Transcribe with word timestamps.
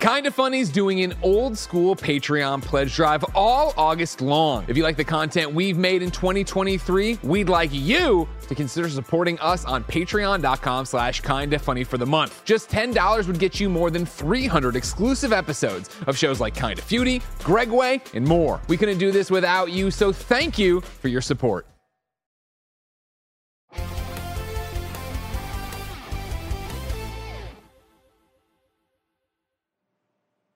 Kinda 0.00 0.30
Funny's 0.30 0.70
doing 0.70 1.00
an 1.02 1.12
old 1.22 1.58
school 1.58 1.96
Patreon 1.96 2.62
pledge 2.62 2.94
drive 2.94 3.24
all 3.34 3.74
August 3.76 4.20
long. 4.20 4.64
If 4.68 4.76
you 4.76 4.84
like 4.84 4.96
the 4.96 5.02
content 5.02 5.52
we've 5.52 5.76
made 5.76 6.02
in 6.02 6.12
2023, 6.12 7.18
we'd 7.24 7.48
like 7.48 7.70
you 7.72 8.28
to 8.46 8.54
consider 8.54 8.88
supporting 8.88 9.40
us 9.40 9.64
on 9.64 9.82
patreon.com 9.82 10.84
slash 10.86 11.20
kinda 11.22 11.58
funny 11.58 11.82
for 11.82 11.98
the 11.98 12.06
month. 12.06 12.44
Just 12.44 12.70
$10 12.70 13.26
would 13.26 13.40
get 13.40 13.58
you 13.58 13.68
more 13.68 13.90
than 13.90 14.06
300 14.06 14.76
exclusive 14.76 15.32
episodes 15.32 15.90
of 16.06 16.16
shows 16.16 16.38
like 16.38 16.54
Kinda 16.54 16.80
Feudy, 16.80 17.20
Gregway, 17.40 18.00
and 18.14 18.24
more. 18.24 18.60
We 18.68 18.76
couldn't 18.76 18.98
do 18.98 19.10
this 19.10 19.32
without 19.32 19.72
you, 19.72 19.90
so 19.90 20.12
thank 20.12 20.60
you 20.60 20.80
for 20.80 21.08
your 21.08 21.20
support. 21.20 21.66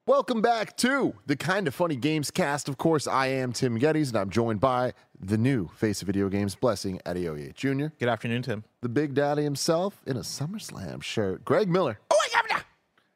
Welcome 0.05 0.41
back 0.41 0.75
to 0.77 1.13
the 1.27 1.37
Kind 1.37 1.65
of 1.65 1.73
Funny 1.73 1.95
Games 1.95 2.29
cast. 2.29 2.67
Of 2.67 2.77
course, 2.77 3.07
I 3.07 3.27
am 3.27 3.53
Tim 3.53 3.79
Gettys, 3.79 4.09
and 4.09 4.17
I'm 4.17 4.29
joined 4.29 4.59
by 4.59 4.91
the 5.17 5.37
new 5.37 5.69
face 5.75 6.01
of 6.01 6.07
video 6.07 6.27
games, 6.27 6.55
Blessing 6.55 6.99
Adeoye 7.05 7.53
Jr., 7.53 7.85
Good 7.99 8.09
afternoon, 8.09 8.41
Tim. 8.41 8.65
the 8.81 8.89
Big 8.89 9.13
Daddy 9.13 9.43
himself 9.43 10.01
in 10.05 10.17
a 10.17 10.21
SummerSlam 10.21 11.01
shirt, 11.01 11.45
Greg 11.45 11.69
Miller. 11.69 11.99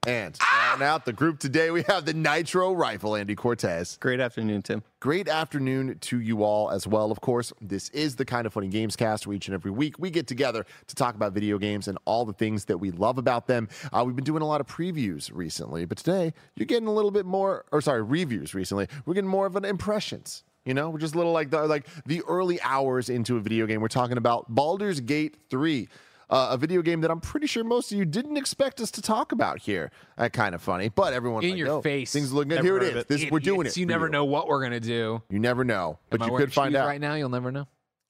And 0.05 0.37
Ah! 0.39 0.81
out 0.81 1.05
the 1.05 1.11
group 1.11 1.39
today, 1.39 1.71
we 1.71 1.81
have 1.83 2.05
the 2.05 2.13
Nitro 2.13 2.71
Rifle, 2.71 3.15
Andy 3.15 3.35
Cortez. 3.35 3.97
Great 3.99 4.19
afternoon, 4.19 4.61
Tim. 4.61 4.83
Great 4.99 5.27
afternoon 5.27 5.97
to 5.99 6.19
you 6.19 6.43
all 6.43 6.69
as 6.69 6.85
well. 6.87 7.11
Of 7.11 7.19
course, 7.19 7.51
this 7.59 7.89
is 7.89 8.15
the 8.15 8.23
kind 8.23 8.45
of 8.45 8.53
funny 8.53 8.67
games 8.67 8.95
cast 8.95 9.25
where 9.27 9.35
each 9.35 9.47
and 9.47 9.55
every 9.55 9.71
week 9.71 9.97
we 9.97 10.09
get 10.11 10.27
together 10.27 10.65
to 10.87 10.95
talk 10.95 11.15
about 11.15 11.33
video 11.33 11.57
games 11.57 11.87
and 11.87 11.97
all 12.05 12.25
the 12.25 12.33
things 12.33 12.65
that 12.65 12.77
we 12.77 12.91
love 12.91 13.17
about 13.17 13.47
them. 13.47 13.67
Uh, 13.91 14.03
we've 14.05 14.15
been 14.15 14.23
doing 14.23 14.41
a 14.43 14.47
lot 14.47 14.61
of 14.61 14.67
previews 14.67 15.29
recently, 15.33 15.83
but 15.85 15.97
today 15.97 16.31
you're 16.55 16.67
getting 16.67 16.87
a 16.87 16.93
little 16.93 17.11
bit 17.11 17.25
more, 17.25 17.65
or 17.71 17.81
sorry, 17.81 18.01
reviews 18.03 18.53
recently. 18.53 18.87
We're 19.05 19.15
getting 19.15 19.29
more 19.29 19.45
of 19.47 19.55
an 19.55 19.65
impressions. 19.65 20.43
You 20.63 20.73
know, 20.73 20.89
we're 20.89 20.99
just 20.99 21.15
a 21.15 21.17
little 21.17 21.31
like 21.31 21.49
the 21.49 21.65
like 21.65 21.87
the 22.05 22.21
early 22.27 22.61
hours 22.61 23.09
into 23.09 23.35
a 23.37 23.39
video 23.39 23.65
game. 23.65 23.81
We're 23.81 23.87
talking 23.87 24.17
about 24.17 24.53
Baldur's 24.53 24.99
Gate 24.99 25.37
3. 25.49 25.87
Uh, 26.29 26.49
a 26.51 26.57
video 26.57 26.81
game 26.81 27.01
that 27.01 27.09
I'm 27.09 27.21
pretty 27.21 27.47
sure 27.47 27.63
most 27.63 27.91
of 27.91 27.97
you 27.97 28.03
didn't 28.03 28.35
expect 28.35 28.81
us 28.81 28.91
to 28.91 29.01
talk 29.01 29.31
about 29.31 29.59
here. 29.59 29.91
Uh, 30.17 30.27
kind 30.27 30.53
of 30.53 30.61
funny, 30.61 30.89
but 30.89 31.13
everyone 31.13 31.43
In 31.43 31.51
like, 31.51 31.57
your 31.59 31.67
"No, 31.67 31.81
face. 31.81 32.11
Things 32.11 32.33
look 32.33 32.49
good. 32.49 32.61
Here 32.63 32.77
it 32.77 32.83
heard 32.83 32.97
it. 32.97 33.07
This 33.07 33.31
we're 33.31 33.39
doing 33.39 33.65
it. 33.65 33.77
You 33.77 33.85
never 33.85 34.09
know 34.09 34.25
what 34.25 34.47
we're 34.47 34.61
gonna 34.61 34.79
do. 34.81 35.21
You 35.29 35.39
never 35.39 35.63
know, 35.63 35.99
but 36.09 36.21
Am 36.21 36.29
you 36.29 36.37
could 36.37 36.51
find 36.51 36.75
out. 36.75 36.85
right 36.87 36.99
now. 36.99 37.13
You'll 37.13 37.29
never 37.29 37.51
know. 37.51 37.67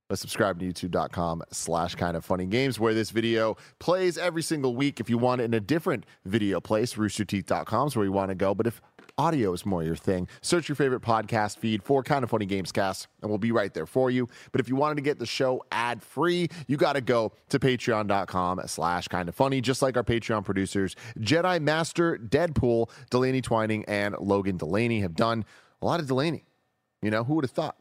But 0.10 0.20
subscribe 0.20 0.58
to 0.60 0.66
youtube.com 0.66 1.44
slash 1.52 1.96
kind 1.96 2.16
of 2.16 2.24
funny 2.24 2.46
games 2.46 2.80
where 2.80 2.94
this 2.94 3.10
video 3.10 3.58
plays 3.80 4.18
every 4.18 4.42
single 4.42 4.74
week. 4.74 5.02
If 5.02 5.10
you 5.10 5.18
want 5.18 5.42
it 5.42 5.46
in 5.46 5.54
a 5.54 5.60
different 5.60 6.06
video 6.26 6.62
place, 6.62 6.94
roosterteeth.com 6.94 7.88
is 7.88 7.96
where 7.96 8.06
you 8.06 8.14
want 8.14 8.30
to 8.30 8.36
go. 8.36 8.56
But 8.56 8.68
if 8.68 8.82
audio 9.18 9.54
is 9.54 9.66
more 9.66 9.84
your 9.84 9.96
thing, 9.96 10.28
search 10.42 10.70
your 10.70 10.76
favorite 10.76 11.02
podcast 11.02 11.58
feed 11.58 11.84
for 11.84 12.04
kind 12.04 12.24
of 12.24 12.30
funny 12.30 12.46
games 12.46 12.72
cast 12.72 13.08
and 13.22 13.30
we'll 13.30 13.38
be 13.38 13.52
right 13.52 13.74
there 13.74 13.86
for 13.86 14.12
you. 14.12 14.28
But 14.52 14.62
if 14.62 14.70
you 14.70 14.76
wanted 14.76 14.96
to 14.96 15.02
get 15.02 15.20
the 15.20 15.26
show 15.26 15.64
ad 15.72 16.04
free, 16.04 16.50
you 16.68 16.78
got 16.78 16.94
to 16.94 17.02
go 17.02 17.34
to 17.50 17.60
patreon.com 17.60 18.62
slash 18.68 19.08
kind 19.08 19.30
of 19.30 19.36
funny, 19.36 19.62
just 19.62 19.82
like 19.82 19.98
our 19.98 20.04
Patreon 20.04 20.46
producers, 20.46 20.96
Jedi 21.20 21.62
Master 21.62 22.18
Deadpool, 22.18 22.90
Delaney 23.10 23.42
Twining, 23.42 23.86
and 23.86 24.16
Logan 24.20 24.58
Delaney 24.58 25.02
have 25.02 25.16
done 25.16 25.46
a 25.82 25.86
lot 25.86 26.00
of 26.00 26.08
Delaney. 26.08 26.46
You 27.02 27.12
know, 27.12 27.24
who 27.24 27.36
would 27.36 27.44
have 27.44 27.52
thought? 27.52 27.78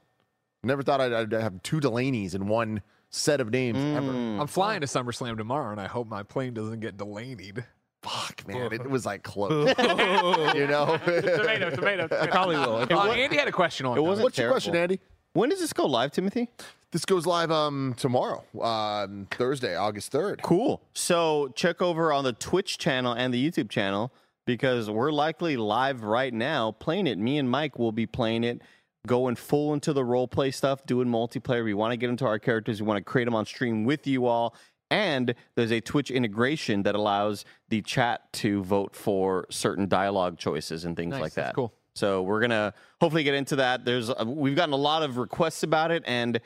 Never 0.62 0.82
thought 0.82 1.00
I'd, 1.00 1.12
I'd 1.12 1.32
have 1.32 1.62
two 1.62 1.80
Delaney's 1.80 2.34
in 2.34 2.48
one 2.48 2.82
set 3.10 3.40
of 3.40 3.50
names 3.50 3.78
ever. 3.78 4.12
Mm. 4.12 4.40
I'm 4.40 4.46
flying 4.46 4.80
to 4.80 4.86
SummerSlam 4.86 5.36
tomorrow, 5.36 5.70
and 5.70 5.80
I 5.80 5.86
hope 5.86 6.08
my 6.08 6.22
plane 6.22 6.54
doesn't 6.54 6.80
get 6.80 6.96
delayed. 6.96 7.64
Fuck, 8.06 8.46
man, 8.46 8.72
it 8.72 8.88
was 8.88 9.04
like 9.04 9.22
close. 9.22 9.68
you 10.54 10.66
know. 10.66 10.98
tomato, 11.04 11.70
tomato, 11.70 12.06
tomato. 12.08 12.26
Probably 12.30 12.56
will. 12.56 12.78
It, 12.82 12.92
Uh, 12.92 13.02
Andy 13.10 13.36
had 13.36 13.48
a 13.48 13.52
question 13.52 13.86
on 13.86 13.96
it 13.98 14.00
wasn't 14.00 14.24
What's 14.24 14.38
your 14.38 14.50
question. 14.50 14.76
Andy? 14.76 15.00
when 15.32 15.50
does 15.50 15.60
this 15.60 15.72
go 15.72 15.86
live, 15.86 16.12
Timothy? 16.12 16.48
This 16.92 17.04
goes 17.04 17.26
live 17.26 17.50
um 17.50 17.94
tomorrow, 17.98 18.44
um, 18.62 19.26
Thursday, 19.30 19.74
August 19.76 20.12
third. 20.12 20.40
Cool. 20.42 20.80
So 20.94 21.52
check 21.56 21.82
over 21.82 22.12
on 22.12 22.24
the 22.24 22.32
Twitch 22.32 22.78
channel 22.78 23.12
and 23.12 23.34
the 23.34 23.50
YouTube 23.50 23.68
channel 23.68 24.12
because 24.46 24.88
we're 24.88 25.10
likely 25.12 25.56
live 25.56 26.04
right 26.04 26.32
now 26.32 26.70
playing 26.72 27.06
it. 27.08 27.18
Me 27.18 27.38
and 27.38 27.50
Mike 27.50 27.78
will 27.78 27.92
be 27.92 28.06
playing 28.06 28.44
it, 28.44 28.62
going 29.06 29.34
full 29.34 29.74
into 29.74 29.92
the 29.92 30.04
role 30.04 30.28
play 30.28 30.52
stuff, 30.52 30.86
doing 30.86 31.08
multiplayer. 31.08 31.64
We 31.64 31.74
want 31.74 31.90
to 31.92 31.96
get 31.96 32.08
into 32.08 32.24
our 32.24 32.38
characters. 32.38 32.80
We 32.80 32.86
want 32.86 32.98
to 32.98 33.04
create 33.04 33.24
them 33.24 33.34
on 33.34 33.44
stream 33.44 33.84
with 33.84 34.06
you 34.06 34.26
all. 34.26 34.54
And 34.90 35.34
there's 35.56 35.72
a 35.72 35.80
Twitch 35.80 36.10
integration 36.10 36.82
that 36.84 36.94
allows 36.94 37.44
the 37.68 37.82
chat 37.82 38.32
to 38.34 38.62
vote 38.62 38.94
for 38.94 39.46
certain 39.50 39.88
dialogue 39.88 40.38
choices 40.38 40.84
and 40.84 40.96
things 40.96 41.12
Nice, 41.12 41.20
like 41.20 41.32
that's 41.34 41.48
that. 41.48 41.54
cool. 41.54 41.72
So 41.94 42.22
we're 42.22 42.40
gonna 42.40 42.74
hopefully 43.00 43.24
get 43.24 43.34
into 43.34 43.56
that. 43.56 43.84
There's 43.84 44.10
uh, 44.10 44.24
we've 44.26 44.54
gotten 44.54 44.74
a 44.74 44.78
lot 44.78 45.02
of 45.02 45.16
requests 45.16 45.62
about 45.62 45.90
it, 45.90 46.02
and 46.06 46.40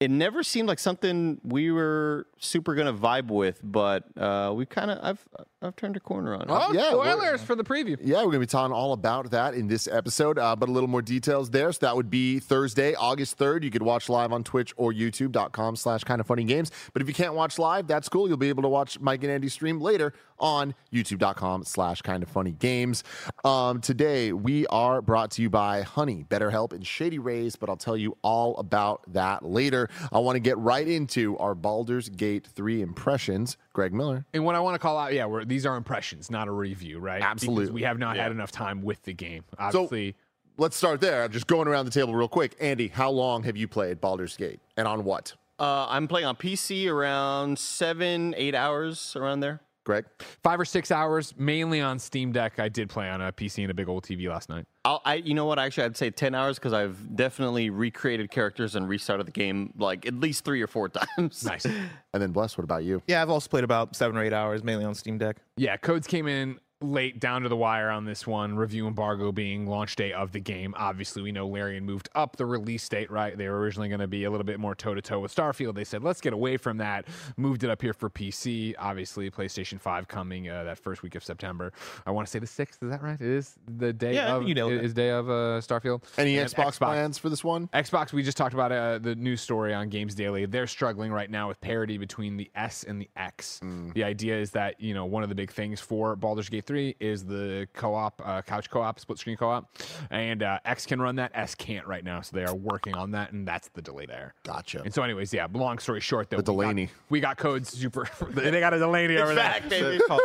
it 0.00 0.10
never 0.10 0.42
seemed 0.42 0.66
like 0.66 0.78
something 0.78 1.38
we 1.44 1.70
were 1.70 2.26
super 2.38 2.74
gonna 2.74 2.94
vibe 2.94 3.26
with, 3.28 3.60
but 3.62 4.04
uh, 4.16 4.50
we 4.56 4.64
kind 4.64 4.90
of 4.90 4.98
I've 5.02 5.28
I've 5.60 5.76
turned 5.76 5.94
a 5.94 6.00
corner 6.00 6.34
on 6.34 6.40
it. 6.40 6.46
Oh, 6.48 6.72
Yeah, 6.72 6.88
spoilers 6.88 7.42
for 7.42 7.54
the 7.54 7.62
preview. 7.62 7.98
Yeah, 8.02 8.18
we're 8.24 8.30
gonna 8.32 8.38
be 8.40 8.46
talking 8.46 8.72
all 8.72 8.94
about 8.94 9.30
that 9.32 9.52
in 9.52 9.68
this 9.68 9.86
episode, 9.86 10.38
uh, 10.38 10.56
but 10.56 10.70
a 10.70 10.72
little 10.72 10.88
more 10.88 11.02
details 11.02 11.50
there. 11.50 11.70
So 11.70 11.80
that 11.82 11.94
would 11.94 12.08
be 12.08 12.40
Thursday, 12.40 12.94
August 12.94 13.36
third. 13.36 13.62
You 13.62 13.70
could 13.70 13.82
watch 13.82 14.08
live 14.08 14.32
on 14.32 14.42
Twitch 14.42 14.72
or 14.78 14.90
YouTube.com 14.90 15.76
slash 15.76 16.02
kind 16.04 16.18
of 16.18 16.26
funny 16.26 16.44
games. 16.44 16.70
But 16.94 17.02
if 17.02 17.08
you 17.08 17.12
can't 17.14 17.34
watch 17.34 17.58
live, 17.58 17.86
that's 17.86 18.08
cool. 18.08 18.26
You'll 18.26 18.38
be 18.38 18.48
able 18.48 18.62
to 18.62 18.70
watch 18.70 18.98
Mike 19.00 19.22
and 19.22 19.30
Andy 19.30 19.50
stream 19.50 19.82
later 19.82 20.14
on 20.38 20.74
YouTube.com 20.90 21.64
slash 21.64 22.00
kind 22.00 22.22
of 22.22 22.30
funny 22.30 22.52
games. 22.52 23.04
Um, 23.44 23.82
today 23.82 24.32
we 24.32 24.66
are 24.68 25.02
brought 25.02 25.32
to 25.32 25.42
you 25.42 25.50
by 25.50 25.82
Honey, 25.82 26.24
BetterHelp, 26.30 26.72
and 26.72 26.86
Shady 26.86 27.18
Rays, 27.18 27.54
but 27.56 27.68
I'll 27.68 27.76
tell 27.76 27.98
you 27.98 28.16
all 28.22 28.56
about 28.56 29.02
that 29.12 29.44
later. 29.44 29.89
I 30.12 30.18
want 30.18 30.36
to 30.36 30.40
get 30.40 30.58
right 30.58 30.86
into 30.86 31.36
our 31.38 31.54
Baldur's 31.54 32.08
Gate 32.08 32.46
3 32.46 32.82
impressions. 32.82 33.56
Greg 33.72 33.92
Miller. 33.92 34.24
And 34.32 34.44
what 34.44 34.54
I 34.54 34.60
want 34.60 34.74
to 34.74 34.78
call 34.78 34.98
out, 34.98 35.12
yeah, 35.12 35.26
we're, 35.26 35.44
these 35.44 35.66
are 35.66 35.76
impressions, 35.76 36.30
not 36.30 36.48
a 36.48 36.52
review, 36.52 36.98
right? 36.98 37.22
Absolutely. 37.22 37.64
Because 37.64 37.74
we 37.74 37.82
have 37.82 37.98
not 37.98 38.16
Yeah. 38.16 38.24
had 38.24 38.32
enough 38.32 38.52
time 38.52 38.82
with 38.82 39.02
the 39.02 39.12
game. 39.12 39.44
Obviously, 39.58 40.14
let's 40.58 40.76
start 40.76 41.00
there. 41.00 41.22
I'm 41.24 41.32
just 41.32 41.46
going 41.46 41.68
around 41.68 41.84
the 41.86 41.90
table 41.90 42.14
real 42.14 42.28
quick. 42.28 42.56
Andy, 42.60 42.88
how 42.88 43.10
long 43.10 43.42
have 43.44 43.56
you 43.56 43.66
played 43.68 44.00
Baldur's 44.00 44.36
Gate 44.36 44.60
and 44.76 44.86
on 44.88 45.04
what? 45.04 45.34
Uh, 45.58 45.86
I'm 45.90 46.08
playing 46.08 46.26
on 46.26 46.36
PC 46.36 46.90
around 46.90 47.58
seven, 47.58 48.34
eight 48.38 48.54
hours 48.54 49.14
around 49.16 49.40
there. 49.40 49.60
Greg? 49.84 50.04
five 50.42 50.60
or 50.60 50.64
six 50.64 50.90
hours, 50.90 51.34
mainly 51.36 51.80
on 51.80 51.98
Steam 51.98 52.32
Deck. 52.32 52.58
I 52.58 52.68
did 52.68 52.88
play 52.88 53.08
on 53.08 53.20
a 53.20 53.32
PC 53.32 53.62
and 53.62 53.70
a 53.70 53.74
big 53.74 53.88
old 53.88 54.04
TV 54.04 54.28
last 54.28 54.48
night. 54.48 54.66
I'll, 54.84 55.02
I, 55.04 55.14
you 55.16 55.34
know 55.34 55.44
what? 55.44 55.58
Actually, 55.58 55.84
I'd 55.84 55.96
say 55.96 56.10
ten 56.10 56.34
hours 56.34 56.58
because 56.58 56.72
I've 56.72 57.14
definitely 57.16 57.70
recreated 57.70 58.30
characters 58.30 58.76
and 58.76 58.88
restarted 58.88 59.26
the 59.26 59.32
game 59.32 59.72
like 59.76 60.06
at 60.06 60.14
least 60.14 60.44
three 60.44 60.62
or 60.62 60.66
four 60.66 60.88
times. 61.16 61.44
Nice. 61.44 61.64
And 61.66 62.22
then 62.22 62.32
Bless, 62.32 62.56
what 62.56 62.64
about 62.64 62.84
you? 62.84 63.02
Yeah, 63.06 63.22
I've 63.22 63.30
also 63.30 63.48
played 63.48 63.64
about 63.64 63.94
seven 63.96 64.16
or 64.16 64.22
eight 64.24 64.32
hours, 64.32 64.64
mainly 64.64 64.84
on 64.84 64.94
Steam 64.94 65.18
Deck. 65.18 65.36
Yeah, 65.56 65.76
codes 65.76 66.06
came 66.06 66.26
in 66.26 66.58
late 66.82 67.20
down 67.20 67.42
to 67.42 67.48
the 67.48 67.56
wire 67.56 67.90
on 67.90 68.04
this 68.04 68.26
one. 68.26 68.56
Review 68.56 68.86
embargo 68.86 69.32
being 69.32 69.66
launch 69.66 69.96
day 69.96 70.12
of 70.12 70.32
the 70.32 70.40
game. 70.40 70.74
Obviously, 70.76 71.22
we 71.22 71.30
know 71.32 71.46
Larian 71.46 71.84
moved 71.84 72.08
up 72.14 72.36
the 72.36 72.46
release 72.46 72.88
date, 72.88 73.10
right? 73.10 73.36
They 73.36 73.48
were 73.48 73.58
originally 73.60 73.88
going 73.88 74.00
to 74.00 74.06
be 74.06 74.24
a 74.24 74.30
little 74.30 74.44
bit 74.44 74.58
more 74.58 74.74
toe 74.74 74.94
to 74.94 75.02
toe 75.02 75.20
with 75.20 75.34
Starfield. 75.34 75.74
They 75.74 75.84
said, 75.84 76.02
let's 76.02 76.20
get 76.20 76.32
away 76.32 76.56
from 76.56 76.78
that. 76.78 77.06
Moved 77.36 77.64
it 77.64 77.70
up 77.70 77.82
here 77.82 77.92
for 77.92 78.08
PC. 78.08 78.74
Obviously, 78.78 79.30
PlayStation 79.30 79.78
5 79.80 80.08
coming 80.08 80.48
uh, 80.48 80.64
that 80.64 80.78
first 80.78 81.02
week 81.02 81.14
of 81.14 81.22
September. 81.24 81.72
I 82.06 82.10
want 82.12 82.26
to 82.26 82.30
say 82.30 82.38
the 82.38 82.46
6th. 82.46 82.82
Is 82.82 82.90
that 82.90 83.02
right? 83.02 83.20
It 83.20 83.26
is 83.26 83.56
the 83.66 83.92
day 83.92 84.14
Yeah, 84.14 84.34
of, 84.34 84.40
think 84.40 84.48
you 84.48 84.54
know 84.54 84.70
it. 84.70 84.82
is 84.84 84.94
day 84.94 85.10
of 85.10 85.28
uh, 85.28 85.60
Starfield. 85.60 86.02
Any 86.16 86.38
And 86.38 86.48
Xbox, 86.48 86.78
plans 86.78 87.18
for 87.18 87.28
this 87.28 87.44
one? 87.44 87.68
Xbox, 87.74 88.12
we 88.12 88.22
just 88.22 88.36
talked 88.38 88.54
about 88.54 88.72
uh, 88.72 88.98
the 88.98 89.14
news 89.14 89.40
story 89.42 89.74
on 89.74 89.88
Games 89.90 90.14
Daily. 90.14 90.46
They're 90.46 90.66
struggling 90.66 91.12
right 91.12 91.30
now 91.30 91.48
with 91.48 91.60
parity 91.60 91.98
between 91.98 92.36
the 92.38 92.50
S 92.54 92.84
and 92.84 93.00
the 93.00 93.08
X. 93.16 93.60
Mm. 93.62 93.92
The 93.92 94.04
idea 94.04 94.38
is 94.38 94.50
that, 94.52 94.80
you 94.80 94.94
know, 94.94 95.04
one 95.04 95.22
of 95.22 95.28
the 95.28 95.34
big 95.34 95.50
things 95.52 95.80
for 95.80 96.16
Baldur's 96.16 96.48
Gate 96.48 96.64
Three 96.70 96.94
is 97.00 97.24
the 97.24 97.66
co-op, 97.74 98.22
uh, 98.24 98.42
couch 98.42 98.70
co-op, 98.70 99.00
split 99.00 99.18
screen 99.18 99.36
co-op, 99.36 99.76
and 100.08 100.40
uh, 100.40 100.60
X 100.64 100.86
can 100.86 101.02
run 101.02 101.16
that. 101.16 101.32
S 101.34 101.56
can't 101.56 101.84
right 101.84 102.04
now, 102.04 102.20
so 102.20 102.36
they 102.36 102.44
are 102.44 102.54
working 102.54 102.94
on 102.94 103.10
that, 103.10 103.32
and 103.32 103.44
that's 103.44 103.66
the 103.70 103.82
delay 103.82 104.06
there. 104.06 104.34
Gotcha. 104.44 104.80
And 104.84 104.94
so, 104.94 105.02
anyways, 105.02 105.34
yeah. 105.34 105.48
Long 105.52 105.80
story 105.80 105.98
short, 106.00 106.30
though, 106.30 106.36
The 106.36 106.52
we 106.52 106.62
got- 106.64 106.68
Delaney. 106.70 106.90
we 107.08 107.18
got, 107.18 107.38
codes 107.38 107.70
super. 107.70 108.08
they 108.30 108.60
got 108.60 108.72
a 108.72 108.78
Delaney 108.78 109.16
over 109.16 109.34
there. 109.34 109.60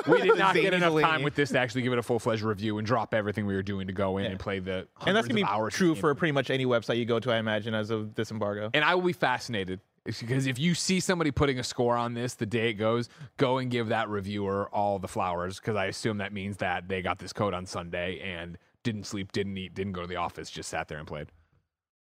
We 0.08 0.22
did 0.22 0.38
not 0.38 0.54
get 0.54 0.76
enough 0.76 1.02
time 1.02 1.24
with 1.24 1.34
this 1.34 1.50
to 1.50 1.58
actually 1.58 1.82
give 1.82 1.94
it 1.94 1.98
a 1.98 2.04
full 2.04 2.20
fledged 2.20 2.44
review 2.44 2.78
and 2.78 2.86
drop 2.86 3.16
everything 3.16 3.48
we 3.48 3.56
were 3.56 3.64
doing 3.64 3.88
to 3.88 3.94
go 3.94 4.20
in 4.20 4.28
and 4.28 4.40
play 4.40 4.60
the. 4.60 4.88
and 5.08 5.18
that's 5.18 5.28
gonna 5.28 5.34
be 5.34 5.44
of 5.44 5.72
true 5.72 5.96
for 5.96 6.14
pretty 6.14 6.32
much 6.32 6.52
any 6.52 6.68
website 6.68 6.98
you 7.00 7.06
go 7.06 7.20
to, 7.20 7.32
I 7.32 7.38
imagine, 7.38 7.74
as 7.74 7.90
of 7.90 8.14
this 8.14 8.30
embargo. 8.30 8.70
And 8.76 8.86
I 8.86 8.94
will 8.94 9.02
be 9.02 9.14
fascinated 9.14 9.80
It's 9.80 9.95
because 10.06 10.46
if 10.46 10.60
you 10.60 10.76
see 10.76 11.00
somebody 11.00 11.32
putting 11.32 11.60
a 11.60 11.64
score 11.64 11.96
on 11.96 12.14
this 12.14 12.36
the 12.36 12.46
day 12.46 12.70
it 12.70 12.74
goes, 12.74 13.10
go 13.38 13.58
and 13.58 13.72
give 13.72 13.88
that 13.88 14.08
reviewer 14.10 14.70
all 14.72 15.00
the 15.00 15.08
flowers 15.08 15.60
because 15.60 15.76
I 15.76 15.86
assume 15.86 16.20
that 16.20 16.32
means 16.32 16.58
that 16.58 16.88
they 16.88 17.02
got 17.02 17.20
this 17.20 17.34
code 17.34 17.54
on 17.54 17.66
Sunday 17.66 18.20
and 18.20 18.58
didn't 18.84 19.06
sleep, 19.06 19.32
didn't 19.32 19.58
eat, 19.58 19.74
didn't 19.74 19.94
go 19.94 20.02
to 20.02 20.08
the 20.08 20.16
office, 20.16 20.50
just 20.52 20.70
sat 20.70 20.88
there 20.88 21.00
and 21.00 21.08
played. 21.08 21.28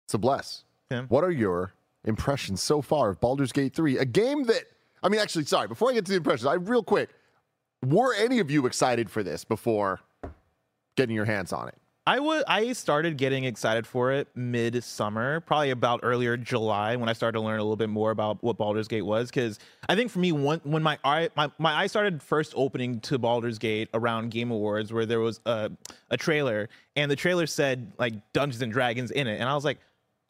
So 0.07 0.17
bless. 0.17 0.63
Yeah. 0.91 1.03
What 1.03 1.23
are 1.23 1.31
your 1.31 1.73
impressions 2.03 2.61
so 2.61 2.81
far 2.81 3.09
of 3.09 3.19
Baldur's 3.19 3.51
Gate 3.51 3.75
3? 3.75 3.99
A 3.99 4.05
game 4.05 4.43
that 4.45 4.63
I 5.03 5.09
mean 5.09 5.19
actually 5.19 5.45
sorry, 5.45 5.67
before 5.67 5.91
I 5.91 5.93
get 5.93 6.05
to 6.05 6.11
the 6.11 6.17
impressions, 6.17 6.47
I 6.47 6.55
real 6.55 6.83
quick, 6.83 7.09
were 7.85 8.13
any 8.15 8.39
of 8.39 8.49
you 8.49 8.65
excited 8.65 9.09
for 9.09 9.21
this 9.21 9.45
before 9.45 9.99
getting 10.95 11.15
your 11.15 11.25
hands 11.25 11.53
on 11.53 11.67
it? 11.67 11.77
I 12.05 12.19
was 12.19 12.43
I 12.47 12.73
started 12.73 13.17
getting 13.17 13.45
excited 13.45 13.87
for 13.87 14.11
it 14.11 14.27
mid 14.35 14.83
summer, 14.83 15.39
probably 15.39 15.69
about 15.69 16.01
earlier 16.03 16.35
July 16.35 16.97
when 16.97 17.07
I 17.07 17.13
started 17.13 17.37
to 17.37 17.41
learn 17.41 17.59
a 17.59 17.63
little 17.63 17.77
bit 17.77 17.89
more 17.89 18.11
about 18.11 18.43
what 18.43 18.57
Baldur's 18.57 18.89
Gate 18.89 19.03
was. 19.03 19.29
Because 19.29 19.57
I 19.87 19.95
think 19.95 20.11
for 20.11 20.19
me, 20.19 20.33
when 20.33 20.83
my 20.83 20.99
eye 21.05 21.29
my, 21.37 21.49
my 21.59 21.73
eye 21.73 21.87
started 21.87 22.21
first 22.21 22.53
opening 22.57 22.99
to 23.01 23.17
Baldur's 23.17 23.57
Gate 23.57 23.87
around 23.93 24.31
Game 24.31 24.51
Awards, 24.51 24.91
where 24.91 25.05
there 25.05 25.21
was 25.21 25.39
a 25.45 25.71
a 26.09 26.17
trailer, 26.17 26.67
and 26.97 27.09
the 27.09 27.15
trailer 27.15 27.47
said 27.47 27.93
like 27.97 28.13
Dungeons 28.33 28.61
and 28.61 28.71
Dragons 28.71 29.11
in 29.11 29.27
it, 29.27 29.39
and 29.39 29.47
I 29.47 29.55
was 29.55 29.65
like. 29.65 29.79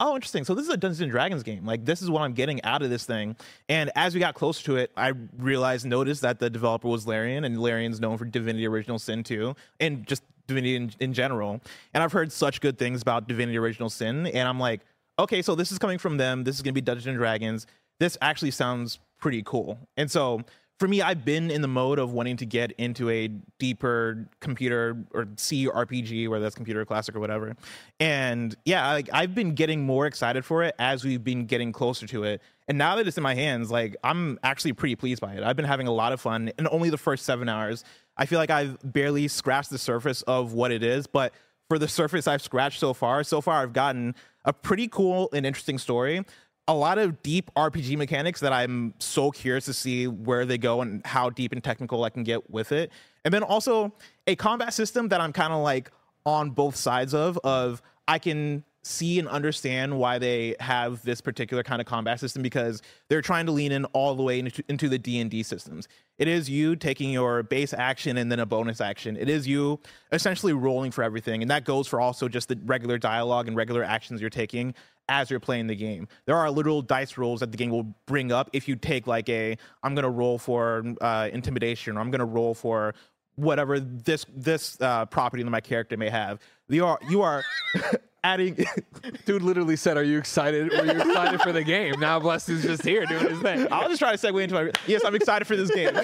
Oh, 0.00 0.16
interesting. 0.16 0.42
So 0.42 0.56
this 0.56 0.64
is 0.64 0.70
a 0.70 0.76
Dungeons 0.76 1.00
and 1.02 1.10
Dragons 1.10 1.44
game. 1.44 1.64
Like 1.64 1.84
this 1.84 2.02
is 2.02 2.10
what 2.10 2.22
I'm 2.22 2.32
getting 2.32 2.62
out 2.64 2.82
of 2.82 2.90
this 2.90 3.06
thing. 3.06 3.36
And 3.68 3.92
as 3.94 4.12
we 4.12 4.18
got 4.18 4.34
closer 4.34 4.64
to 4.64 4.76
it, 4.76 4.90
I 4.96 5.12
realized, 5.38 5.86
noticed 5.86 6.22
that 6.22 6.40
the 6.40 6.50
developer 6.50 6.88
was 6.88 7.06
Larian, 7.06 7.44
and 7.44 7.60
Larian's 7.60 8.00
known 8.00 8.18
for 8.18 8.24
Divinity 8.24 8.66
Original 8.66 8.98
Sin 8.98 9.22
2, 9.22 9.54
and 9.78 10.04
just 10.04 10.24
Divinity 10.46 10.76
in, 10.76 10.92
in 11.00 11.12
general. 11.12 11.60
And 11.92 12.02
I've 12.02 12.12
heard 12.12 12.32
such 12.32 12.60
good 12.60 12.78
things 12.78 13.02
about 13.02 13.28
Divinity 13.28 13.58
Original 13.58 13.90
Sin, 13.90 14.26
and 14.26 14.48
I'm 14.48 14.60
like, 14.60 14.80
okay, 15.18 15.42
so 15.42 15.54
this 15.54 15.70
is 15.72 15.78
coming 15.78 15.98
from 15.98 16.16
them. 16.16 16.44
This 16.44 16.56
is 16.56 16.62
gonna 16.62 16.72
be 16.72 16.80
Dungeons 16.80 17.06
and 17.06 17.16
Dragons. 17.16 17.66
This 18.00 18.18
actually 18.20 18.50
sounds 18.50 18.98
pretty 19.18 19.42
cool. 19.44 19.78
And 19.96 20.10
so 20.10 20.42
for 20.80 20.88
me, 20.88 21.02
I've 21.02 21.24
been 21.24 21.50
in 21.50 21.62
the 21.62 21.68
mode 21.68 22.00
of 22.00 22.12
wanting 22.12 22.36
to 22.38 22.46
get 22.46 22.72
into 22.72 23.08
a 23.08 23.28
deeper 23.58 24.28
computer 24.40 24.96
or 25.12 25.28
C 25.36 25.66
RPG, 25.66 26.28
whether 26.28 26.42
that's 26.42 26.56
computer 26.56 26.84
classic 26.84 27.14
or 27.14 27.20
whatever. 27.20 27.54
And 28.00 28.54
yeah, 28.64 28.92
like 28.92 29.08
I've 29.12 29.34
been 29.34 29.54
getting 29.54 29.84
more 29.84 30.06
excited 30.06 30.44
for 30.44 30.64
it 30.64 30.74
as 30.80 31.04
we've 31.04 31.22
been 31.22 31.46
getting 31.46 31.70
closer 31.70 32.06
to 32.08 32.24
it. 32.24 32.42
And 32.66 32.76
now 32.76 32.96
that 32.96 33.06
it's 33.06 33.16
in 33.16 33.22
my 33.22 33.34
hands, 33.34 33.70
like 33.70 33.94
I'm 34.02 34.38
actually 34.42 34.72
pretty 34.72 34.96
pleased 34.96 35.20
by 35.20 35.34
it. 35.34 35.44
I've 35.44 35.56
been 35.56 35.64
having 35.64 35.86
a 35.86 35.92
lot 35.92 36.12
of 36.12 36.20
fun 36.20 36.50
in 36.58 36.66
only 36.68 36.90
the 36.90 36.98
first 36.98 37.24
seven 37.24 37.48
hours. 37.48 37.84
I 38.16 38.26
feel 38.26 38.38
like 38.38 38.50
I've 38.50 38.78
barely 38.84 39.28
scratched 39.28 39.70
the 39.70 39.78
surface 39.78 40.22
of 40.22 40.52
what 40.52 40.70
it 40.70 40.82
is, 40.82 41.06
but 41.06 41.32
for 41.68 41.78
the 41.78 41.88
surface 41.88 42.26
I've 42.26 42.42
scratched 42.42 42.80
so 42.80 42.94
far, 42.94 43.24
so 43.24 43.40
far 43.40 43.62
I've 43.62 43.72
gotten 43.72 44.14
a 44.44 44.52
pretty 44.52 44.88
cool 44.88 45.28
and 45.32 45.46
interesting 45.46 45.78
story 45.78 46.24
a 46.66 46.74
lot 46.74 46.98
of 46.98 47.22
deep 47.22 47.50
RPG 47.54 47.96
mechanics 47.96 48.40
that 48.40 48.52
I'm 48.52 48.94
so 48.98 49.30
curious 49.30 49.66
to 49.66 49.74
see 49.74 50.06
where 50.06 50.46
they 50.46 50.58
go 50.58 50.80
and 50.80 51.04
how 51.06 51.30
deep 51.30 51.52
and 51.52 51.62
technical 51.62 52.04
I 52.04 52.10
can 52.10 52.24
get 52.24 52.50
with 52.50 52.72
it. 52.72 52.90
And 53.24 53.34
then 53.34 53.42
also 53.42 53.92
a 54.26 54.36
combat 54.36 54.72
system 54.72 55.08
that 55.08 55.20
I'm 55.20 55.32
kind 55.32 55.52
of 55.52 55.62
like 55.62 55.90
on 56.24 56.50
both 56.50 56.76
sides 56.76 57.12
of 57.12 57.38
of 57.44 57.82
I 58.08 58.18
can 58.18 58.64
see 58.86 59.18
and 59.18 59.26
understand 59.28 59.98
why 59.98 60.18
they 60.18 60.54
have 60.60 61.02
this 61.02 61.20
particular 61.20 61.62
kind 61.62 61.80
of 61.80 61.86
combat 61.86 62.20
system 62.20 62.42
because 62.42 62.82
they're 63.08 63.22
trying 63.22 63.46
to 63.46 63.52
lean 63.52 63.72
in 63.72 63.84
all 63.86 64.14
the 64.14 64.22
way 64.22 64.38
into, 64.38 64.62
into 64.68 64.88
the 64.88 64.98
D&D 64.98 65.42
systems. 65.42 65.88
It 66.18 66.28
is 66.28 66.48
you 66.48 66.76
taking 66.76 67.10
your 67.10 67.42
base 67.42 67.72
action 67.72 68.16
and 68.16 68.30
then 68.30 68.38
a 68.38 68.46
bonus 68.46 68.80
action. 68.80 69.16
It 69.16 69.28
is 69.28 69.48
you 69.48 69.80
essentially 70.12 70.52
rolling 70.52 70.90
for 70.90 71.02
everything 71.02 71.42
and 71.42 71.50
that 71.50 71.64
goes 71.64 71.88
for 71.88 72.00
also 72.00 72.28
just 72.28 72.48
the 72.48 72.58
regular 72.64 72.98
dialogue 72.98 73.48
and 73.48 73.56
regular 73.56 73.82
actions 73.82 74.20
you're 74.20 74.30
taking 74.30 74.74
as 75.08 75.30
you're 75.30 75.40
playing 75.40 75.66
the 75.66 75.76
game. 75.76 76.08
There 76.26 76.36
are 76.36 76.50
literal 76.50 76.82
dice 76.82 77.18
rolls 77.18 77.40
that 77.40 77.50
the 77.50 77.56
game 77.56 77.70
will 77.70 77.94
bring 78.06 78.32
up 78.32 78.50
if 78.52 78.68
you 78.68 78.76
take 78.76 79.06
like 79.06 79.28
a 79.28 79.56
I'm 79.82 79.94
going 79.94 80.04
to 80.04 80.10
roll 80.10 80.38
for 80.38 80.84
uh, 81.00 81.28
intimidation 81.32 81.96
or 81.96 82.00
I'm 82.00 82.10
going 82.10 82.20
to 82.20 82.24
roll 82.24 82.54
for 82.54 82.94
whatever 83.36 83.80
this 83.80 84.24
this 84.34 84.80
uh, 84.80 85.06
property 85.06 85.42
that 85.42 85.50
my 85.50 85.60
character 85.60 85.96
may 85.96 86.10
have. 86.10 86.38
You 86.68 86.86
are 86.86 86.98
you 87.08 87.22
are 87.22 87.42
adding 88.24 88.56
Dude 89.26 89.42
literally 89.42 89.76
said, 89.76 89.96
"Are 89.96 90.02
you 90.02 90.18
excited? 90.18 90.72
Were 90.72 90.84
you 90.84 91.00
excited 91.00 91.40
for 91.42 91.52
the 91.52 91.62
game?" 91.62 92.00
Now 92.00 92.18
Bless 92.18 92.48
is 92.48 92.62
just 92.62 92.82
here 92.82 93.06
doing 93.06 93.28
his 93.28 93.38
thing. 93.40 93.68
I'll 93.70 93.88
just 93.88 94.00
try 94.00 94.16
to 94.16 94.18
segue 94.18 94.42
into 94.42 94.54
my 94.54 94.72
Yes, 94.86 95.04
I'm 95.04 95.14
excited 95.14 95.46
for 95.46 95.54
this 95.56 95.70
game. 95.72 95.90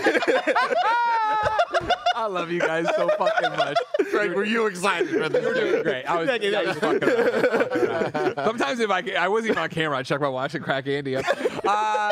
I 2.14 2.26
love 2.26 2.50
you 2.50 2.60
guys 2.60 2.86
so 2.96 3.08
fucking 3.16 3.56
much. 3.56 3.76
Greg, 4.10 4.32
were 4.34 4.44
you 4.44 4.66
excited 4.66 5.08
for 5.08 5.16
You're 5.16 5.54
doing 5.54 5.82
great. 5.82 6.04
I 6.04 6.18
was, 6.18 6.28
Thank 6.28 6.42
you, 6.42 6.54
I 6.54 6.64
was 6.64 6.78
fucking 6.78 7.08
around. 7.08 7.42
Fucking 7.42 7.82
around. 7.82 7.89
Sometimes 8.44 8.80
if 8.80 8.90
I 8.90 9.02
I 9.18 9.28
wasn't 9.28 9.52
even 9.52 9.62
on 9.62 9.68
camera, 9.68 9.98
I 9.98 10.02
check 10.02 10.20
my 10.20 10.28
watch 10.28 10.54
and 10.54 10.64
crack 10.64 10.86
Andy 10.86 11.16
up. 11.16 11.24
Uh, 11.64 12.10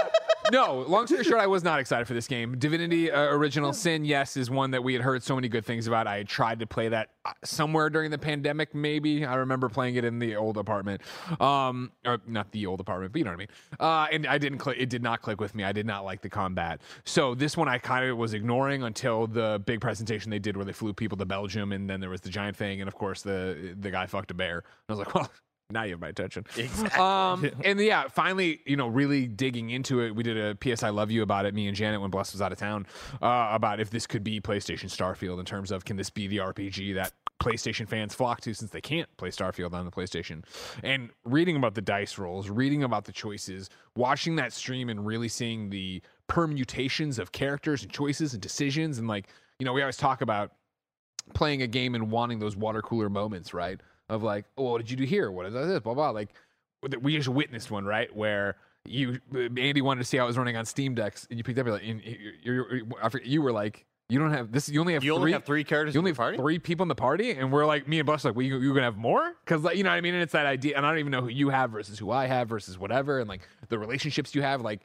no, 0.50 0.80
long 0.88 1.06
story 1.06 1.25
short, 1.25 1.40
I 1.40 1.46
was 1.46 1.62
not 1.62 1.78
excited 1.78 2.06
for 2.06 2.14
this 2.14 2.26
game. 2.26 2.58
Divinity 2.58 3.10
uh, 3.10 3.20
Original 3.34 3.72
Sin, 3.72 4.04
yes, 4.04 4.36
is 4.36 4.50
one 4.50 4.70
that 4.70 4.82
we 4.82 4.94
had 4.94 5.02
heard 5.02 5.22
so 5.22 5.34
many 5.34 5.48
good 5.48 5.64
things 5.64 5.86
about. 5.86 6.06
I 6.06 6.19
had 6.19 6.28
tried 6.28 6.60
to 6.60 6.66
play 6.66 6.88
that 6.88 7.10
uh, 7.25 7.32
somewhere 7.44 7.90
during 7.90 8.10
the 8.10 8.19
pandemic, 8.19 8.75
maybe. 8.75 9.25
I 9.25 9.34
remember 9.36 9.69
playing 9.69 9.96
it 9.96 10.04
in 10.04 10.19
the 10.19 10.36
old 10.36 10.56
apartment, 10.56 11.02
um, 11.40 11.92
or 12.06 12.19
not 12.26 12.50
the 12.52 12.66
old 12.66 12.80
apartment, 12.80 13.12
but 13.12 13.19
you 13.19 13.25
know 13.25 13.32
what 13.32 13.36
I 13.36 13.38
mean. 13.38 13.48
Uh, 13.78 14.06
and 14.10 14.26
I 14.26 14.38
didn't 14.38 14.58
click. 14.58 14.78
It 14.80 14.88
did 14.88 15.02
not 15.02 15.20
click 15.22 15.40
with 15.40 15.54
me. 15.54 15.64
I 15.64 15.72
did 15.72 15.86
not 15.86 16.04
like 16.04 16.22
the 16.22 16.30
combat. 16.30 16.80
So 17.04 17.34
this 17.34 17.56
one 17.56 17.69
I 17.69 17.78
kind 17.78 18.08
of 18.08 18.16
was 18.16 18.32
ignoring 18.34 18.82
until 18.82 19.26
the 19.26 19.62
big 19.66 19.80
presentation 19.80 20.30
they 20.30 20.38
did 20.38 20.56
where 20.56 20.64
they 20.64 20.72
flew 20.72 20.94
people 20.94 21.19
to 21.19 21.26
Belgium, 21.26 21.72
and 21.72 21.88
then 21.90 22.00
there 22.00 22.10
was 22.10 22.20
the 22.20 22.30
giant 22.30 22.56
thing, 22.56 22.80
and 22.80 22.88
of 22.88 22.94
course 22.94 23.22
the 23.22 23.76
the 23.78 23.90
guy 23.90 24.06
fucked 24.06 24.30
a 24.30 24.34
bear. 24.34 24.64
I 24.88 24.92
was 24.92 24.98
like, 24.98 25.14
well. 25.14 25.30
Now 25.70 25.82
you 25.82 25.90
have 25.90 26.00
my 26.00 26.08
attention. 26.08 26.46
Exactly. 26.56 26.98
Um, 26.98 27.50
and 27.64 27.78
yeah, 27.78 28.08
finally, 28.08 28.60
you 28.64 28.74
know, 28.74 28.88
really 28.88 29.26
digging 29.26 29.68
into 29.68 30.00
it. 30.00 30.14
We 30.14 30.22
did 30.22 30.38
a 30.38 30.54
PS 30.54 30.82
I 30.82 30.88
Love 30.88 31.10
You 31.10 31.22
about 31.22 31.44
it, 31.44 31.54
me 31.54 31.66
and 31.66 31.76
Janet, 31.76 32.00
when 32.00 32.10
Bless 32.10 32.32
was 32.32 32.40
out 32.40 32.52
of 32.52 32.58
town, 32.58 32.86
uh, 33.20 33.50
about 33.52 33.78
if 33.78 33.90
this 33.90 34.06
could 34.06 34.24
be 34.24 34.40
PlayStation 34.40 34.86
Starfield 34.86 35.38
in 35.38 35.44
terms 35.44 35.70
of 35.70 35.84
can 35.84 35.98
this 35.98 36.08
be 36.08 36.26
the 36.26 36.38
RPG 36.38 36.94
that 36.94 37.12
PlayStation 37.38 37.86
fans 37.86 38.14
flock 38.14 38.40
to 38.40 38.54
since 38.54 38.70
they 38.70 38.80
can't 38.80 39.14
play 39.18 39.28
Starfield 39.28 39.74
on 39.74 39.84
the 39.84 39.90
PlayStation. 39.90 40.42
And 40.82 41.10
reading 41.26 41.56
about 41.56 41.74
the 41.74 41.82
dice 41.82 42.16
rolls, 42.16 42.48
reading 42.48 42.82
about 42.82 43.04
the 43.04 43.12
choices, 43.12 43.68
watching 43.94 44.36
that 44.36 44.54
stream 44.54 44.88
and 44.88 45.04
really 45.04 45.28
seeing 45.28 45.68
the 45.68 46.00
permutations 46.28 47.18
of 47.18 47.30
characters 47.32 47.82
and 47.82 47.92
choices 47.92 48.32
and 48.32 48.40
decisions. 48.40 48.96
And 48.96 49.06
like, 49.06 49.28
you 49.58 49.66
know, 49.66 49.74
we 49.74 49.82
always 49.82 49.98
talk 49.98 50.22
about 50.22 50.52
playing 51.34 51.60
a 51.60 51.66
game 51.66 51.94
and 51.94 52.10
wanting 52.10 52.38
those 52.38 52.56
water 52.56 52.80
cooler 52.80 53.10
moments, 53.10 53.52
right? 53.52 53.82
Of 54.08 54.22
like, 54.22 54.47
oh, 54.56 54.73
what 54.73 54.78
did 54.78 54.90
you 54.90 54.97
do 54.97 55.04
here? 55.04 55.30
What 55.30 55.47
is 55.47 55.52
this? 55.54 55.80
Blah 55.80 55.94
blah. 55.94 56.11
Like, 56.11 56.30
we 57.02 57.16
just 57.16 57.28
witnessed 57.28 57.71
one, 57.71 57.85
right? 57.85 58.14
Where 58.14 58.56
you, 58.87 59.21
Andy 59.35 59.82
wanted 59.82 60.00
to 60.00 60.04
see 60.06 60.16
how 60.16 60.25
it 60.25 60.28
was 60.28 60.38
running 60.38 60.56
on 60.56 60.64
Steam 60.64 60.94
decks, 60.94 61.26
and 61.28 61.38
you 61.38 61.44
picked 61.44 61.59
up, 61.59 61.66
like, 61.66 61.82
and 61.85 62.00
you're, 62.42 62.80
you 63.23 63.42
were 63.42 63.52
like, 63.52 63.85
you 64.09 64.18
don't 64.18 64.30
have 64.32 64.50
this. 64.50 64.71
You 64.71 64.80
only 64.80 64.94
have 64.94 65.04
You 65.04 65.12
three. 65.12 65.18
only 65.21 65.32
have 65.32 65.44
three 65.44 65.62
characters 65.64 65.94
You 65.94 65.99
only 66.00 66.12
have 66.12 66.16
party? 66.16 66.38
three 66.38 66.59
people 66.59 66.85
in 66.85 66.88
the 66.88 66.94
party, 66.94 67.32
and 67.32 67.52
we're 67.52 67.66
like, 67.66 67.87
me 67.87 67.99
and 67.99 68.06
Bush, 68.06 68.25
like, 68.25 68.35
well, 68.35 68.47
you, 68.47 68.59
you 68.59 68.71
gonna 68.73 68.85
have 68.85 68.97
more? 68.97 69.35
Because 69.44 69.62
like, 69.62 69.76
you 69.76 69.82
know 69.85 69.90
what 69.90 69.97
I 69.97 70.00
mean? 70.00 70.14
And 70.14 70.23
it's 70.23 70.32
that 70.32 70.47
idea, 70.47 70.76
and 70.78 70.87
I 70.87 70.90
don't 70.90 71.00
even 71.00 71.12
know 71.12 71.21
who 71.21 71.28
you 71.28 71.50
have 71.50 71.71
versus 71.73 71.99
who 71.99 72.11
I 72.11 72.26
have 72.26 72.49
versus 72.49 72.78
whatever, 72.78 73.18
and 73.18 73.28
like 73.28 73.47
the 73.68 73.78
relationships 73.78 74.35
you 74.35 74.40
have, 74.40 74.62
like 74.62 74.80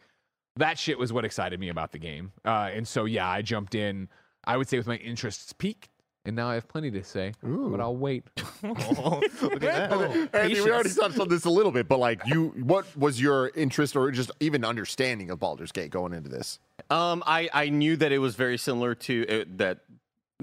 that 0.58 0.78
shit 0.78 1.00
was 1.00 1.14
what 1.14 1.24
excited 1.24 1.58
me 1.62 1.70
about 1.70 1.94
the 1.94 2.00
game. 2.00 2.34
Uh, 2.44 2.70
and 2.74 2.86
so 2.86 3.06
yeah, 3.06 3.26
I 3.30 3.42
jumped 3.42 3.76
in. 3.76 4.10
I 4.46 4.58
would 4.58 4.68
say 4.68 4.76
with 4.78 4.88
my 4.88 4.98
interests 4.98 5.54
peaked, 5.54 5.88
and 6.26 6.36
now 6.36 6.50
I 6.50 6.54
have 6.54 6.68
plenty 6.68 6.90
to 6.92 7.04
say, 7.04 7.34
but 7.42 7.82
I'll 7.82 7.96
wait. 7.96 8.24
Look 8.64 8.80
at 8.80 9.60
that. 9.62 10.30
Andy, 10.34 10.62
we 10.62 10.72
already 10.72 10.90
touched 10.90 11.20
on 11.20 11.28
this 11.28 11.46
a 11.46 11.50
little 11.50 11.72
bit, 11.72 11.88
but 11.88 12.00
like 12.00 12.22
you, 12.26 12.54
what 12.64 12.86
was 12.98 13.22
your 13.22 13.52
interest 13.56 13.96
or 13.96 14.10
just 14.12 14.32
even 14.40 14.64
understanding 14.64 15.30
of 15.30 15.40
Baldur's 15.40 15.72
Gate 15.72 15.92
going 15.92 16.14
into 16.14 16.30
this? 16.30 16.60
Um, 16.90 17.24
I, 17.26 17.50
I 17.54 17.70
knew 17.70 17.98
that 17.98 18.12
it 18.12 18.20
was 18.20 18.36
very 18.36 18.58
similar 18.58 18.96
to 18.96 19.42
uh, 19.42 19.46
that. 19.58 19.80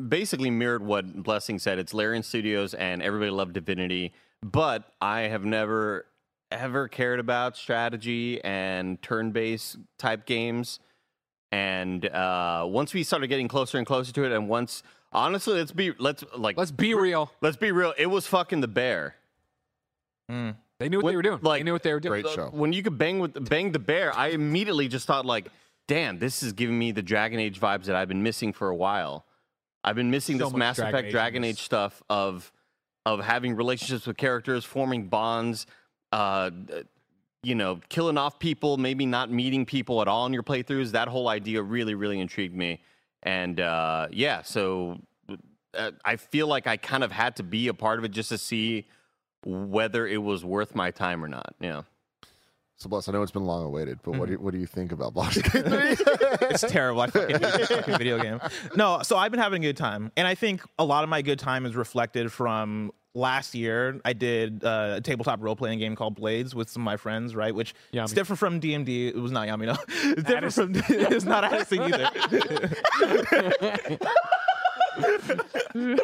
Basically 0.08 0.50
mirrored 0.50 0.82
what 0.82 1.22
Blessing 1.22 1.58
said. 1.58 1.78
It's 1.78 1.92
Larian 1.92 2.22
Studios, 2.22 2.72
and 2.72 3.02
everybody 3.02 3.30
loved 3.30 3.52
Divinity, 3.52 4.14
but 4.42 4.94
I 5.00 5.22
have 5.22 5.44
never 5.44 6.06
ever 6.50 6.88
cared 6.88 7.20
about 7.20 7.56
strategy 7.56 8.42
and 8.42 9.00
turn-based 9.02 9.76
type 9.98 10.26
games. 10.26 10.80
And 11.52 12.06
uh, 12.06 12.64
once 12.68 12.94
we 12.94 13.02
started 13.02 13.26
getting 13.26 13.48
closer 13.48 13.76
and 13.78 13.86
closer 13.86 14.12
to 14.12 14.24
it, 14.24 14.32
and 14.32 14.48
once 14.48 14.82
honestly, 15.12 15.54
let's 15.58 15.72
be 15.72 15.92
let's 15.98 16.24
like 16.36 16.56
Let's 16.56 16.70
be 16.70 16.94
real. 16.94 17.30
let's 17.40 17.56
be 17.56 17.72
real. 17.72 17.92
It 17.98 18.06
was 18.06 18.26
fucking 18.26 18.60
the 18.60 18.68
bear. 18.68 19.14
They 20.28 20.88
knew 20.88 20.98
what, 20.98 21.04
What- 21.04 21.10
they 21.10 21.16
were 21.16 21.22
doing. 21.22 21.38
like- 21.42 21.60
they 21.60 21.64
knew 21.64 21.72
what 21.72 21.82
they 21.82 21.92
were 21.92 22.00
doing. 22.00 22.22
Great 22.22 22.34
show. 22.34 22.48
When 22.52 22.72
you 22.72 22.82
could 22.82 22.96
bang 22.96 23.18
with 23.18 23.48
bang 23.50 23.72
the 23.72 23.78
bear, 23.78 24.16
I 24.16 24.28
immediately 24.28 24.88
just 24.88 25.06
thought 25.06 25.26
like, 25.26 25.48
damn, 25.88 26.18
this 26.18 26.42
is 26.42 26.52
giving 26.52 26.78
me 26.78 26.92
the 26.92 27.02
Dragon 27.02 27.38
Age 27.40 27.60
vibes 27.60 27.84
that 27.84 27.96
I've 27.96 28.08
been 28.08 28.22
missing 28.22 28.52
for 28.52 28.68
a 28.68 28.76
while. 28.76 29.26
I've 29.82 29.96
been 29.96 30.10
missing 30.10 30.38
So 30.38 30.44
this 30.44 30.52
much 30.52 30.58
Mass 30.58 30.76
Dragon 30.76 30.94
Effect 30.94 31.06
Age 31.08 31.12
Dragon 31.12 31.44
Age 31.44 31.62
stuff 31.62 32.02
of 32.08 32.52
of 33.06 33.20
having 33.24 33.56
relationships 33.56 34.06
with 34.06 34.16
characters, 34.18 34.64
forming 34.64 35.08
bonds, 35.08 35.66
uh, 36.12 36.50
you 37.42 37.54
know, 37.54 37.80
killing 37.88 38.18
off 38.18 38.38
people, 38.38 38.76
maybe 38.76 39.06
not 39.06 39.30
meeting 39.30 39.64
people 39.66 40.00
at 40.02 40.06
all 40.08 40.26
in 40.26 40.32
your 40.34 40.42
playthroughs. 40.42 40.92
That 40.92 41.08
whole 41.08 41.28
idea 41.28 41.62
really, 41.62 41.94
really 41.94 42.20
intrigued 42.20 42.54
me. 42.54 42.80
And 43.22 43.60
uh, 43.60 44.08
yeah, 44.10 44.42
so 44.42 44.98
uh, 45.74 45.90
I 46.04 46.16
feel 46.16 46.46
like 46.46 46.66
I 46.66 46.76
kind 46.76 47.04
of 47.04 47.12
had 47.12 47.36
to 47.36 47.42
be 47.42 47.68
a 47.68 47.74
part 47.74 47.98
of 47.98 48.04
it 48.04 48.10
just 48.12 48.30
to 48.30 48.38
see 48.38 48.86
whether 49.44 50.06
it 50.06 50.18
was 50.22 50.44
worth 50.44 50.74
my 50.74 50.90
time 50.90 51.24
or 51.24 51.28
not. 51.28 51.54
Yeah. 51.60 51.82
So, 52.76 52.88
Bless, 52.88 53.08
I 53.10 53.12
know 53.12 53.20
it's 53.22 53.30
been 53.30 53.44
long 53.44 53.66
awaited, 53.66 53.98
but 54.02 54.12
what, 54.16 54.24
do 54.26 54.32
you, 54.32 54.38
Mm-hmm. 54.38 54.44
what 54.46 54.54
do 54.54 54.58
you 54.58 54.66
think 54.66 54.90
about 54.90 55.12
Baldur's 55.12 55.42
Gate 55.42 55.66
3? 55.66 55.96
it's 56.48 56.62
terrible. 56.62 57.02
I 57.02 57.08
fucking 57.08 57.38
hate 57.38 57.42
this 57.42 57.68
fucking 57.68 57.98
video 57.98 58.18
game. 58.22 58.40
No, 58.74 59.02
so 59.02 59.18
I've 59.18 59.30
been 59.30 59.40
having 59.40 59.62
a 59.62 59.68
good 59.68 59.76
time, 59.76 60.10
and 60.16 60.26
I 60.26 60.34
think 60.34 60.62
a 60.78 60.84
lot 60.84 61.04
of 61.04 61.10
my 61.10 61.20
good 61.20 61.38
time 61.38 61.66
is 61.66 61.76
reflected 61.76 62.32
from 62.32 62.90
last 63.14 63.54
year. 63.54 64.00
I 64.04 64.12
did 64.12 64.64
uh, 64.64 64.94
a 64.96 65.00
tabletop 65.00 65.42
role 65.42 65.56
playing 65.56 65.78
game 65.78 65.96
called 65.96 66.14
Blades 66.14 66.54
with 66.54 66.68
some 66.68 66.82
of 66.82 66.84
my 66.84 66.96
friends, 66.96 67.34
right? 67.34 67.54
Which 67.54 67.74
Yummy. 67.92 68.04
it's 68.04 68.12
different 68.12 68.38
from 68.38 68.60
D&D. 68.60 69.08
It 69.08 69.16
was 69.16 69.32
not 69.32 69.46
Yummy, 69.46 69.66
no. 69.66 69.76
It's 69.88 70.22
different 70.22 70.54
from. 70.54 70.72
It's 70.88 71.24
not 71.24 71.44
Addison 71.44 71.82
either. 71.82 72.10
you, 75.74 75.98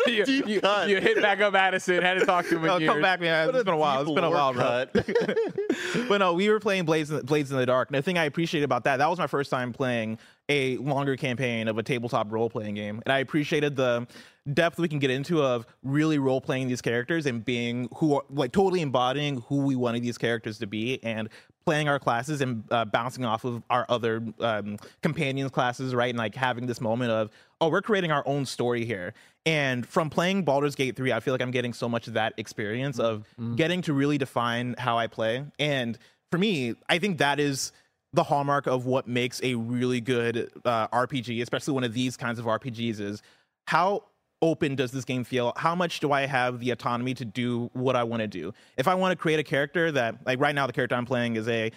you, 0.47 0.61
cut. 0.61 0.89
you 0.89 1.01
hit 1.01 1.21
back 1.21 1.41
up 1.41 1.55
Addison, 1.55 2.03
had 2.03 2.19
to 2.19 2.27
talk 2.27 2.47
to 2.49 2.57
him. 2.57 2.63
No, 2.63 2.79
come 2.79 3.03
back, 3.03 3.21
man. 3.21 3.49
It's 3.49 3.65
been 3.65 3.75
a 3.75 3.77
while. 3.77 4.03
It's 4.03 4.11
been 4.11 4.25
a 4.25 4.31
while, 4.31 4.53
bro. 4.53 4.87
But 6.09 6.19
no, 6.19 6.35
we 6.35 6.49
were 6.49 6.61
playing 6.61 6.85
Blades 6.85 7.11
in, 7.11 7.25
Blades 7.27 7.51
in 7.51 7.57
the 7.57 7.67
Dark. 7.67 7.89
And 7.89 7.97
the 7.97 8.03
thing 8.03 8.19
I 8.19 8.25
appreciated 8.25 8.65
about 8.65 8.85
that, 8.85 8.99
that 8.99 9.11
was 9.11 9.19
my 9.19 9.27
first 9.27 9.51
time 9.51 9.73
playing 9.73 10.19
a 10.49 10.77
longer 10.79 11.17
campaign 11.17 11.69
of 11.69 11.79
a 11.79 11.83
tabletop 11.83 12.31
role 12.31 12.49
playing 12.49 12.75
game. 12.75 13.03
And 13.05 13.13
I 13.13 13.19
appreciated 13.19 13.77
the 13.77 14.07
depth 14.53 14.79
we 14.79 14.88
can 14.88 14.99
get 14.99 15.11
into 15.11 15.43
of 15.43 15.67
really 15.83 16.19
role 16.19 16.41
playing 16.41 16.69
these 16.69 16.81
characters 16.81 17.26
and 17.26 17.45
being 17.45 17.88
who 17.97 18.15
are 18.15 18.23
like 18.31 18.53
totally 18.53 18.81
embodying 18.81 19.41
who 19.49 19.59
we 19.59 19.75
wanted 19.75 20.03
these 20.03 20.19
characters 20.19 20.59
to 20.59 20.67
be 20.67 21.03
and 21.03 21.29
playing 21.65 21.88
our 21.88 21.99
classes 21.99 22.41
and 22.41 22.62
uh, 22.71 22.85
bouncing 22.85 23.25
off 23.25 23.45
of 23.45 23.62
our 23.69 23.85
other 23.88 24.23
um, 24.38 24.79
companions 25.03 25.50
classes, 25.50 25.95
right? 25.95 26.11
And 26.11 26.19
like 26.19 26.35
having 26.35 26.67
this 26.67 26.81
moment 26.81 27.11
of, 27.11 27.31
oh, 27.61 27.69
we're 27.69 27.83
creating 27.83 28.12
our 28.12 28.23
own 28.25 28.47
story 28.47 28.85
here. 28.85 29.15
And 29.45 29.87
from 29.87 30.09
playing 30.09 30.45
Baldur's 30.45 30.76
Gate 30.76 30.97
3, 30.97 31.12
I 31.12 31.21
feel 31.21 31.35
like 31.35 31.43
I'm 31.43 31.50
getting 31.50 31.73
so 31.73 31.88
much 31.88 32.07
of 32.07 32.15
that 32.15 32.35
experience 32.37 33.00
of 33.00 33.26
getting 33.57 33.83
to 33.83 33.93
really 33.93 34.17
define 34.17 34.76
how 34.79 34.97
I 34.97 35.09
play. 35.09 35.45
And 35.59 35.99
for 36.31 36.38
me, 36.38 36.75
I 36.88 36.99
think 36.99 37.19
that 37.19 37.41
is 37.41 37.73
the 38.12 38.23
hallmark 38.23 38.67
of 38.67 38.87
what 38.87 39.09
makes 39.09 39.41
a 39.43 39.55
really 39.57 40.00
good 40.00 40.50
uh, 40.65 40.88
RPG, 40.88 41.43
especially 41.43 41.75
one 41.75 41.85
of 41.85 41.93
these 41.93 42.17
kinds 42.17 42.38
of 42.38 42.45
RPGs, 42.45 43.00
is 43.00 43.23
how 43.67 44.05
open 44.43 44.75
does 44.75 44.93
this 44.93 45.05
game 45.05 45.25
feel? 45.25 45.52
How 45.57 45.75
much 45.75 46.00
do 46.00 46.12
I 46.12 46.26
have 46.26 46.61
the 46.61 46.71
autonomy 46.71 47.14
to 47.14 47.25
do 47.25 47.71
what 47.73 47.97
I 47.97 48.05
want 48.05 48.21
to 48.21 48.26
do? 48.26 48.52
If 48.76 48.88
I 48.88 48.95
want 48.95 49.12
to 49.12 49.16
create 49.16 49.40
a 49.40 49.45
character 49.45 49.90
that, 49.93 50.26
like 50.26 50.40
right 50.40 50.55
now, 50.55 50.66
the 50.66 50.73
character 50.73 50.95
I'm 50.95 51.07
playing 51.07 51.37
is 51.37 51.49
a 51.49 51.73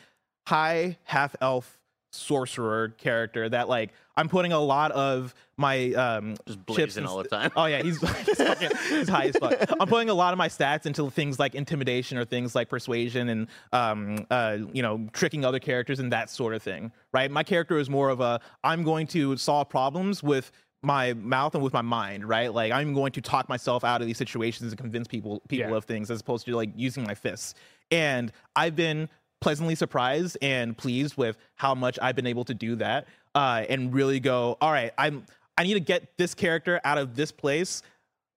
high 0.47 0.97
half 1.03 1.35
elf 1.41 1.79
sorcerer 2.11 2.89
character 2.97 3.47
that 3.47 3.69
like 3.69 3.91
I'm 4.17 4.27
putting 4.29 4.51
a 4.51 4.59
lot 4.59 4.91
of 4.91 5.33
my 5.57 5.93
um 5.93 6.35
Just 6.47 6.65
blazing 6.65 7.03
and 7.03 7.07
all 7.07 7.17
the 7.17 7.29
time. 7.29 7.51
Oh 7.55 7.65
yeah, 7.65 7.83
he's 7.83 7.99
he's, 8.25 8.37
fucking, 8.37 8.71
he's 8.89 9.07
high 9.07 9.25
as 9.25 9.37
fuck. 9.37 9.53
I'm 9.79 9.87
putting 9.87 10.09
a 10.09 10.13
lot 10.13 10.33
of 10.33 10.37
my 10.37 10.47
stats 10.47 10.85
into 10.85 11.09
things 11.11 11.37
like 11.37 11.53
intimidation 11.53 12.17
or 12.17 12.25
things 12.25 12.55
like 12.55 12.69
persuasion 12.69 13.29
and 13.29 13.47
um 13.73 14.25
uh 14.31 14.57
you 14.73 14.81
know 14.81 15.07
tricking 15.13 15.45
other 15.45 15.59
characters 15.59 15.99
and 15.99 16.11
that 16.11 16.29
sort 16.29 16.53
of 16.53 16.63
thing. 16.63 16.91
Right? 17.13 17.29
My 17.29 17.43
character 17.43 17.77
is 17.77 17.89
more 17.89 18.09
of 18.09 18.21
a 18.21 18.41
I'm 18.63 18.83
going 18.83 19.07
to 19.07 19.37
solve 19.37 19.69
problems 19.69 20.23
with 20.23 20.51
my 20.81 21.13
mouth 21.13 21.53
and 21.55 21.63
with 21.63 21.74
my 21.74 21.81
mind, 21.81 22.27
right? 22.27 22.53
Like 22.53 22.71
I'm 22.71 22.93
going 22.93 23.12
to 23.13 23.21
talk 23.21 23.50
myself 23.50 23.83
out 23.83 24.01
of 24.01 24.07
these 24.07 24.17
situations 24.17 24.71
and 24.71 24.79
convince 24.79 25.07
people 25.07 25.41
people 25.48 25.71
Yeah. 25.71 25.75
of 25.77 25.86
things 25.86 26.09
as 26.09 26.21
opposed 26.21 26.45
to 26.45 26.55
like 26.55 26.69
using 26.75 27.03
my 27.03 27.15
fists. 27.15 27.53
And 27.91 28.31
I've 28.55 28.75
been 28.75 29.09
pleasantly 29.41 29.75
surprised 29.75 30.38
and 30.41 30.77
pleased 30.77 31.17
with 31.17 31.38
how 31.55 31.75
much 31.75 31.98
I've 32.01 32.15
been 32.15 32.27
able 32.27 32.45
to 32.45 32.53
do 32.53 32.75
that 32.77 33.07
uh, 33.36 33.65
and 33.69 33.93
really 33.93 34.19
go, 34.19 34.57
all 34.62 34.71
right, 34.71 34.93
I'm 34.98 35.25
I 35.57 35.63
need 35.63 35.74
to 35.74 35.79
get 35.81 36.17
this 36.17 36.33
character 36.33 36.79
out 36.86 36.98
of 36.98 37.15
this 37.15 37.31
place. 37.31 37.81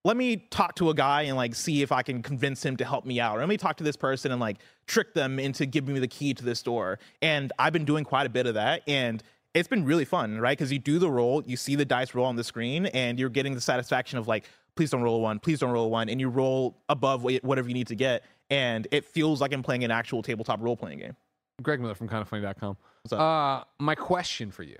Let 0.05 0.17
me 0.17 0.35
talk 0.35 0.75
to 0.75 0.89
a 0.89 0.93
guy 0.93 1.21
and 1.23 1.37
like 1.37 1.55
see 1.55 1.81
if 1.81 1.93
I 1.93 2.01
can 2.03 2.21
convince 2.21 2.65
him 2.65 2.75
to 2.75 2.83
help 2.83 3.05
me 3.05 3.21
out. 3.21 3.37
Or 3.37 3.39
let 3.39 3.47
me 3.47 3.55
talk 3.55 3.77
to 3.77 3.85
this 3.85 3.95
person 3.95 4.33
and 4.33 4.41
like 4.41 4.57
trick 4.85 5.13
them 5.13 5.39
into 5.39 5.65
giving 5.65 5.93
me 5.93 6.01
the 6.01 6.09
key 6.09 6.33
to 6.33 6.43
this 6.43 6.61
door. 6.61 6.99
And 7.21 7.53
I've 7.57 7.71
been 7.71 7.85
doing 7.85 8.03
quite 8.03 8.25
a 8.25 8.29
bit 8.29 8.45
of 8.45 8.55
that. 8.55 8.81
And 8.85 9.23
it's 9.53 9.67
been 9.67 9.85
really 9.85 10.05
fun, 10.05 10.39
right? 10.39 10.57
Because 10.57 10.71
you 10.71 10.79
do 10.79 10.99
the 10.99 11.09
roll, 11.09 11.43
you 11.45 11.57
see 11.57 11.75
the 11.75 11.85
dice 11.85 12.15
roll 12.15 12.25
on 12.25 12.35
the 12.35 12.43
screen, 12.43 12.87
and 12.87 13.19
you're 13.19 13.29
getting 13.29 13.53
the 13.53 13.61
satisfaction 13.61 14.17
of 14.17 14.27
like, 14.27 14.45
please 14.75 14.89
don't 14.89 15.01
roll 15.01 15.17
a 15.17 15.19
one, 15.19 15.39
please 15.39 15.59
don't 15.59 15.71
roll 15.71 15.85
a 15.85 15.89
one, 15.89 16.09
and 16.09 16.19
you 16.19 16.29
roll 16.29 16.81
above 16.89 17.23
whatever 17.23 17.67
you 17.67 17.73
need 17.73 17.87
to 17.87 17.95
get, 17.95 18.23
and 18.49 18.87
it 18.91 19.05
feels 19.05 19.41
like 19.41 19.53
I'm 19.53 19.63
playing 19.63 19.83
an 19.83 19.91
actual 19.91 20.21
tabletop 20.21 20.61
role 20.61 20.75
playing 20.75 20.99
game. 20.99 21.15
Greg 21.61 21.79
Miller 21.79 21.95
from 21.95 22.09
kindoffunny.com. 22.09 22.77
What's 23.03 23.13
up? 23.13 23.19
Uh, 23.19 23.63
my 23.79 23.95
question 23.95 24.51
for 24.51 24.63
you 24.63 24.77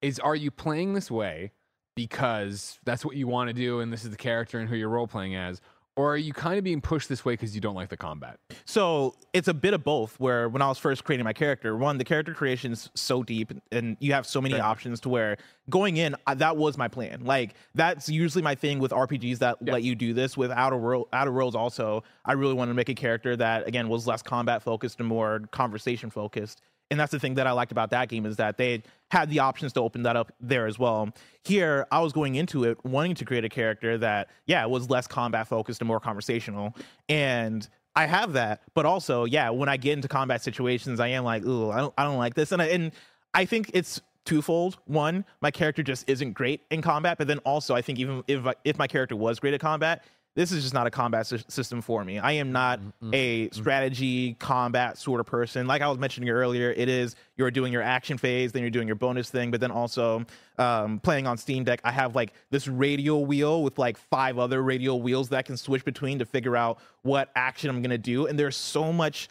is 0.00 0.18
Are 0.18 0.34
you 0.34 0.50
playing 0.50 0.94
this 0.94 1.10
way 1.10 1.52
because 1.94 2.78
that's 2.84 3.04
what 3.04 3.16
you 3.16 3.26
want 3.26 3.48
to 3.48 3.54
do 3.54 3.80
and 3.80 3.92
this 3.92 4.04
is 4.04 4.10
the 4.10 4.16
character 4.16 4.58
and 4.58 4.68
who 4.68 4.76
you're 4.76 4.88
role 4.88 5.06
playing 5.06 5.34
as? 5.34 5.60
Or 5.96 6.12
are 6.12 6.16
you 6.18 6.34
kind 6.34 6.58
of 6.58 6.64
being 6.64 6.82
pushed 6.82 7.08
this 7.08 7.24
way 7.24 7.32
because 7.32 7.54
you 7.54 7.60
don't 7.62 7.74
like 7.74 7.88
the 7.88 7.96
combat? 7.96 8.38
So 8.66 9.14
it's 9.32 9.48
a 9.48 9.54
bit 9.54 9.72
of 9.72 9.82
both. 9.82 10.20
Where 10.20 10.46
when 10.48 10.60
I 10.60 10.68
was 10.68 10.76
first 10.76 11.04
creating 11.04 11.24
my 11.24 11.32
character, 11.32 11.74
one, 11.74 11.96
the 11.96 12.04
character 12.04 12.34
creation 12.34 12.72
is 12.72 12.90
so 12.94 13.22
deep, 13.22 13.50
and 13.72 13.96
you 13.98 14.12
have 14.12 14.26
so 14.26 14.42
many 14.42 14.60
options 14.60 15.00
to 15.00 15.08
where 15.08 15.38
going 15.70 15.96
in, 15.96 16.14
I, 16.26 16.34
that 16.34 16.58
was 16.58 16.76
my 16.76 16.88
plan. 16.88 17.24
Like 17.24 17.54
that's 17.74 18.10
usually 18.10 18.42
my 18.42 18.54
thing 18.54 18.78
with 18.78 18.92
RPGs 18.92 19.38
that 19.38 19.64
let 19.64 19.82
you 19.82 19.94
do 19.94 20.12
this. 20.12 20.36
With 20.36 20.50
Outer 20.50 20.76
World, 20.76 21.08
Outer 21.14 21.32
Worlds, 21.32 21.56
also, 21.56 22.04
I 22.26 22.32
really 22.32 22.54
wanted 22.54 22.72
to 22.72 22.76
make 22.76 22.90
a 22.90 22.94
character 22.94 23.34
that 23.36 23.66
again 23.66 23.88
was 23.88 24.06
less 24.06 24.22
combat 24.22 24.62
focused 24.62 24.98
and 25.00 25.08
more 25.08 25.40
conversation 25.50 26.10
focused. 26.10 26.60
And 26.90 27.00
that's 27.00 27.10
the 27.10 27.18
thing 27.18 27.34
that 27.34 27.46
I 27.46 27.52
liked 27.52 27.72
about 27.72 27.90
that 27.90 28.08
game 28.08 28.26
is 28.26 28.36
that 28.36 28.58
they 28.58 28.82
had 29.10 29.28
the 29.28 29.40
options 29.40 29.72
to 29.72 29.80
open 29.80 30.04
that 30.04 30.16
up 30.16 30.32
there 30.40 30.66
as 30.66 30.78
well. 30.78 31.10
Here, 31.44 31.86
I 31.90 32.00
was 32.00 32.12
going 32.12 32.36
into 32.36 32.64
it 32.64 32.84
wanting 32.84 33.14
to 33.16 33.24
create 33.24 33.44
a 33.44 33.48
character 33.48 33.98
that, 33.98 34.28
yeah, 34.46 34.64
was 34.66 34.88
less 34.88 35.06
combat 35.06 35.48
focused 35.48 35.80
and 35.80 35.88
more 35.88 36.00
conversational. 36.00 36.74
And 37.08 37.68
I 37.96 38.06
have 38.06 38.34
that, 38.34 38.62
but 38.74 38.84
also, 38.84 39.24
yeah, 39.24 39.48
when 39.50 39.68
I 39.68 39.78
get 39.78 39.94
into 39.94 40.06
combat 40.06 40.42
situations, 40.42 41.00
I 41.00 41.08
am 41.08 41.24
like, 41.24 41.44
ooh, 41.44 41.70
I 41.70 41.78
don't, 41.78 41.94
I 41.96 42.04
don't 42.04 42.18
like 42.18 42.34
this, 42.34 42.52
and 42.52 42.60
I, 42.60 42.66
and 42.66 42.92
I 43.32 43.46
think 43.46 43.70
it's 43.72 44.02
twofold. 44.26 44.76
One, 44.84 45.24
my 45.40 45.50
character 45.50 45.82
just 45.82 46.08
isn't 46.08 46.32
great 46.32 46.60
in 46.70 46.82
combat, 46.82 47.16
but 47.16 47.26
then 47.26 47.38
also, 47.38 47.74
I 47.74 47.80
think 47.80 47.98
even 47.98 48.22
if 48.28 48.46
if 48.64 48.76
my 48.76 48.86
character 48.86 49.16
was 49.16 49.40
great 49.40 49.54
at 49.54 49.60
combat, 49.60 50.04
this 50.36 50.52
is 50.52 50.62
just 50.62 50.74
not 50.74 50.86
a 50.86 50.90
combat 50.90 51.26
sy- 51.26 51.42
system 51.48 51.80
for 51.80 52.04
me. 52.04 52.18
I 52.18 52.32
am 52.32 52.52
not 52.52 52.78
mm, 52.78 52.92
mm, 53.02 53.10
a 53.14 53.48
mm, 53.48 53.54
strategy 53.54 54.34
combat 54.34 54.98
sort 54.98 55.18
of 55.18 55.26
person. 55.26 55.66
Like 55.66 55.80
I 55.80 55.88
was 55.88 55.98
mentioning 55.98 56.28
earlier, 56.28 56.70
it 56.70 56.88
is 56.90 57.16
you're 57.36 57.50
doing 57.50 57.72
your 57.72 57.82
action 57.82 58.18
phase, 58.18 58.52
then 58.52 58.62
you're 58.62 58.70
doing 58.70 58.86
your 58.86 58.96
bonus 58.96 59.30
thing, 59.30 59.50
but 59.50 59.60
then 59.60 59.70
also 59.70 60.26
um, 60.58 61.00
playing 61.00 61.26
on 61.26 61.38
Steam 61.38 61.64
Deck, 61.64 61.80
I 61.84 61.90
have 61.90 62.14
like 62.14 62.34
this 62.50 62.68
radial 62.68 63.24
wheel 63.24 63.62
with 63.62 63.78
like 63.78 63.96
five 63.96 64.38
other 64.38 64.62
radial 64.62 65.00
wheels 65.00 65.30
that 65.30 65.38
I 65.38 65.42
can 65.42 65.56
switch 65.56 65.84
between 65.84 66.18
to 66.18 66.26
figure 66.26 66.56
out 66.56 66.78
what 67.02 67.30
action 67.34 67.70
I'm 67.70 67.80
gonna 67.80 67.96
do. 67.96 68.26
And 68.26 68.38
there's 68.38 68.56
so 68.56 68.92
much, 68.92 69.28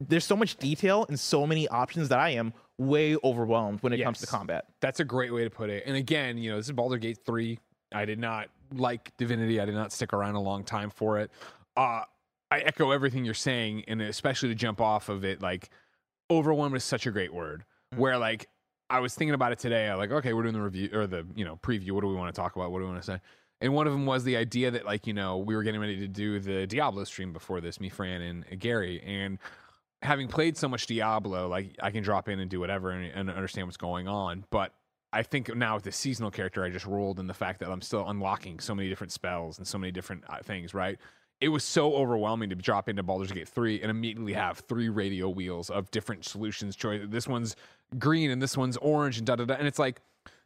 there's 0.00 0.24
so 0.24 0.36
much 0.36 0.56
detail 0.56 1.06
and 1.08 1.18
so 1.18 1.46
many 1.46 1.68
options 1.68 2.08
that 2.08 2.18
I 2.18 2.30
am 2.30 2.52
way 2.78 3.16
overwhelmed 3.22 3.80
when 3.84 3.92
it 3.92 4.02
comes 4.02 4.18
to 4.20 4.26
combat. 4.26 4.64
That's 4.80 4.98
a 4.98 5.04
great 5.04 5.32
way 5.32 5.44
to 5.44 5.50
put 5.50 5.70
it. 5.70 5.84
And 5.86 5.96
again, 5.96 6.36
you 6.36 6.50
know, 6.50 6.56
this 6.56 6.66
is 6.66 6.72
Baldur's 6.72 7.00
Gate 7.00 7.18
3. 7.24 7.60
I 7.92 8.04
did 8.04 8.18
not 8.18 8.48
like 8.74 9.16
Divinity. 9.16 9.60
I 9.60 9.64
did 9.64 9.74
not 9.74 9.92
stick 9.92 10.12
around 10.12 10.34
a 10.34 10.40
long 10.40 10.64
time 10.64 10.90
for 10.90 11.18
it. 11.18 11.30
Uh, 11.76 12.02
I 12.50 12.60
echo 12.60 12.90
everything 12.90 13.24
you're 13.24 13.34
saying, 13.34 13.84
and 13.88 14.00
especially 14.00 14.48
to 14.48 14.54
jump 14.54 14.80
off 14.80 15.08
of 15.08 15.24
it, 15.24 15.42
like 15.42 15.70
overwhelmed 16.30 16.76
is 16.76 16.84
such 16.84 17.06
a 17.06 17.10
great 17.10 17.32
word. 17.32 17.64
Where 17.96 18.18
like 18.18 18.48
I 18.90 19.00
was 19.00 19.14
thinking 19.14 19.34
about 19.34 19.52
it 19.52 19.58
today, 19.58 19.88
I 19.88 19.94
like, 19.94 20.10
okay, 20.10 20.32
we're 20.32 20.42
doing 20.42 20.54
the 20.54 20.62
review 20.62 20.90
or 20.92 21.06
the 21.06 21.26
you 21.34 21.44
know 21.44 21.56
preview. 21.62 21.92
What 21.92 22.02
do 22.02 22.08
we 22.08 22.14
want 22.14 22.34
to 22.34 22.38
talk 22.38 22.56
about? 22.56 22.70
What 22.72 22.78
do 22.78 22.84
we 22.84 22.90
want 22.90 23.02
to 23.02 23.12
say? 23.12 23.20
And 23.60 23.74
one 23.74 23.86
of 23.86 23.92
them 23.92 24.06
was 24.06 24.24
the 24.24 24.36
idea 24.36 24.70
that 24.70 24.84
like 24.84 25.06
you 25.06 25.14
know 25.14 25.38
we 25.38 25.54
were 25.56 25.62
getting 25.62 25.80
ready 25.80 25.98
to 26.00 26.08
do 26.08 26.38
the 26.40 26.66
Diablo 26.66 27.04
stream 27.04 27.32
before 27.32 27.60
this, 27.60 27.80
me, 27.80 27.88
Fran, 27.88 28.22
and 28.22 28.60
Gary, 28.60 29.02
and 29.04 29.38
having 30.02 30.28
played 30.28 30.56
so 30.56 30.68
much 30.68 30.86
Diablo, 30.86 31.48
like 31.48 31.76
I 31.82 31.90
can 31.90 32.02
drop 32.02 32.28
in 32.28 32.40
and 32.40 32.50
do 32.50 32.60
whatever 32.60 32.90
and, 32.90 33.04
and 33.12 33.30
understand 33.30 33.66
what's 33.66 33.76
going 33.76 34.06
on. 34.08 34.44
But 34.50 34.72
I 35.12 35.22
think 35.22 35.54
now 35.54 35.74
with 35.74 35.84
the 35.84 35.92
seasonal 35.92 36.30
character 36.30 36.62
I 36.64 36.70
just 36.70 36.86
rolled 36.86 37.18
and 37.18 37.28
the 37.28 37.34
fact 37.34 37.60
that 37.60 37.70
I'm 37.70 37.80
still 37.80 38.08
unlocking 38.08 38.60
so 38.60 38.74
many 38.74 38.88
different 38.88 39.12
spells 39.12 39.58
and 39.58 39.66
so 39.66 39.78
many 39.78 39.90
different 39.90 40.24
uh, 40.28 40.38
things, 40.42 40.74
right? 40.74 40.98
It 41.40 41.48
was 41.48 41.64
so 41.64 41.94
overwhelming 41.94 42.50
to 42.50 42.56
drop 42.56 42.88
into 42.88 43.02
Baldur's 43.02 43.30
Gate 43.30 43.48
3 43.48 43.80
and 43.80 43.90
immediately 43.90 44.32
have 44.32 44.58
three 44.58 44.88
radio 44.88 45.28
wheels 45.28 45.70
of 45.70 45.90
different 45.92 46.24
solutions. 46.24 46.74
Choice. 46.74 47.02
This 47.08 47.28
one's 47.28 47.54
green 47.98 48.30
and 48.30 48.42
this 48.42 48.56
one's 48.56 48.76
orange 48.78 49.18
and 49.18 49.26
da 49.26 49.36
da 49.36 49.44
da. 49.44 49.54
And 49.54 49.66
it's 49.66 49.78
like, 49.78 50.00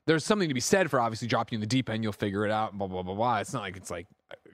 there's 0.06 0.24
something 0.24 0.48
to 0.48 0.54
be 0.54 0.60
said 0.60 0.90
for 0.90 1.00
obviously 1.00 1.28
dropping 1.28 1.56
in 1.56 1.60
the 1.60 1.66
deep 1.66 1.88
end. 1.88 2.02
You'll 2.02 2.12
figure 2.12 2.44
it 2.44 2.50
out. 2.50 2.76
Blah 2.76 2.88
blah 2.88 3.02
blah 3.02 3.14
blah. 3.14 3.38
It's 3.38 3.52
not 3.52 3.62
like 3.62 3.76
it's 3.76 3.90
like 3.90 4.06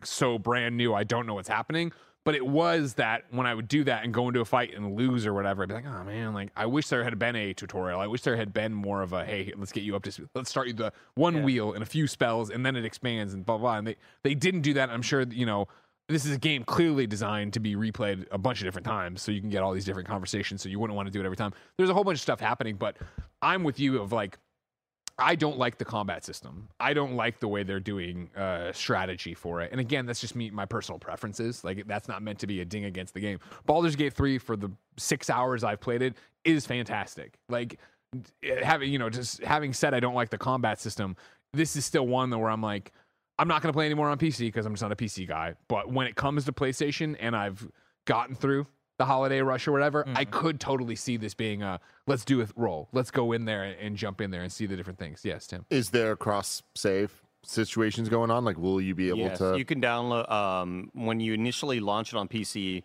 so 0.02 0.38
brand 0.38 0.76
new. 0.76 0.94
I 0.94 1.04
don't 1.04 1.26
know 1.26 1.34
what's 1.34 1.48
happening. 1.48 1.92
But 2.28 2.34
it 2.34 2.46
was 2.46 2.92
that 2.96 3.24
when 3.30 3.46
I 3.46 3.54
would 3.54 3.68
do 3.68 3.84
that 3.84 4.04
and 4.04 4.12
go 4.12 4.28
into 4.28 4.40
a 4.40 4.44
fight 4.44 4.74
and 4.74 4.94
lose 4.94 5.24
or 5.24 5.32
whatever, 5.32 5.62
I'd 5.62 5.70
be 5.70 5.74
like, 5.76 5.86
oh 5.86 6.04
man, 6.04 6.34
like 6.34 6.50
I 6.54 6.66
wish 6.66 6.88
there 6.88 7.02
had 7.02 7.18
been 7.18 7.34
a 7.34 7.54
tutorial. 7.54 7.98
I 7.98 8.06
wish 8.06 8.20
there 8.20 8.36
had 8.36 8.52
been 8.52 8.74
more 8.74 9.00
of 9.00 9.14
a 9.14 9.24
hey, 9.24 9.50
let's 9.56 9.72
get 9.72 9.82
you 9.82 9.96
up 9.96 10.02
to 10.02 10.12
speed. 10.12 10.28
Let's 10.34 10.50
start 10.50 10.66
you 10.66 10.74
the 10.74 10.92
one 11.14 11.42
wheel 11.42 11.72
and 11.72 11.82
a 11.82 11.86
few 11.86 12.06
spells 12.06 12.50
and 12.50 12.66
then 12.66 12.76
it 12.76 12.84
expands 12.84 13.32
and 13.32 13.46
blah 13.46 13.56
blah. 13.56 13.78
And 13.78 13.86
they 13.86 13.96
they 14.24 14.34
didn't 14.34 14.60
do 14.60 14.74
that. 14.74 14.90
I'm 14.90 15.00
sure 15.00 15.22
you 15.22 15.46
know 15.46 15.68
this 16.10 16.26
is 16.26 16.32
a 16.34 16.38
game 16.38 16.64
clearly 16.64 17.06
designed 17.06 17.54
to 17.54 17.60
be 17.60 17.76
replayed 17.76 18.26
a 18.30 18.36
bunch 18.36 18.60
of 18.60 18.66
different 18.66 18.84
times 18.84 19.22
so 19.22 19.32
you 19.32 19.40
can 19.40 19.48
get 19.48 19.62
all 19.62 19.72
these 19.72 19.86
different 19.86 20.06
conversations. 20.06 20.60
So 20.60 20.68
you 20.68 20.78
wouldn't 20.78 20.98
want 20.98 21.06
to 21.06 21.10
do 21.10 21.20
it 21.20 21.24
every 21.24 21.38
time. 21.38 21.54
There's 21.78 21.88
a 21.88 21.94
whole 21.94 22.04
bunch 22.04 22.16
of 22.16 22.22
stuff 22.22 22.40
happening, 22.40 22.76
but 22.76 22.98
I'm 23.40 23.64
with 23.64 23.80
you 23.80 24.02
of 24.02 24.12
like 24.12 24.36
I 25.18 25.34
don't 25.34 25.58
like 25.58 25.78
the 25.78 25.84
combat 25.84 26.24
system. 26.24 26.68
I 26.78 26.94
don't 26.94 27.14
like 27.14 27.40
the 27.40 27.48
way 27.48 27.64
they're 27.64 27.80
doing 27.80 28.30
uh, 28.36 28.72
strategy 28.72 29.34
for 29.34 29.60
it. 29.60 29.72
And 29.72 29.80
again, 29.80 30.06
that's 30.06 30.20
just 30.20 30.36
me, 30.36 30.50
my 30.50 30.64
personal 30.64 30.98
preferences. 31.00 31.64
Like 31.64 31.86
that's 31.86 32.06
not 32.06 32.22
meant 32.22 32.38
to 32.40 32.46
be 32.46 32.60
a 32.60 32.64
ding 32.64 32.84
against 32.84 33.14
the 33.14 33.20
game. 33.20 33.40
Baldur's 33.66 33.96
Gate 33.96 34.12
three 34.12 34.38
for 34.38 34.56
the 34.56 34.70
six 34.96 35.28
hours 35.28 35.64
I've 35.64 35.80
played 35.80 36.02
it 36.02 36.16
is 36.44 36.66
fantastic. 36.66 37.34
Like 37.48 37.80
having 38.62 38.92
you 38.92 38.98
know 38.98 39.10
just 39.10 39.42
having 39.42 39.72
said 39.72 39.92
I 39.92 40.00
don't 40.00 40.14
like 40.14 40.30
the 40.30 40.38
combat 40.38 40.80
system, 40.80 41.16
this 41.52 41.74
is 41.74 41.84
still 41.84 42.06
one 42.06 42.30
though 42.30 42.38
where 42.38 42.50
I'm 42.50 42.62
like 42.62 42.92
I'm 43.40 43.48
not 43.48 43.62
going 43.62 43.72
to 43.72 43.76
play 43.76 43.86
anymore 43.86 44.08
on 44.08 44.18
PC 44.18 44.40
because 44.40 44.66
I'm 44.66 44.74
just 44.74 44.82
not 44.82 44.92
a 44.92 44.96
PC 44.96 45.26
guy. 45.26 45.54
But 45.68 45.92
when 45.92 46.06
it 46.06 46.16
comes 46.16 46.44
to 46.44 46.52
PlayStation 46.52 47.16
and 47.20 47.36
I've 47.36 47.68
gotten 48.04 48.34
through 48.34 48.66
the 48.98 49.06
holiday 49.06 49.40
rush 49.40 49.66
or 49.66 49.72
whatever, 49.72 50.04
I 50.14 50.24
could 50.24 50.60
totally 50.60 50.96
see 50.96 51.16
this 51.16 51.32
being 51.32 51.62
a 51.62 51.80
let's 52.06 52.24
do 52.24 52.42
a 52.42 52.48
roll. 52.56 52.88
Let's 52.92 53.10
go 53.10 53.32
in 53.32 53.44
there 53.44 53.62
and, 53.62 53.76
and 53.80 53.96
jump 53.96 54.20
in 54.20 54.30
there 54.30 54.42
and 54.42 54.52
see 54.52 54.66
the 54.66 54.76
different 54.76 54.98
things. 54.98 55.24
Yes, 55.24 55.46
Tim. 55.46 55.64
Is 55.70 55.90
there 55.90 56.14
cross 56.16 56.62
save 56.74 57.22
situations 57.44 58.08
going 58.08 58.30
on? 58.30 58.44
Like, 58.44 58.58
will 58.58 58.80
you 58.80 58.94
be 58.94 59.08
able 59.08 59.18
Yes, 59.18 59.38
to? 59.38 59.56
you 59.56 59.64
can 59.64 59.80
download 59.80 60.30
um, 60.30 60.90
when 60.92 61.20
you 61.20 61.32
initially 61.32 61.80
launch 61.80 62.12
it 62.12 62.16
on 62.16 62.28
PC. 62.28 62.82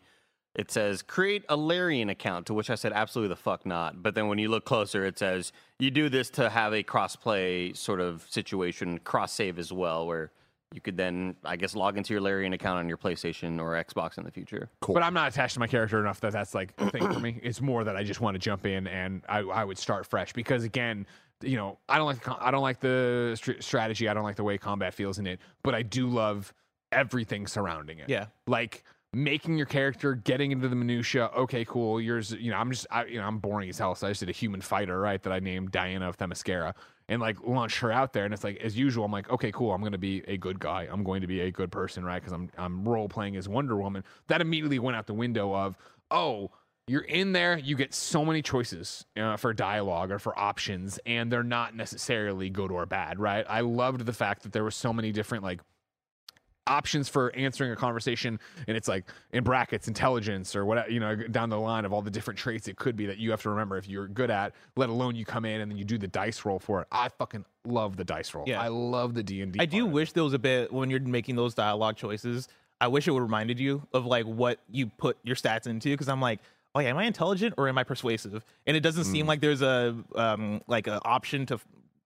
It 0.55 0.69
says 0.69 1.01
create 1.01 1.43
a 1.49 1.57
Larian 1.57 2.09
account, 2.09 2.45
to 2.45 2.53
which 2.53 2.69
I 2.69 2.75
said 2.75 2.93
absolutely 2.93 3.29
the 3.29 3.41
fuck 3.41 3.65
not. 3.65 4.03
But 4.03 4.13
then 4.13 4.27
when 4.27 4.37
you 4.37 4.49
look 4.49 4.65
closer, 4.65 5.03
it 5.03 5.17
says 5.17 5.51
you 5.79 5.89
do 5.89 6.09
this 6.09 6.29
to 6.31 6.47
have 6.47 6.75
a 6.75 6.83
cross-play 6.83 7.73
sort 7.73 7.99
of 7.99 8.27
situation, 8.29 8.99
cross-save 8.99 9.57
as 9.57 9.73
well, 9.73 10.05
where 10.05 10.31
you 10.73 10.81
could 10.81 10.97
then, 10.97 11.35
I 11.45 11.55
guess, 11.55 11.75
log 11.75 11.97
into 11.97 12.13
your 12.13 12.21
Larian 12.21 12.53
account 12.53 12.79
on 12.79 12.87
your 12.89 12.97
PlayStation 12.97 13.59
or 13.61 13.71
Xbox 13.81 14.17
in 14.17 14.23
the 14.23 14.31
future. 14.31 14.69
Cool. 14.81 14.95
But 14.95 15.03
I'm 15.03 15.13
not 15.13 15.31
attached 15.31 15.53
to 15.53 15.59
my 15.59 15.67
character 15.67 15.99
enough 15.99 16.19
that 16.21 16.33
that's 16.33 16.55
like 16.55 16.73
a 16.79 16.89
thing 16.89 17.13
for 17.13 17.19
me. 17.19 17.39
It's 17.43 17.61
more 17.61 17.83
that 17.83 17.95
I 17.95 18.03
just 18.03 18.21
want 18.21 18.33
to 18.35 18.39
jump 18.39 18.65
in 18.65 18.87
and 18.87 19.21
I, 19.29 19.39
I 19.39 19.63
would 19.63 19.77
start 19.77 20.07
fresh 20.07 20.33
because 20.33 20.63
again, 20.63 21.05
you 21.41 21.57
know, 21.57 21.77
I 21.87 21.97
don't 21.97 22.07
like 22.07 22.23
the, 22.23 22.35
I 22.43 22.49
don't 22.49 22.63
like 22.63 22.79
the 22.79 23.33
str- 23.37 23.59
strategy. 23.59 24.09
I 24.09 24.13
don't 24.15 24.23
like 24.23 24.35
the 24.35 24.43
way 24.43 24.57
combat 24.57 24.93
feels 24.93 25.19
in 25.19 25.27
it. 25.27 25.39
But 25.61 25.75
I 25.75 25.83
do 25.83 26.07
love 26.07 26.51
everything 26.91 27.45
surrounding 27.45 27.99
it. 27.99 28.09
Yeah. 28.09 28.27
like 28.47 28.83
making 29.13 29.57
your 29.57 29.67
character, 29.67 30.15
getting 30.15 30.51
into 30.51 30.67
the 30.67 30.75
minutia. 30.75 31.29
Okay, 31.37 31.63
cool. 31.65 32.01
Yours, 32.01 32.31
you 32.31 32.49
know, 32.49 32.57
I'm 32.57 32.71
just, 32.71 32.87
I, 32.89 33.05
you 33.05 33.19
know, 33.19 33.27
I'm 33.27 33.37
boring 33.37 33.69
as 33.69 33.77
hell. 33.77 33.93
So 33.93 34.07
I 34.07 34.09
just 34.09 34.21
did 34.21 34.29
a 34.29 34.33
human 34.33 34.59
fighter, 34.59 34.99
right? 34.99 35.21
That 35.21 35.31
I 35.31 35.39
named 35.39 35.71
Diana 35.71 36.09
of 36.09 36.17
Themyscira 36.17 36.73
and 37.09 37.21
like 37.21 37.37
launch 37.45 37.79
her 37.79 37.91
out 37.91 38.13
there. 38.13 38.25
And 38.25 38.33
it's 38.33 38.43
like, 38.43 38.57
as 38.57 38.77
usual, 38.77 39.05
I'm 39.05 39.11
like, 39.11 39.29
okay, 39.29 39.51
cool. 39.51 39.73
I'm 39.73 39.81
going 39.81 39.91
to 39.93 39.97
be 39.97 40.23
a 40.27 40.37
good 40.37 40.59
guy. 40.59 40.87
I'm 40.91 41.03
going 41.03 41.21
to 41.21 41.27
be 41.27 41.41
a 41.41 41.51
good 41.51 41.71
person, 41.71 42.03
right? 42.05 42.21
Because 42.21 42.33
I'm, 42.33 42.49
I'm 42.57 42.87
role 42.87 43.09
playing 43.09 43.35
as 43.35 43.47
Wonder 43.47 43.75
Woman. 43.75 44.03
That 44.27 44.41
immediately 44.41 44.79
went 44.79 44.97
out 44.97 45.07
the 45.07 45.13
window 45.13 45.53
of, 45.53 45.77
oh, 46.11 46.51
you're 46.87 47.01
in 47.01 47.31
there, 47.31 47.57
you 47.57 47.77
get 47.77 47.93
so 47.93 48.25
many 48.25 48.41
choices 48.41 49.05
uh, 49.15 49.37
for 49.37 49.53
dialogue 49.53 50.11
or 50.11 50.19
for 50.19 50.37
options, 50.37 50.99
and 51.05 51.31
they're 51.31 51.41
not 51.41 51.75
necessarily 51.75 52.49
good 52.49 52.71
or 52.71 52.85
bad, 52.85 53.19
right? 53.19 53.45
I 53.47 53.61
loved 53.61 54.05
the 54.05 54.11
fact 54.11 54.43
that 54.43 54.51
there 54.51 54.63
were 54.63 54.71
so 54.71 54.91
many 54.91 55.13
different 55.13 55.45
like 55.45 55.61
options 56.67 57.09
for 57.09 57.35
answering 57.35 57.71
a 57.71 57.75
conversation 57.75 58.39
and 58.67 58.77
it's 58.77 58.87
like 58.87 59.05
in 59.33 59.43
brackets 59.43 59.87
intelligence 59.87 60.55
or 60.55 60.63
whatever 60.65 60.89
you 60.89 60.99
know 60.99 61.15
down 61.15 61.49
the 61.49 61.59
line 61.59 61.83
of 61.83 61.91
all 61.91 62.01
the 62.01 62.09
different 62.09 62.37
traits 62.39 62.67
it 62.69 62.77
could 62.77 62.95
be 62.95 63.05
that 63.05 63.17
you 63.17 63.31
have 63.31 63.41
to 63.41 63.49
remember 63.49 63.75
if 63.77 63.87
you're 63.87 64.07
good 64.07 64.31
at 64.31 64.53
let 64.77 64.87
alone 64.89 65.13
you 65.15 65.25
come 65.25 65.43
in 65.43 65.59
and 65.59 65.69
then 65.69 65.77
you 65.77 65.83
do 65.83 65.97
the 65.97 66.07
dice 66.07 66.45
roll 66.45 66.59
for 66.59 66.81
it 66.81 66.87
i 66.91 67.09
fucking 67.09 67.43
love 67.65 67.97
the 67.97 68.03
dice 68.05 68.33
roll 68.33 68.45
Yeah. 68.47 68.61
i 68.61 68.69
love 68.69 69.13
the 69.13 69.23
d&d 69.23 69.59
I 69.59 69.65
do 69.65 69.85
wish 69.85 70.13
there 70.13 70.23
was 70.23 70.33
a 70.33 70.39
bit 70.39 70.71
when 70.71 70.89
you're 70.89 71.01
making 71.01 71.35
those 71.35 71.53
dialogue 71.53 71.97
choices. 71.97 72.47
I 72.81 72.87
wish 72.87 73.07
it 73.07 73.11
would 73.11 73.21
reminded 73.21 73.59
you 73.59 73.85
of 73.93 74.05
like 74.05 74.25
what 74.25 74.59
you 74.69 74.87
put 74.87 75.17
your 75.23 75.35
stats 75.37 75.67
into 75.67 75.89
because 75.89 76.09
I'm 76.09 76.19
like, 76.19 76.39
oh 76.75 76.79
yeah, 76.81 76.89
am 76.89 76.97
I 76.97 77.05
intelligent 77.05 77.53
or 77.57 77.69
am 77.69 77.77
I 77.77 77.83
persuasive? 77.83 78.43
And 78.67 78.75
it 78.75 78.81
doesn't 78.81 79.05
seem 79.05 79.25
like 79.25 79.39
there's 79.39 79.61
a 79.61 79.95
um 80.15 80.61
like 80.67 80.87
an 80.87 80.99
option 81.05 81.45
to 81.45 81.59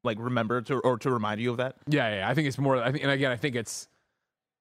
like 0.04 0.18
remember 0.20 0.62
to 0.62 0.80
or 0.80 1.00
to 1.00 1.10
remind 1.10 1.42
you 1.42 1.50
of 1.52 1.58
that. 1.58 1.78
Yeah, 1.88 2.18
yeah. 2.18 2.30
I 2.30 2.36
think 2.36 2.48
it's 2.48 2.58
more. 2.60 2.78
I 2.78 2.92
think, 2.92 3.04
and 3.04 3.12
again, 3.12 3.32
I 3.32 3.38
think 3.38 3.56
it's 3.56 3.88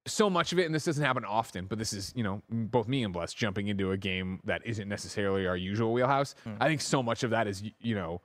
so 0.07 0.31
much 0.31 0.53
of 0.53 0.59
it, 0.59 0.67
and 0.67 0.75
this 0.75 0.85
doesn't 0.85 1.05
happen 1.05 1.25
often. 1.25 1.67
But 1.67 1.79
this 1.79 1.93
is, 1.93 2.13
you 2.17 2.23
know, 2.23 2.43
both 2.51 2.89
me 2.89 3.05
and 3.05 3.13
Bless 3.13 3.33
jumping 3.35 3.69
into 3.69 3.93
a 3.93 3.97
game 3.97 4.41
that 4.45 4.63
isn't 4.65 4.89
necessarily 4.89 5.47
our 5.47 5.57
usual 5.57 5.93
wheelhouse. 5.93 6.35
I 6.61 6.69
think 6.69 6.81
so 6.81 7.03
much 7.03 7.23
of 7.23 7.31
that 7.31 7.47
is, 7.47 7.63
you 7.81 7.95
know, 7.95 8.21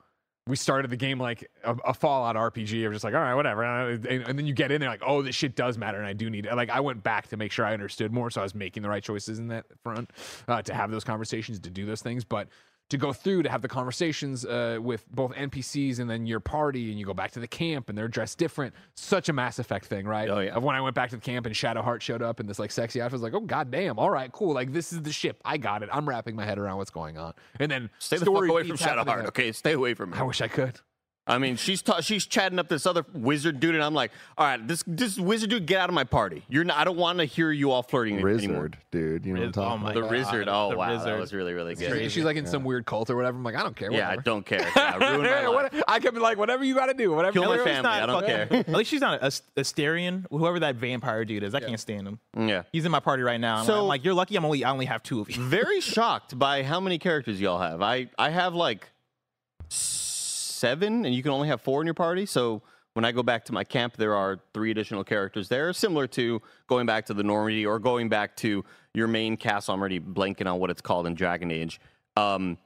we 0.46 0.56
started 0.56 0.90
the 0.90 0.96
game 0.96 1.20
like 1.20 1.48
a, 1.62 1.76
a 1.86 1.94
Fallout 1.94 2.34
RPG. 2.34 2.84
Of 2.86 2.92
just 2.92 3.04
like, 3.04 3.14
all 3.14 3.20
right, 3.20 3.34
whatever, 3.34 3.62
and, 3.62 4.04
and 4.06 4.38
then 4.38 4.46
you 4.46 4.54
get 4.54 4.72
in 4.72 4.80
there 4.80 4.90
like, 4.90 5.02
oh, 5.06 5.22
this 5.22 5.36
shit 5.36 5.54
does 5.54 5.78
matter, 5.78 5.98
and 5.98 6.06
I 6.06 6.14
do 6.14 6.28
need. 6.30 6.46
It. 6.46 6.54
Like, 6.54 6.70
I 6.70 6.80
went 6.80 7.02
back 7.02 7.28
to 7.28 7.36
make 7.36 7.52
sure 7.52 7.64
I 7.64 7.72
understood 7.72 8.12
more, 8.12 8.30
so 8.30 8.40
I 8.40 8.44
was 8.44 8.54
making 8.54 8.82
the 8.82 8.88
right 8.88 9.02
choices 9.02 9.38
in 9.38 9.48
that 9.48 9.66
front 9.82 10.10
uh, 10.48 10.62
to 10.62 10.74
have 10.74 10.90
those 10.90 11.04
conversations, 11.04 11.60
to 11.60 11.70
do 11.70 11.86
those 11.86 12.02
things, 12.02 12.24
but 12.24 12.48
to 12.92 12.98
go 12.98 13.10
through 13.10 13.42
to 13.42 13.48
have 13.48 13.62
the 13.62 13.68
conversations 13.68 14.44
uh, 14.44 14.76
with 14.78 15.10
both 15.10 15.32
NPCs 15.32 15.98
and 15.98 16.10
then 16.10 16.26
your 16.26 16.40
party, 16.40 16.90
and 16.90 17.00
you 17.00 17.06
go 17.06 17.14
back 17.14 17.30
to 17.30 17.40
the 17.40 17.48
camp 17.48 17.88
and 17.88 17.96
they're 17.96 18.06
dressed 18.06 18.36
different. 18.36 18.74
Such 18.96 19.30
a 19.30 19.32
Mass 19.32 19.58
Effect 19.58 19.86
thing, 19.86 20.06
right? 20.06 20.28
Oh, 20.28 20.40
yeah. 20.40 20.54
Of 20.54 20.62
when 20.62 20.76
I 20.76 20.80
went 20.82 20.94
back 20.94 21.08
to 21.10 21.16
the 21.16 21.22
camp 21.22 21.46
and 21.46 21.54
Shadowheart 21.54 22.02
showed 22.02 22.20
up 22.20 22.38
in 22.38 22.46
this 22.46 22.58
like 22.58 22.70
sexy 22.70 23.00
outfit, 23.00 23.14
I 23.14 23.16
was 23.16 23.22
like, 23.22 23.32
oh 23.32 23.40
goddamn, 23.40 23.98
all 23.98 24.10
right, 24.10 24.30
cool. 24.30 24.52
Like 24.52 24.74
this 24.74 24.92
is 24.92 25.00
the 25.00 25.12
ship. 25.12 25.40
I 25.42 25.56
got 25.56 25.82
it. 25.82 25.88
I'm 25.90 26.06
wrapping 26.06 26.36
my 26.36 26.44
head 26.44 26.58
around 26.58 26.76
what's 26.76 26.90
going 26.90 27.16
on. 27.16 27.32
And 27.58 27.70
then 27.70 27.88
Stay 27.98 28.18
the 28.18 28.26
fuck 28.26 28.46
away 28.46 28.68
from 28.68 28.76
Shadowheart, 28.76 29.24
okay? 29.28 29.52
Stay 29.52 29.72
away 29.72 29.94
from 29.94 30.10
me. 30.10 30.18
I 30.18 30.22
wish 30.22 30.42
I 30.42 30.48
could. 30.48 30.78
I 31.24 31.38
mean, 31.38 31.54
she's 31.54 31.82
ta- 31.82 32.00
she's 32.00 32.26
chatting 32.26 32.58
up 32.58 32.66
this 32.66 32.84
other 32.84 33.06
wizard 33.14 33.60
dude, 33.60 33.76
and 33.76 33.84
I'm 33.84 33.94
like, 33.94 34.10
all 34.36 34.44
right, 34.44 34.66
this 34.66 34.82
this 34.88 35.16
wizard 35.20 35.50
dude, 35.50 35.66
get 35.66 35.78
out 35.80 35.88
of 35.88 35.94
my 35.94 36.02
party. 36.02 36.42
You're 36.48 36.64
not. 36.64 36.78
I 36.78 36.82
don't 36.84 36.96
want 36.96 37.18
to 37.20 37.24
hear 37.24 37.52
you 37.52 37.70
all 37.70 37.84
flirting 37.84 38.14
anymore. 38.14 38.32
Wizard, 38.62 38.78
dude. 38.90 39.24
You 39.24 39.34
know 39.34 39.40
what 39.40 39.44
I'm 39.44 39.48
oh 39.50 39.52
talking 39.52 39.86
oh 39.86 39.90
about? 39.90 39.94
The 40.02 40.06
wizard. 40.16 40.48
Oh 40.48 40.70
The 40.70 40.76
wow, 40.78 40.88
that 40.88 40.96
wizard. 40.98 41.20
was 41.20 41.32
really 41.32 41.52
really 41.52 41.76
She's, 41.76 41.86
good. 41.88 42.10
she's 42.10 42.24
like 42.24 42.36
in 42.36 42.46
some 42.46 42.64
weird 42.64 42.86
cult 42.86 43.08
or 43.08 43.14
whatever. 43.14 43.36
I'm 43.36 43.44
like, 43.44 43.54
I 43.54 43.62
don't 43.62 43.76
care. 43.76 43.92
Yeah, 43.92 44.10
I 44.10 44.16
don't 44.16 44.44
care. 44.44 44.68
Yeah, 44.76 44.96
ruin 44.96 45.22
my 45.22 45.28
Yeah, 45.28 45.48
life. 45.48 45.72
what- 45.72 45.84
I 45.86 46.00
kept 46.00 46.16
like, 46.16 46.38
whatever 46.38 46.64
you 46.64 46.74
got 46.74 46.86
to 46.86 46.94
do, 46.94 47.12
whatever. 47.12 47.32
Kill 47.34 47.44
my 47.44 47.50
At 47.56 47.64
least 47.64 47.64
family. 47.66 47.90
I 47.90 48.06
don't 48.06 48.26
care. 48.26 48.48
At 48.50 48.68
least 48.70 48.90
she's 48.90 49.00
not 49.00 49.22
a, 49.22 49.26
a 49.26 49.28
Astarion, 49.60 50.26
whoever 50.28 50.58
that 50.58 50.74
vampire 50.74 51.24
dude 51.24 51.44
is. 51.44 51.54
I 51.54 51.60
can't 51.60 51.78
stand 51.78 52.08
him. 52.08 52.18
Yeah. 52.36 52.62
He's 52.72 52.84
in 52.84 52.90
my 52.90 52.98
party 53.00 53.22
right 53.22 53.38
now. 53.40 53.58
I'm, 53.58 53.64
So- 53.66 53.74
like, 53.74 53.80
I'm 53.82 53.88
like, 53.88 54.04
you're 54.04 54.14
lucky. 54.14 54.34
I'm 54.34 54.44
only 54.44 54.64
I 54.64 54.72
only 54.72 54.86
have 54.86 55.04
two 55.04 55.20
of 55.20 55.30
you. 55.30 55.40
Very 55.40 55.80
shocked 55.94 56.36
by 56.36 56.64
how 56.64 56.80
many 56.80 56.98
characters 56.98 57.40
y'all 57.40 57.60
have. 57.60 57.80
I 57.80 58.08
I 58.18 58.30
have 58.30 58.54
like 58.56 58.88
seven, 60.62 61.04
and 61.04 61.12
you 61.12 61.22
can 61.24 61.32
only 61.32 61.48
have 61.48 61.60
four 61.60 61.82
in 61.82 61.86
your 61.86 61.94
party. 61.94 62.24
So 62.24 62.62
when 62.94 63.04
I 63.04 63.10
go 63.10 63.22
back 63.22 63.44
to 63.46 63.52
my 63.52 63.64
camp, 63.64 63.96
there 63.96 64.14
are 64.14 64.38
three 64.54 64.70
additional 64.70 65.02
characters 65.02 65.48
there, 65.48 65.72
similar 65.72 66.06
to 66.08 66.40
going 66.68 66.86
back 66.86 67.06
to 67.06 67.14
the 67.14 67.24
Normandy 67.24 67.66
or 67.66 67.80
going 67.80 68.08
back 68.08 68.36
to 68.38 68.64
your 68.94 69.08
main 69.08 69.36
castle. 69.36 69.74
I'm 69.74 69.80
already 69.80 69.98
blanking 69.98 70.46
on 70.46 70.60
what 70.60 70.70
it's 70.70 70.80
called 70.80 71.08
in 71.08 71.14
Dragon 71.14 71.50
Age. 71.50 71.80
Um, 72.16 72.58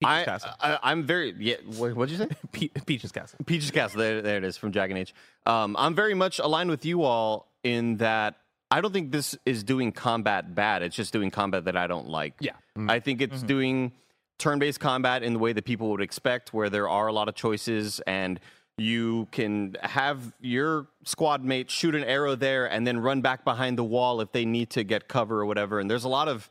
Peach's 0.00 0.10
I, 0.10 0.24
Castle. 0.24 0.50
I, 0.60 0.78
I'm 0.82 1.04
very 1.04 1.32
yeah. 1.38 1.56
What, 1.76 1.94
what'd 1.94 2.10
you 2.10 2.18
say? 2.18 2.28
Pe- 2.52 2.80
Peach's 2.86 3.12
castle. 3.12 3.38
Peach's 3.46 3.70
Castle. 3.70 4.00
There, 4.00 4.20
there 4.20 4.38
it 4.38 4.44
is 4.44 4.56
from 4.56 4.72
Dragon 4.72 4.96
Age. 4.96 5.14
Um, 5.46 5.76
I'm 5.78 5.94
very 5.94 6.14
much 6.14 6.40
aligned 6.40 6.70
with 6.70 6.84
you 6.84 7.04
all 7.04 7.52
in 7.62 7.98
that 7.98 8.34
I 8.70 8.80
don't 8.80 8.92
think 8.92 9.12
this 9.12 9.38
is 9.46 9.62
doing 9.62 9.92
combat 9.92 10.54
bad. 10.56 10.82
It's 10.82 10.96
just 10.96 11.12
doing 11.12 11.30
combat 11.30 11.66
that 11.66 11.76
I 11.76 11.86
don't 11.86 12.08
like. 12.08 12.34
Yeah. 12.40 12.52
I 12.88 12.98
think 12.98 13.22
it's 13.22 13.42
doing 13.44 13.92
turn-based 14.38 14.80
combat 14.80 15.22
in 15.22 15.32
the 15.32 15.38
way 15.38 15.52
that 15.52 15.64
people 15.64 15.90
would 15.90 16.00
expect, 16.00 16.52
where 16.52 16.68
there 16.68 16.88
are 16.88 17.06
a 17.06 17.12
lot 17.12 17.28
of 17.28 17.34
choices 17.34 18.00
and 18.06 18.40
you 18.76 19.28
can 19.30 19.76
have 19.82 20.32
your 20.40 20.88
squad 21.04 21.44
mate 21.44 21.70
shoot 21.70 21.94
an 21.94 22.02
arrow 22.02 22.34
there 22.34 22.66
and 22.66 22.84
then 22.84 22.98
run 22.98 23.20
back 23.20 23.44
behind 23.44 23.78
the 23.78 23.84
wall 23.84 24.20
if 24.20 24.32
they 24.32 24.44
need 24.44 24.68
to 24.70 24.82
get 24.82 25.06
cover 25.06 25.40
or 25.40 25.46
whatever. 25.46 25.78
And 25.78 25.88
there's 25.88 26.04
a 26.04 26.08
lot 26.08 26.26
of 26.26 26.50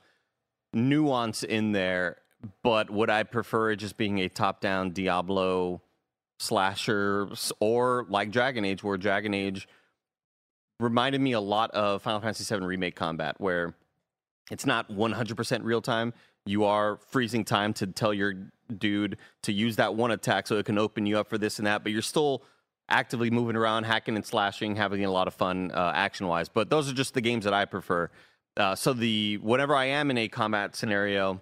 nuance 0.71 1.43
in 1.43 1.73
there, 1.73 2.17
but 2.63 2.89
would 2.89 3.09
I 3.09 3.23
prefer 3.23 3.71
it 3.71 3.77
just 3.77 3.97
being 3.97 4.19
a 4.19 4.29
top-down 4.29 4.91
Diablo 4.91 5.81
slasher 6.39 7.27
or 7.59 8.05
like 8.09 8.31
Dragon 8.31 8.63
Age, 8.63 8.83
where 8.83 8.97
Dragon 8.97 9.33
Age 9.33 9.67
reminded 10.79 11.21
me 11.21 11.33
a 11.33 11.41
lot 11.41 11.71
of 11.71 12.01
Final 12.01 12.21
Fantasy 12.21 12.55
VII 12.55 12.65
Remake 12.65 12.95
combat, 12.95 13.35
where 13.39 13.75
it's 14.49 14.65
not 14.65 14.89
100% 14.89 15.63
real 15.63 15.81
time. 15.81 16.13
You 16.45 16.65
are 16.65 16.97
freezing 17.09 17.45
time 17.45 17.73
to 17.75 17.87
tell 17.87 18.13
your 18.13 18.33
dude 18.77 19.17
to 19.43 19.53
use 19.53 19.77
that 19.77 19.95
one 19.95 20.11
attack 20.11 20.47
so 20.47 20.57
it 20.57 20.65
can 20.65 20.77
open 20.77 21.05
you 21.05 21.17
up 21.17 21.29
for 21.29 21.37
this 21.37 21.57
and 21.59 21.67
that, 21.67 21.83
but 21.83 21.91
you're 21.91 22.01
still 22.01 22.43
actively 22.89 23.29
moving 23.29 23.55
around, 23.55 23.85
hacking 23.85 24.15
and 24.15 24.25
slashing, 24.25 24.75
having 24.75 25.05
a 25.05 25.11
lot 25.11 25.27
of 25.27 25.33
fun 25.33 25.71
uh, 25.71 25.91
action 25.95 26.27
wise. 26.27 26.49
But 26.49 26.69
those 26.69 26.89
are 26.89 26.93
just 26.93 27.13
the 27.13 27.21
games 27.21 27.45
that 27.45 27.53
I 27.53 27.65
prefer. 27.65 28.09
Uh, 28.57 28.75
so 28.75 28.93
the 28.93 29.37
whenever 29.37 29.75
I 29.75 29.85
am 29.85 30.11
in 30.11 30.17
a 30.17 30.27
combat 30.27 30.75
scenario, 30.75 31.41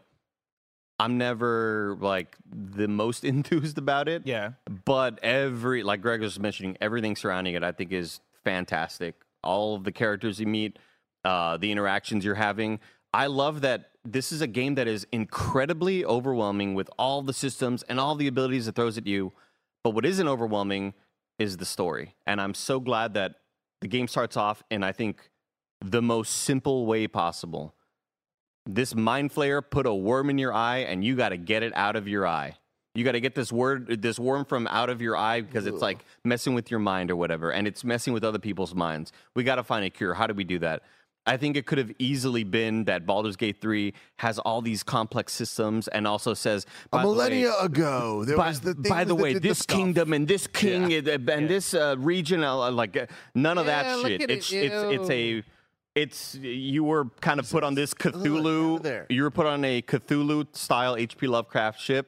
I'm 1.00 1.18
never 1.18 1.98
like 2.00 2.38
the 2.48 2.88
most 2.88 3.24
enthused 3.26 3.78
about 3.80 4.08
it 4.08 4.24
Yeah. 4.26 4.52
but 4.86 5.20
every 5.24 5.82
like 5.84 6.02
Greg 6.02 6.22
was 6.22 6.40
mentioning, 6.40 6.78
everything 6.80 7.16
surrounding 7.16 7.56
it, 7.56 7.64
I 7.64 7.72
think 7.72 7.92
is 7.92 8.22
fantastic. 8.44 9.16
All 9.44 9.76
of 9.76 9.84
the 9.84 9.92
characters 9.92 10.40
you 10.40 10.46
meet, 10.46 10.78
uh, 11.26 11.58
the 11.58 11.72
interactions 11.72 12.24
you're 12.24 12.36
having. 12.36 12.80
I 13.14 13.26
love 13.28 13.62
that 13.62 13.91
this 14.04 14.32
is 14.32 14.42
a 14.42 14.48
game 14.48 14.76
that 14.76 14.88
is 14.88 15.06
incredibly 15.12 16.04
overwhelming 16.04 16.74
with 16.74 16.90
all 16.98 17.22
the 17.22 17.34
systems 17.34 17.84
and 17.84 18.00
all 18.00 18.16
the 18.16 18.28
abilities 18.28 18.68
it 18.68 18.76
throws 18.76 18.98
at 18.98 19.06
you. 19.06 19.32
But 19.84 19.92
what 19.92 20.06
isn't 20.06 20.28
overwhelming 20.28 20.94
is 21.40 21.58
the 21.58 21.66
story. 21.66 22.16
And 22.26 22.42
I'm 22.42 22.54
so 22.54 22.80
glad 22.80 23.14
that 23.16 23.36
the 23.82 23.88
game 23.88 24.08
starts 24.08 24.38
off 24.38 24.64
in, 24.70 24.84
I 24.84 24.92
think, 24.92 25.30
the 25.84 26.02
most 26.02 26.32
simple 26.44 26.86
way 26.86 27.08
possible. 27.08 27.74
This 28.68 28.94
mind 28.94 29.34
flayer 29.34 29.62
put 29.68 29.88
a 29.88 29.94
worm 29.94 30.30
in 30.30 30.38
your 30.38 30.54
eye, 30.54 30.80
and 30.80 31.04
you 31.04 31.16
got 31.16 31.30
to 31.30 31.38
get 31.38 31.64
it 31.64 31.74
out 31.76 31.96
of 31.96 32.08
your 32.08 32.28
eye. 32.28 32.58
You 32.94 33.04
got 33.04 33.14
to 33.14 33.22
get 33.22 33.36
this 33.36 33.52
word, 33.52 34.02
this 34.02 34.20
worm 34.20 34.46
from 34.46 34.68
out 34.68 34.90
of 34.90 35.02
your 35.02 35.16
eye 35.16 35.42
because 35.42 35.66
it's 35.66 35.82
like 35.82 36.04
messing 36.26 36.54
with 36.54 36.70
your 36.70 36.80
mind 36.80 37.10
or 37.10 37.16
whatever, 37.16 37.52
and 37.52 37.66
it's 37.66 37.84
messing 37.84 38.14
with 38.14 38.24
other 38.24 38.38
people's 38.38 38.76
minds. 38.76 39.14
We 39.34 39.44
got 39.44 39.56
to 39.56 39.64
find 39.64 39.86
a 39.86 39.90
cure. 39.90 40.14
How 40.14 40.28
do 40.28 40.34
we 40.34 40.44
do 40.44 40.60
that? 40.60 40.84
I 41.28 41.38
think 41.38 41.56
it 41.56 41.68
could 41.68 41.78
have 41.78 41.92
easily 42.00 42.44
been 42.44 42.86
that 42.86 43.06
Baldur's 43.06 43.36
Gate 43.36 43.62
3 43.62 43.94
has 44.18 44.40
all 44.40 44.62
these 44.62 44.82
complex 44.82 45.34
systems 45.34 45.88
and 45.88 46.08
also 46.08 46.34
says 46.34 46.66
A 46.92 46.98
by 46.98 47.02
the 47.04 47.08
way- 47.10 47.14
millennia 47.14 47.54
ago, 47.62 48.26
there 48.26 48.38
by, 48.38 48.48
was 48.48 48.62
the 48.62 48.74
by 48.74 49.04
the 49.04 49.14
way, 49.14 49.34
did 49.34 49.44
the 49.44 49.50
this 49.50 49.62
kingdom 49.62 50.14
and 50.14 50.28
this 50.28 50.48
king 50.48 50.92
and, 50.94 51.08
and 51.30 51.48
this 51.48 51.74
uh, 51.76 51.96
region, 52.00 52.44
uh, 52.44 52.72
like 52.72 52.98
uh, 52.98 53.06
none 53.36 53.58
of 53.60 53.68
Yeah, 53.68 53.84
that 53.84 53.98
look 54.00 54.08
shit. 54.08 54.22
at 54.24 54.30
it, 54.32 54.38
It's 54.38 54.52
it's 54.52 54.74
it's 54.76 55.10
a 55.12 55.44
it's 55.94 56.36
you 56.36 56.84
were 56.84 57.06
kind 57.20 57.40
of 57.40 57.50
put 57.50 57.64
on 57.64 57.76
this 57.76 57.94
Cthulhu. 57.94 58.82
there. 58.82 59.06
You 59.10 59.24
were 59.24 59.32
put 59.32 59.46
on 59.46 59.64
a 59.64 59.82
Cthulhu 59.84 60.48
style 60.56 60.96
H.P. 60.96 61.28
Lovecraft 61.28 61.80
ship 61.80 62.08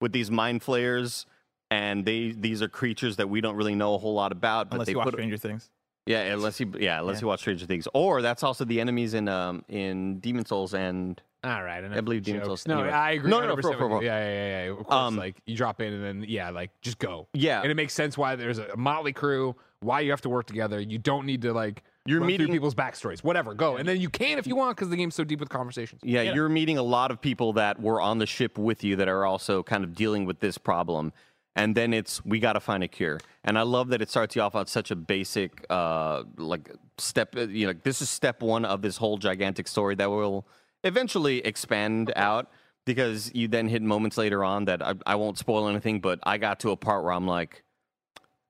with 0.00 0.12
these 0.12 0.30
mind 0.30 0.62
flayers, 0.62 1.26
and 1.70 2.04
they 2.04 2.30
these 2.30 2.62
are 2.62 2.68
creatures 2.68 3.16
that 3.16 3.28
we 3.28 3.40
don't 3.40 3.56
really 3.56 3.74
know 3.74 3.94
a 3.94 3.98
whole 3.98 4.14
lot 4.14 4.30
about. 4.32 4.68
But 4.68 4.74
Unless 4.76 4.86
they 4.86 4.92
you 4.92 4.98
watch 4.98 5.06
put 5.06 5.14
Stranger 5.14 5.36
Things. 5.38 5.68
Yeah, 6.06 6.32
unless 6.32 6.58
you 6.60 6.72
yeah 6.78 7.00
unless 7.00 7.16
Yeah. 7.16 7.20
you 7.22 7.26
watch 7.28 7.40
Stranger 7.40 7.66
Things, 7.66 7.86
or 7.94 8.22
that's 8.22 8.42
also 8.42 8.64
the 8.64 8.80
enemies 8.80 9.14
in 9.14 9.28
um 9.28 9.64
in 9.68 10.18
Demon 10.20 10.44
Souls 10.44 10.74
and 10.74 11.20
All 11.44 11.62
right, 11.62 11.82
I 11.84 12.00
believe 12.00 12.22
Demon. 12.22 12.44
Souls- 12.44 12.66
No, 12.68 12.78
anyway. 12.78 12.90
I 12.92 13.10
agree. 13.12 13.28
No, 13.30 13.40
no, 13.40 13.46
no, 13.48 13.56
100% 13.56 13.62
for- 13.62 13.72
for- 13.78 13.88
for- 13.88 14.02
Yeah, 14.04 14.18
yeah, 14.18 14.32
yeah, 14.32 14.64
yeah. 14.66 14.70
Of 14.70 14.76
course, 14.86 14.88
Um, 14.92 15.16
like 15.16 15.36
you 15.44 15.56
drop 15.56 15.80
in 15.80 15.92
and 15.92 16.04
then 16.04 16.24
yeah, 16.28 16.50
like 16.50 16.70
just 16.82 16.98
go. 17.00 17.26
Yeah. 17.34 17.60
and 17.62 17.70
it 17.70 17.74
makes 17.74 17.94
sense 17.94 18.16
why 18.16 18.36
there's 18.36 18.58
a 18.58 18.76
motley 18.76 19.12
crew. 19.12 19.56
Why 19.80 19.98
you 20.00 20.12
have 20.12 20.20
to 20.20 20.28
work 20.28 20.46
together. 20.46 20.78
You 20.80 20.98
don't 20.98 21.26
need 21.26 21.42
to 21.42 21.52
like 21.52 21.82
You're 22.06 22.20
run 22.20 22.28
meeting- 22.28 22.52
people's 22.52 22.76
backstories. 22.76 23.24
Whatever, 23.24 23.52
go, 23.54 23.76
and 23.76 23.88
then 23.88 24.00
you 24.00 24.08
can 24.08 24.38
if 24.38 24.46
you 24.46 24.54
want 24.54 24.76
because 24.76 24.90
the 24.90 24.96
game's 24.96 25.16
so 25.16 25.24
deep 25.24 25.40
with 25.40 25.48
conversations. 25.48 26.00
Yeah, 26.04 26.22
you're 26.22 26.48
meeting 26.48 26.78
a 26.78 26.82
lot 26.84 27.10
of 27.10 27.20
people 27.20 27.52
that 27.54 27.80
were 27.82 28.00
on 28.00 28.18
the 28.18 28.26
ship 28.26 28.56
with 28.58 28.84
you 28.84 28.94
that 28.96 29.08
are 29.08 29.24
also 29.26 29.64
kind 29.64 29.82
of 29.82 29.94
dealing 29.96 30.24
with 30.24 30.38
this 30.38 30.56
problem. 30.58 31.12
And 31.54 31.74
then 31.74 31.92
it's 31.92 32.24
we 32.24 32.38
got 32.38 32.54
to 32.54 32.60
find 32.60 32.82
a 32.82 32.88
cure. 32.88 33.20
And 33.44 33.58
I 33.58 33.62
love 33.62 33.88
that 33.88 34.00
it 34.00 34.08
starts 34.08 34.34
you 34.34 34.42
off 34.42 34.54
on 34.54 34.66
such 34.66 34.90
a 34.90 34.96
basic 34.96 35.66
uh 35.68 36.22
like 36.36 36.70
step 36.98 37.36
uh, 37.36 37.42
you 37.48 37.66
know 37.66 37.74
this 37.82 38.00
is 38.00 38.08
step 38.08 38.42
1 38.42 38.64
of 38.64 38.82
this 38.82 38.96
whole 38.96 39.18
gigantic 39.18 39.68
story 39.68 39.94
that 39.96 40.10
will 40.10 40.46
eventually 40.84 41.38
expand 41.38 42.12
out 42.16 42.50
because 42.84 43.32
you 43.34 43.48
then 43.48 43.68
hit 43.68 43.82
moments 43.82 44.16
later 44.16 44.44
on 44.44 44.66
that 44.66 44.82
I, 44.82 44.94
I 45.06 45.14
won't 45.16 45.38
spoil 45.38 45.68
anything 45.68 46.00
but 46.00 46.18
I 46.22 46.38
got 46.38 46.60
to 46.60 46.70
a 46.70 46.76
part 46.76 47.02
where 47.02 47.12
I'm 47.12 47.26
like 47.26 47.64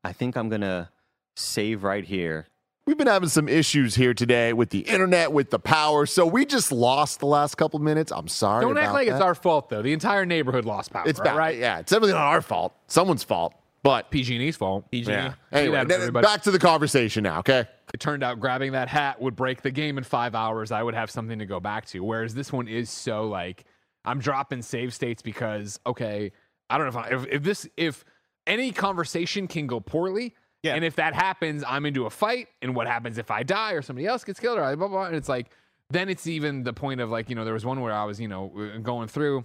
I 0.04 0.12
think 0.12 0.36
I'm 0.36 0.50
to 0.62 0.90
save 1.36 1.84
right 1.84 2.04
here 2.04 2.48
We've 2.84 2.98
been 2.98 3.06
having 3.06 3.28
some 3.28 3.48
issues 3.48 3.94
here 3.94 4.12
today 4.12 4.52
with 4.52 4.70
the 4.70 4.80
internet, 4.80 5.32
with 5.32 5.50
the 5.50 5.60
power. 5.60 6.04
So 6.04 6.26
we 6.26 6.44
just 6.44 6.72
lost 6.72 7.20
the 7.20 7.26
last 7.26 7.54
couple 7.54 7.78
minutes. 7.78 8.10
I'm 8.10 8.26
sorry. 8.26 8.64
Don't 8.64 8.76
act 8.76 8.92
like 8.92 9.06
it's 9.06 9.20
our 9.20 9.36
fault 9.36 9.68
though. 9.68 9.82
The 9.82 9.92
entire 9.92 10.26
neighborhood 10.26 10.64
lost 10.64 10.92
power. 10.92 11.04
It's 11.06 11.20
bad, 11.20 11.36
right? 11.36 11.56
Yeah, 11.56 11.78
it's 11.78 11.90
definitely 11.92 12.14
not 12.14 12.22
our 12.22 12.42
fault. 12.42 12.74
Someone's 12.88 13.22
fault. 13.22 13.54
But 13.84 14.10
PG&E's 14.10 14.56
fault. 14.56 14.86
yeah. 14.92 15.34
Hey, 15.50 15.62
Anyway, 15.66 15.84
that, 15.84 16.12
back 16.22 16.42
to 16.42 16.52
the 16.52 16.58
conversation 16.58 17.24
now. 17.24 17.40
Okay. 17.40 17.66
it 17.92 17.98
turned 18.00 18.22
out 18.22 18.38
grabbing 18.38 18.72
that 18.72 18.88
hat 18.88 19.20
would 19.20 19.34
break 19.34 19.62
the 19.62 19.72
game 19.72 19.98
in 19.98 20.04
five 20.04 20.34
hours. 20.36 20.70
I 20.70 20.82
would 20.82 20.94
have 20.94 21.10
something 21.10 21.40
to 21.40 21.46
go 21.46 21.58
back 21.60 21.86
to. 21.86 22.00
Whereas 22.00 22.34
this 22.34 22.52
one 22.52 22.68
is 22.68 22.90
so 22.90 23.26
like 23.28 23.64
I'm 24.04 24.18
dropping 24.18 24.62
save 24.62 24.92
states 24.92 25.22
because 25.22 25.78
okay, 25.86 26.32
I 26.68 26.78
don't 26.78 26.92
know 26.92 27.00
if 27.00 27.06
I, 27.06 27.14
if, 27.14 27.26
if 27.26 27.42
this 27.42 27.68
if 27.76 28.04
any 28.46 28.72
conversation 28.72 29.46
can 29.46 29.68
go 29.68 29.78
poorly. 29.78 30.34
Yeah. 30.62 30.74
And 30.74 30.84
if 30.84 30.96
that 30.96 31.14
happens, 31.14 31.64
I'm 31.66 31.86
into 31.86 32.06
a 32.06 32.10
fight. 32.10 32.48
And 32.60 32.74
what 32.74 32.86
happens 32.86 33.18
if 33.18 33.30
I 33.30 33.42
die 33.42 33.72
or 33.72 33.82
somebody 33.82 34.06
else 34.06 34.24
gets 34.24 34.38
killed 34.38 34.58
or 34.58 34.62
blah, 34.62 34.76
blah, 34.76 34.88
blah. 34.88 35.04
And 35.06 35.16
it's 35.16 35.28
like, 35.28 35.50
then 35.90 36.08
it's 36.08 36.26
even 36.26 36.62
the 36.62 36.72
point 36.72 37.00
of 37.00 37.10
like, 37.10 37.28
you 37.28 37.34
know, 37.36 37.44
there 37.44 37.54
was 37.54 37.64
one 37.64 37.80
where 37.80 37.92
I 37.92 38.04
was, 38.04 38.20
you 38.20 38.28
know, 38.28 38.52
going 38.82 39.08
through 39.08 39.44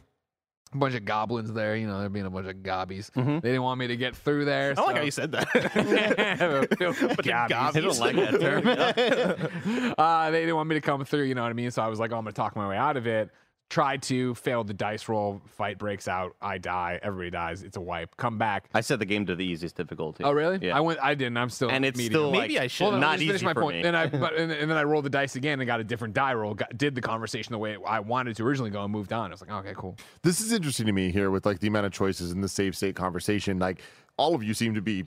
a 0.74 0.78
bunch 0.78 0.96
of 0.96 1.06
goblins 1.06 1.52
there, 1.54 1.76
you 1.76 1.88
know, 1.88 2.00
there 2.00 2.10
being 2.10 2.26
a 2.26 2.30
bunch 2.30 2.48
of 2.48 2.62
gobbies. 2.62 3.10
They 3.16 3.50
didn't 3.50 3.64
want 3.64 3.80
me 3.80 3.88
to 3.88 3.98
get 3.98 4.16
through 4.16 4.46
there. 4.46 4.72
I 4.72 4.74
don't 4.74 4.86
like 4.86 4.98
how 4.98 5.04
you 5.04 5.12
said 5.12 5.32
that. 5.32 5.48
Gobbies. 7.50 7.76
I 7.76 7.82
don't 7.82 8.00
like 8.00 8.16
that 8.16 8.40
term. 8.40 9.94
uh, 9.98 10.32
they 10.32 10.42
didn't 10.42 10.56
want 10.56 10.70
me 10.70 10.76
to 10.76 10.82
come 10.82 11.04
through, 11.04 11.24
you 11.24 11.36
know 11.36 11.44
what 11.44 11.50
I 11.50 11.54
mean? 11.54 11.72
So 11.72 11.82
I 11.82 11.88
was 11.88 12.00
like, 12.00 12.12
oh, 12.12 12.18
I'm 12.18 12.24
going 12.24 12.34
to 12.34 12.38
talk 12.38 12.56
my 12.56 12.68
way 12.68 12.78
out 12.78 12.98
of 12.98 13.08
it. 13.08 13.30
Tried 13.70 14.02
to, 14.04 14.34
fail 14.36 14.64
the 14.64 14.74
dice 14.74 15.10
roll, 15.10 15.42
fight 15.58 15.78
breaks 15.78 16.08
out, 16.08 16.38
I 16.42 16.58
die, 16.58 17.02
everybody 17.04 17.32
dies, 17.32 17.64
it's 17.64 17.76
a 17.76 17.82
wipe. 17.82 18.16
Come 18.16 18.38
back. 18.38 18.70
I 18.74 18.80
set 18.80 19.00
the 19.00 19.06
game 19.06 19.26
to 19.26 19.36
the 19.36 19.44
easiest 19.44 19.76
difficulty. 19.76 20.24
Oh, 20.24 20.32
really? 20.32 20.58
Yeah. 20.62 20.78
I 20.78 20.80
went, 20.80 21.00
I 21.04 21.16
didn't, 21.16 21.36
I'm 21.36 21.50
still 21.50 21.70
and 21.70 21.84
it's 21.84 21.98
medium. 21.98 22.14
still 22.14 22.32
Maybe 22.32 22.54
like, 22.54 22.64
I 22.64 22.68
should. 22.68 22.86
Hold 22.86 23.02
not 23.02 23.10
let 23.12 23.20
me 23.20 23.26
just 23.26 23.36
easy 23.36 23.40
finish 23.40 23.44
my 23.44 23.54
for 23.54 23.62
point. 23.64 23.78
me. 23.78 23.84
Then 23.84 23.94
I, 23.94 24.08
but, 24.08 24.36
and, 24.36 24.54
and 24.54 24.72
then 24.72 24.78
I 24.78 24.84
rolled 24.84 25.04
the 25.04 25.10
dice 25.10 25.36
again 25.36 25.60
and 25.60 25.68
got 25.68 25.82
a 25.82 25.84
different 25.84 26.14
die 26.14 26.34
roll. 26.34 26.54
Got, 26.54 26.78
did 26.78 26.96
the 26.96 27.02
conversation 27.02 27.52
the 27.52 27.58
way 27.58 27.78
I 27.86 28.00
wanted 28.00 28.38
to 28.38 28.46
originally 28.46 28.72
go 28.72 28.84
and 28.84 28.92
moved 28.92 29.12
on. 29.12 29.32
I 29.32 29.34
was 29.34 29.42
like, 29.42 29.52
okay, 29.52 29.74
cool. 29.76 29.98
This 30.22 30.40
is 30.40 30.54
interesting 30.54 30.86
to 30.86 30.94
me 30.94 31.12
here 31.12 31.30
with 31.30 31.46
like 31.46 31.60
the 31.60 31.68
amount 31.68 31.88
of 31.88 31.92
choices 31.92 32.32
in 32.32 32.40
the 32.40 32.48
save 32.48 32.74
state 32.74 32.96
conversation. 32.96 33.60
Like 33.60 33.82
all 34.18 34.36
of 34.36 34.44
you 34.44 34.54
seem 34.54 34.76
to 34.76 34.82
be 34.82 35.06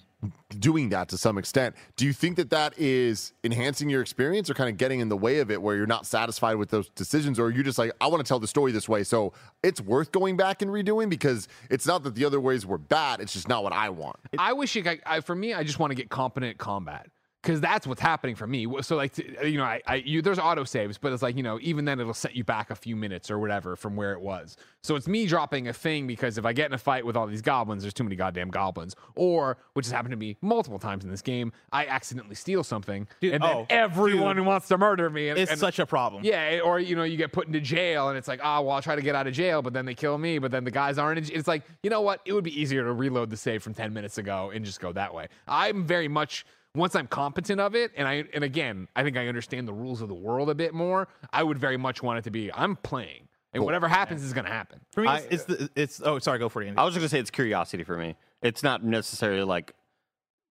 doing 0.59 0.91
that 0.91 1.09
to 1.09 1.17
some 1.17 1.39
extent. 1.39 1.75
Do 1.97 2.05
you 2.05 2.13
think 2.13 2.37
that 2.37 2.51
that 2.51 2.75
is 2.77 3.33
enhancing 3.43 3.89
your 3.89 4.03
experience 4.03 4.51
or 4.51 4.55
kind 4.55 4.69
of 4.69 4.77
getting 4.77 5.01
in 5.01 5.09
the 5.09 5.17
way 5.17 5.39
of 5.39 5.51
it 5.51 5.63
where 5.63 5.77
you're 5.77 5.87
not 5.87 6.05
satisfied 6.05 6.57
with 6.57 6.69
those 6.69 6.91
decisions 6.91 7.39
or 7.39 7.51
you're 7.51 7.61
you 7.61 7.65
just 7.65 7.79
like 7.79 7.93
I 8.01 8.07
want 8.07 8.25
to 8.25 8.29
tell 8.29 8.41
the 8.41 8.49
story 8.49 8.73
this 8.73 8.89
way 8.89 9.05
so 9.05 9.33
it's 9.63 9.81
worth 9.81 10.13
going 10.13 10.37
back 10.37 10.63
and 10.63 10.71
redoing 10.71 11.11
because 11.11 11.47
it's 11.69 11.87
not 11.87 12.03
that 12.05 12.15
the 12.15 12.25
other 12.25 12.41
ways 12.41 12.67
were 12.67 12.79
bad, 12.79 13.21
it's 13.21 13.35
just 13.35 13.49
not 13.49 13.63
what 13.63 13.73
I 13.73 13.91
want. 13.91 14.17
I 14.39 14.55
wish 14.55 14.75
it, 14.77 14.87
I, 14.87 14.99
I, 15.07 15.21
for 15.21 15.35
me, 15.35 15.53
I 15.53 15.63
just 15.63 15.79
want 15.79 15.91
to 15.91 15.95
get 15.95 16.09
competent 16.09 16.51
at 16.51 16.59
combat 16.59 17.09
because 17.43 17.61
that's 17.61 17.87
what's 17.87 18.01
happening 18.01 18.35
for 18.35 18.47
me. 18.47 18.67
So 18.83 18.97
like, 18.97 19.17
you 19.19 19.59
know, 19.59 19.65
I, 19.65 19.81
I 19.87 19.95
you, 19.97 20.21
there's 20.21 20.39
auto 20.39 20.65
saves, 20.65 20.99
but 20.99 21.13
it's 21.13 21.23
like 21.23 21.37
you 21.37 21.43
know, 21.43 21.59
even 21.63 21.85
then 21.85 22.01
it'll 22.01 22.15
set 22.15 22.37
you 22.37 22.45
back 22.45 22.71
a 22.71 22.75
few 22.75 22.97
minutes 22.97 23.31
or 23.31 23.39
whatever 23.39 23.77
from 23.77 23.97
where 23.97 24.13
it 24.13 24.21
was. 24.21 24.57
So 24.83 24.97
it's 24.97 25.09
me 25.09 25.27
dropping 25.27 25.69
a 25.69 25.73
thing 25.73 26.07
because 26.07 26.39
if 26.39 26.45
I 26.45 26.53
get 26.53 26.67
in 26.67 26.73
a 26.75 26.79
fight 26.79 27.05
with 27.05 27.17
all 27.17 27.27
these 27.27 27.43
goblins, 27.43 27.83
there's 27.83 27.95
too 27.95 28.05
many 28.05 28.17
goddamn 28.17 28.51
goblins. 28.51 28.95
Or 29.15 29.59
which 29.75 29.87
has 29.87 29.93
happened 29.93 30.13
to 30.13 30.17
me 30.17 30.37
multiple 30.41 30.79
times 30.79 31.05
in 31.05 31.11
this 31.11 31.23
game, 31.23 31.53
I 31.73 31.87
accidentally 31.87 32.35
steal 32.35 32.63
something, 32.63 33.07
Dude, 33.21 33.35
and 33.35 33.43
then 33.43 33.51
oh, 33.51 33.67
everyone 33.71 34.45
wants 34.45 34.69
to 34.69 34.79
murder 34.79 35.09
me. 35.11 35.29
And, 35.29 35.39
it's 35.39 35.51
and- 35.51 35.61
such 35.61 35.79
a 35.79 35.87
problem. 35.87 36.25
yeah, 36.25 36.51
eh, 36.53 36.61
or 36.61 36.79
you 36.79 36.97
know, 36.97 37.05
you 37.05 37.17
get 37.17 37.33
put 37.33 37.47
into 37.47 37.61
jail, 37.61 38.09
and 38.09 38.19
it's 38.19 38.29
like, 38.29 38.41
oh, 38.43 38.63
well, 38.63 38.77
I'll 38.77 38.83
try 38.83 38.97
to 38.97 39.03
get 39.03 39.15
out 39.15 39.27
of 39.27 39.33
jail, 39.35 39.63
but 39.63 39.73
then 39.73 39.87
they 39.87 39.95
kill 39.95 40.19
me, 40.19 40.39
but 40.39 40.51
then 40.51 40.65
the 40.65 40.71
guys 40.71 40.99
aren't. 40.99 41.31
It's 41.31 41.49
like, 41.49 41.65
you 41.83 41.91
know 41.91 42.01
what? 42.01 42.21
It 42.25 42.33
would 42.33 42.45
be 42.45 42.59
easier 42.61 42.85
to 42.85 42.93
reload 42.93 43.31
the 43.31 43.37
save 43.37 43.63
from 43.63 43.75
ten 43.75 43.93
minutes 43.93 44.19
ago 44.19 44.51
and 44.55 44.65
just 44.65 44.81
go 44.81 44.93
that 44.93 45.15
way. 45.15 45.29
I'm 45.47 45.85
very 45.85 46.09
much 46.09 46.45
once 46.75 46.95
I'm 46.95 47.07
competent 47.07 47.61
of 47.61 47.75
it, 47.75 47.91
and 47.97 48.07
I 48.07 48.25
and 48.33 48.45
again, 48.45 48.89
I 48.95 49.03
think 49.03 49.17
I 49.17 49.27
understand 49.29 49.67
the 49.67 49.73
rules 49.73 50.01
of 50.03 50.09
the 50.09 50.15
world 50.15 50.51
a 50.51 50.55
bit 50.55 50.73
more. 50.75 51.09
I 51.33 51.43
would 51.43 51.59
very 51.59 51.77
much 51.77 52.03
want 52.03 52.19
it 52.19 52.23
to 52.23 52.31
be, 52.31 52.53
I'm 52.53 52.77
playing, 52.77 53.29
and 53.53 53.65
whatever 53.65 53.89
happens 53.89 54.23
is 54.23 54.33
going 54.33 54.45
to 54.47 54.53
happen. 54.53 54.81
For 54.93 55.03
me, 55.03 55.09
I- 55.09 55.19
it's, 55.19 55.27
it's 55.31 55.45
the 55.45 55.71
it's. 55.75 56.01
Oh, 56.05 56.19
sorry. 56.19 56.39
Go 56.39 56.49
for 56.49 56.63
it. 56.63 56.69
Andy. 56.69 56.79
I 56.79 56.85
was 56.85 56.95
just 56.95 57.01
gonna 57.01 57.09
say 57.09 57.19
it's 57.19 57.31
curiosity 57.31 57.83
for 57.85 57.97
me. 57.97 58.17
It's 58.43 58.63
not 58.63 58.85
necessarily 58.85 59.43
like 59.43 59.75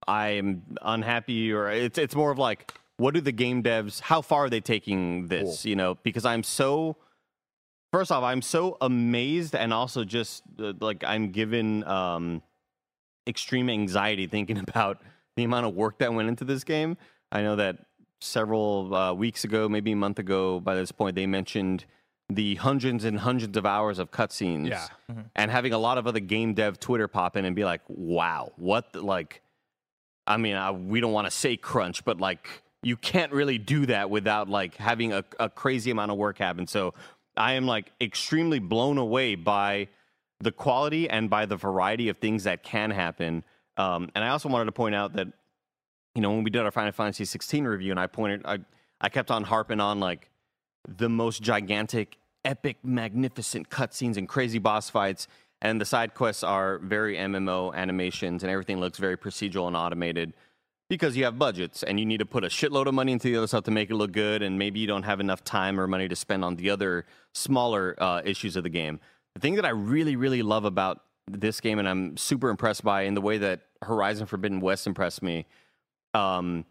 I'm 0.08 0.64
unhappy 0.82 1.52
or 1.54 1.70
it's 1.70 1.98
it's 1.98 2.16
more 2.16 2.32
of 2.32 2.38
like 2.38 2.74
what 2.98 3.14
do 3.14 3.22
the 3.22 3.32
game 3.32 3.64
devs 3.64 4.02
how 4.02 4.22
far 4.22 4.46
are 4.46 4.50
they 4.50 4.62
taking 4.62 5.28
this? 5.28 5.66
You 5.66 5.76
know, 5.76 5.96
because 6.04 6.26
I'm 6.26 6.44
so 6.44 6.98
first 7.94 8.12
off, 8.12 8.24
I'm 8.24 8.42
so 8.42 8.78
amazed 8.82 9.56
and 9.56 9.74
also 9.74 10.04
just 10.04 10.44
uh, 10.62 10.74
like 10.80 11.04
I'm 11.06 11.32
given 11.32 11.84
um 11.86 12.42
extreme 13.28 13.70
anxiety 13.70 14.28
thinking 14.28 14.58
about 14.68 15.00
the 15.40 15.46
amount 15.46 15.66
of 15.66 15.74
work 15.74 15.98
that 16.00 16.14
went 16.14 16.30
into 16.30 16.44
this 16.44 16.64
game. 16.64 16.98
I 17.32 17.42
know 17.42 17.56
that 17.56 17.78
several 18.20 18.94
uh, 18.94 19.14
weeks 19.14 19.44
ago, 19.44 19.70
maybe 19.70 19.92
a 19.94 19.96
month 19.96 20.20
ago, 20.20 20.60
by 20.60 20.76
this 20.76 20.92
point, 20.92 21.16
they 21.16 21.26
mentioned 21.26 21.86
the 22.30 22.56
hundreds 22.56 23.06
and 23.06 23.20
hundreds 23.20 23.58
of 23.58 23.66
hours 23.66 23.98
of 23.98 24.12
cutscenes. 24.12 24.70
Yeah. 24.70 24.88
And 25.36 25.50
having 25.50 25.74
a 25.74 25.78
lot 25.78 25.98
of 25.98 26.06
other 26.06 26.20
game 26.20 26.54
dev 26.54 26.80
Twitter 26.80 27.08
pop 27.08 27.36
in 27.38 27.46
and 27.46 27.56
be 27.56 27.66
like, 27.66 27.82
wow, 27.88 28.52
what, 28.58 28.94
the, 28.94 29.02
like, 29.02 29.42
I 30.28 30.38
mean, 30.38 30.56
I, 30.56 30.70
we 30.72 31.00
don't 31.00 31.14
want 31.14 31.26
to 31.26 31.32
say 31.32 31.58
crunch, 31.58 32.06
but 32.06 32.20
like, 32.20 32.48
you 32.84 32.96
can't 32.96 33.32
really 33.32 33.58
do 33.58 33.86
that 33.88 34.10
without 34.10 34.48
like 34.48 34.76
having 34.76 35.12
a, 35.12 35.24
a 35.40 35.50
crazy 35.50 35.92
amount 35.92 36.12
of 36.12 36.18
work 36.18 36.38
happen. 36.38 36.68
So 36.68 36.94
I 37.36 37.54
am 37.54 37.66
like 37.66 37.92
extremely 38.00 38.60
blown 38.60 38.98
away 38.98 39.36
by 39.36 39.88
the 40.40 40.52
quality 40.52 41.10
and 41.10 41.30
by 41.30 41.46
the 41.46 41.58
variety 41.58 42.10
of 42.10 42.18
things 42.20 42.44
that 42.46 42.64
can 42.64 42.92
happen. 42.92 43.44
Um, 43.80 44.10
and 44.14 44.26
I 44.26 44.28
also 44.28 44.50
wanted 44.50 44.66
to 44.66 44.74
point 44.74 44.94
out 44.94 45.14
that, 45.14 45.28
you 46.14 46.22
know, 46.22 46.32
when 46.32 46.44
we 46.44 46.50
did 46.50 46.62
our 46.64 46.72
Final 46.72 46.92
Fantasy 46.92 47.24
16 47.24 47.64
review, 47.64 47.92
and 47.92 48.00
I 48.00 48.08
pointed, 48.08 48.42
I, 48.46 48.60
I 49.00 49.08
kept 49.08 49.32
on 49.32 49.44
harping 49.46 49.80
on 49.80 50.02
like 50.02 50.30
the 50.86 51.08
most 51.08 51.42
gigantic, 51.42 52.18
epic, 52.44 52.78
magnificent 52.84 53.70
cutscenes 53.70 54.18
and 54.18 54.28
crazy 54.28 54.60
boss 54.60 54.90
fights. 54.90 55.28
And 55.62 55.80
the 55.80 55.86
side 55.86 56.14
quests 56.14 56.44
are 56.44 56.80
very 56.80 57.16
MMO 57.16 57.74
animations, 57.74 58.44
and 58.44 58.52
everything 58.52 58.82
looks 58.82 58.98
very 58.98 59.18
procedural 59.18 59.68
and 59.68 59.78
automated. 59.78 60.34
because 60.90 61.16
you 61.16 61.24
have 61.24 61.38
budgets 61.38 61.84
and 61.84 62.00
you 62.00 62.06
need 62.06 62.18
to 62.18 62.26
put 62.26 62.44
a 62.44 62.48
shitload 62.48 62.88
of 62.88 62.96
money 62.96 63.12
into 63.12 63.28
the 63.28 63.38
other 63.38 63.46
stuff 63.46 63.64
to 63.64 63.72
make 63.72 63.90
it 63.92 63.96
look 63.96 64.12
good, 64.12 64.42
and 64.42 64.58
maybe 64.58 64.80
you 64.80 64.88
don't 64.88 65.04
have 65.04 65.20
enough 65.20 65.44
time 65.44 65.80
or 65.80 65.88
money 65.88 66.08
to 66.08 66.16
spend 66.16 66.44
on 66.44 66.56
the 66.56 66.70
other 66.70 67.06
smaller 67.34 67.96
uh, 68.00 68.22
issues 68.26 68.56
of 68.56 68.64
the 68.64 68.70
game. 68.70 69.00
The 69.36 69.40
thing 69.40 69.56
that 69.56 69.66
I 69.66 69.70
really, 69.70 70.16
really 70.16 70.42
love 70.42 70.66
about 70.66 71.04
this 71.30 71.62
game, 71.62 71.80
and 71.80 71.88
I'm 71.88 72.18
super 72.18 72.50
impressed 72.50 72.84
by, 72.84 73.04
in 73.04 73.14
the 73.14 73.22
way 73.22 73.38
that 73.38 73.62
Horizon 73.84 74.28
Forbidden 74.28 74.60
West 74.60 74.88
impressed 74.88 75.22
me, 75.22 75.46
um, 76.14 76.66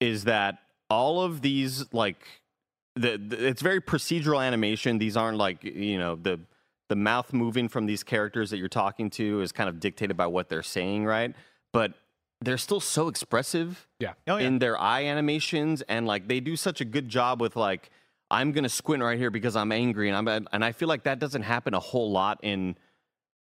is 0.00 0.24
that 0.24 0.58
all 0.90 1.22
of 1.22 1.40
these 1.40 1.84
like 1.92 2.24
the, 2.96 3.16
the 3.18 3.46
it's 3.46 3.62
very 3.62 3.80
procedural 3.80 4.44
animation. 4.44 4.98
These 4.98 5.16
aren't 5.16 5.38
like 5.38 5.64
you 5.64 5.98
know 5.98 6.14
the 6.16 6.40
the 6.88 6.96
mouth 6.96 7.32
moving 7.32 7.68
from 7.68 7.86
these 7.86 8.02
characters 8.02 8.50
that 8.50 8.58
you're 8.58 8.68
talking 8.68 9.10
to 9.10 9.40
is 9.40 9.52
kind 9.52 9.68
of 9.68 9.80
dictated 9.80 10.16
by 10.16 10.26
what 10.26 10.48
they're 10.48 10.62
saying, 10.62 11.04
right? 11.04 11.34
But 11.72 11.94
they're 12.40 12.58
still 12.58 12.80
so 12.80 13.08
expressive 13.08 13.86
Yeah. 13.98 14.12
Oh, 14.28 14.36
yeah. 14.36 14.46
in 14.46 14.58
their 14.58 14.78
eye 14.78 15.04
animations 15.04 15.80
and 15.82 16.06
like 16.06 16.28
they 16.28 16.40
do 16.40 16.56
such 16.56 16.80
a 16.82 16.84
good 16.84 17.08
job 17.08 17.40
with 17.40 17.56
like 17.56 17.90
I'm 18.30 18.52
gonna 18.52 18.68
squint 18.68 19.02
right 19.02 19.18
here 19.18 19.30
because 19.30 19.56
I'm 19.56 19.72
angry 19.72 20.10
and 20.10 20.16
I'm 20.28 20.46
and 20.52 20.64
I 20.64 20.72
feel 20.72 20.88
like 20.88 21.04
that 21.04 21.18
doesn't 21.18 21.42
happen 21.42 21.72
a 21.72 21.80
whole 21.80 22.10
lot 22.12 22.38
in 22.42 22.76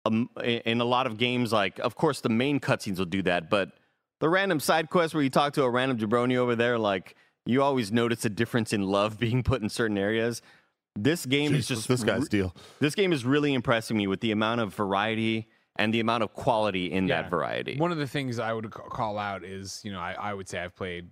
um, 0.05 0.29
in 0.43 0.81
a 0.81 0.85
lot 0.85 1.07
of 1.07 1.19
games. 1.19 1.53
Like 1.53 1.79
of 1.79 1.95
course 1.95 2.21
the 2.21 2.29
main 2.29 2.61
cutscenes 2.61 2.99
will 2.99 3.05
do 3.07 3.23
that, 3.23 3.49
but 3.51 3.73
the 4.21 4.29
random 4.29 4.61
side 4.61 4.91
quest 4.91 5.15
where 5.15 5.23
you 5.23 5.31
talk 5.31 5.53
to 5.55 5.63
a 5.65 5.71
random 5.71 5.99
jabroni 5.99 6.37
over 6.37 6.55
there, 6.55 6.79
like 6.79 7.17
you 7.47 7.63
always 7.63 7.91
notice 7.91 8.25
a 8.25 8.31
difference 8.31 8.73
in 8.73 8.83
love 8.83 9.19
being 9.27 9.43
put 9.43 9.63
in 9.63 9.69
certain 9.69 9.99
areas. 9.99 10.43
This 10.95 11.25
game 11.25 11.55
is 11.55 11.67
just 11.67 11.89
this 11.89 12.05
guy's 12.05 12.23
re- 12.23 12.29
deal. 12.29 12.55
this 12.79 12.95
game 12.95 13.13
is 13.13 13.25
really 13.25 13.55
impressing 13.55 13.97
me 13.97 14.07
with 14.07 14.21
the 14.21 14.31
amount 14.31 14.61
of 14.61 14.75
variety 14.75 15.49
and 15.77 15.93
the 15.95 16.01
amount 16.01 16.23
of 16.23 16.35
quality 16.35 16.93
in 16.93 17.09
Yeah. 17.09 17.23
that 17.23 17.31
variety. 17.31 17.79
One 17.79 17.91
of 17.93 17.97
the 17.99 18.07
things 18.07 18.39
I 18.39 18.53
would 18.53 18.71
call 18.71 19.19
out 19.19 19.43
is, 19.43 19.81
you 19.85 19.91
know, 19.91 20.01
I, 20.01 20.13
I 20.13 20.35
would 20.35 20.49
say 20.51 20.59
I've 20.61 20.77
played 20.77 21.09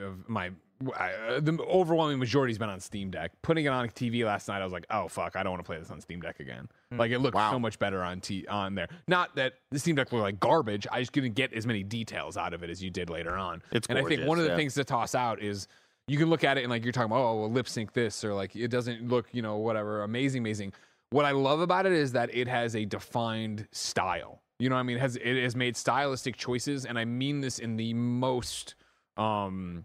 of 0.00 0.28
my 0.28 0.50
I, 0.96 1.12
uh, 1.12 1.40
the 1.40 1.58
overwhelming 1.62 2.18
majority 2.18 2.52
has 2.52 2.58
been 2.58 2.68
on 2.68 2.80
Steam 2.80 3.10
Deck. 3.10 3.32
Putting 3.42 3.64
it 3.64 3.68
on 3.68 3.88
TV 3.88 4.24
last 4.24 4.48
night, 4.48 4.60
I 4.60 4.64
was 4.64 4.72
like, 4.72 4.86
oh 4.90 5.08
fuck, 5.08 5.36
I 5.36 5.42
don't 5.42 5.52
want 5.52 5.64
to 5.64 5.66
play 5.66 5.78
this 5.78 5.90
on 5.90 6.00
Steam 6.00 6.20
Deck 6.20 6.40
again. 6.40 6.68
Like 6.90 7.10
it 7.10 7.18
looked 7.20 7.34
Wow. 7.34 7.50
so 7.50 7.58
much 7.58 7.78
better 7.78 8.02
on 8.02 8.20
t- 8.20 8.46
on 8.46 8.74
there. 8.74 8.88
Not 9.08 9.34
that 9.36 9.54
the 9.70 9.78
Steam 9.78 9.94
Deck 9.96 10.12
looked 10.12 10.22
like 10.22 10.40
garbage. 10.40 10.86
I 10.92 11.00
just 11.00 11.12
didn't 11.12 11.34
get 11.34 11.52
as 11.52 11.66
many 11.66 11.82
details 11.82 12.36
out 12.36 12.52
of 12.54 12.62
it 12.62 12.70
as 12.70 12.82
you 12.82 12.90
did 12.90 13.10
later 13.10 13.36
on. 13.36 13.62
It's 13.72 13.86
and 13.88 13.98
I 13.98 14.02
think 14.04 14.26
one 14.26 14.38
of 14.38 14.44
the 14.44 14.50
yeah. 14.50 14.56
things 14.56 14.74
to 14.74 14.84
toss 14.84 15.14
out 15.14 15.40
is 15.42 15.66
you 16.08 16.18
can 16.18 16.28
look 16.30 16.44
at 16.44 16.58
it 16.58 16.62
and 16.62 16.70
like 16.70 16.84
you're 16.84 16.92
talking 16.92 17.10
about, 17.10 17.22
oh, 17.24 17.40
well, 17.40 17.50
lip 17.50 17.68
sync 17.68 17.92
this 17.92 18.22
or 18.24 18.34
like 18.34 18.54
it 18.54 18.68
doesn't 18.68 19.08
look, 19.08 19.26
you 19.32 19.42
know, 19.42 19.56
whatever, 19.56 20.02
amazing, 20.02 20.40
amazing. 20.42 20.72
What 21.10 21.24
I 21.24 21.30
love 21.32 21.60
about 21.60 21.86
it 21.86 21.92
is 21.92 22.12
that 22.12 22.34
it 22.34 22.48
has 22.48 22.76
a 22.76 22.84
defined 22.84 23.66
style. 23.72 24.42
You 24.58 24.68
know 24.68 24.74
what 24.76 24.80
I 24.80 24.84
mean? 24.84 24.96
It 24.96 25.00
has 25.00 25.16
it 25.16 25.42
has 25.42 25.54
made 25.56 25.76
stylistic 25.76 26.36
choices, 26.36 26.84
and 26.86 26.98
I 26.98 27.04
mean 27.04 27.40
this 27.40 27.58
in 27.58 27.76
the 27.76 27.92
most 27.94 28.74
um 29.16 29.84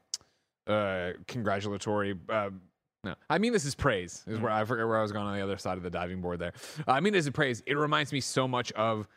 uh 0.67 1.11
congratulatory 1.27 2.15
uh 2.29 2.49
no, 3.03 3.15
I 3.29 3.39
mean 3.39 3.51
this 3.51 3.65
is 3.65 3.73
praise. 3.73 4.23
Is 4.27 4.39
where 4.39 4.51
I 4.51 4.63
forget 4.63 4.85
where 4.85 4.97
I 4.99 5.01
was 5.01 5.11
going 5.11 5.25
on 5.25 5.35
the 5.35 5.41
other 5.41 5.57
side 5.57 5.75
of 5.77 5.83
the 5.83 5.89
diving 5.89 6.21
board 6.21 6.37
there. 6.37 6.53
I 6.87 6.99
mean 6.99 7.13
this 7.13 7.25
is 7.25 7.31
praise. 7.31 7.63
It 7.65 7.75
reminds 7.75 8.13
me 8.13 8.19
so 8.21 8.47
much 8.47 8.71
of 8.73 9.07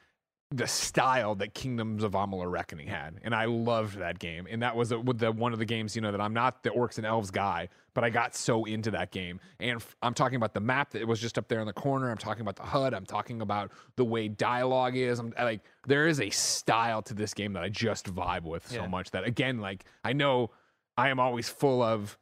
the 0.50 0.66
style 0.66 1.34
that 1.34 1.52
Kingdoms 1.52 2.04
of 2.04 2.12
Amalur 2.12 2.48
Reckoning 2.50 2.86
had, 2.86 3.18
and 3.22 3.34
I 3.34 3.46
loved 3.46 3.98
that 3.98 4.18
game. 4.20 4.46
And 4.48 4.62
that 4.62 4.76
was 4.76 4.92
a, 4.92 4.98
with 5.00 5.18
the 5.18 5.32
one 5.32 5.52
of 5.52 5.58
the 5.58 5.64
games, 5.64 5.96
you 5.96 6.02
know, 6.02 6.12
that 6.12 6.20
I'm 6.20 6.32
not 6.34 6.62
the 6.62 6.70
orcs 6.70 6.96
and 6.96 7.04
elves 7.04 7.30
guy, 7.32 7.68
but 7.92 8.04
I 8.04 8.10
got 8.10 8.36
so 8.36 8.64
into 8.64 8.90
that 8.92 9.10
game. 9.10 9.40
And 9.58 9.76
f- 9.76 9.96
I'm 10.00 10.14
talking 10.14 10.36
about 10.36 10.54
the 10.54 10.60
map 10.60 10.90
that 10.92 11.04
was 11.08 11.18
just 11.20 11.38
up 11.38 11.48
there 11.48 11.60
in 11.60 11.66
the 11.66 11.72
corner. 11.72 12.08
I'm 12.10 12.18
talking 12.18 12.42
about 12.42 12.54
the 12.56 12.62
HUD. 12.62 12.94
I'm 12.94 13.06
talking 13.06 13.40
about 13.40 13.72
the 13.96 14.04
way 14.04 14.28
dialogue 14.28 14.96
is. 14.96 15.18
I'm 15.18 15.32
I, 15.36 15.44
like, 15.44 15.60
there 15.88 16.06
is 16.06 16.20
a 16.20 16.30
style 16.30 17.02
to 17.02 17.14
this 17.14 17.34
game 17.34 17.52
that 17.54 17.64
I 17.64 17.68
just 17.68 18.14
vibe 18.14 18.42
with 18.44 18.68
so 18.68 18.82
Yeah. 18.82 18.86
much 18.86 19.10
that 19.10 19.24
again, 19.24 19.58
like, 19.58 19.84
I 20.04 20.12
know 20.12 20.50
I 20.96 21.08
am 21.08 21.20
always 21.20 21.48
full 21.48 21.82
of 21.82 22.18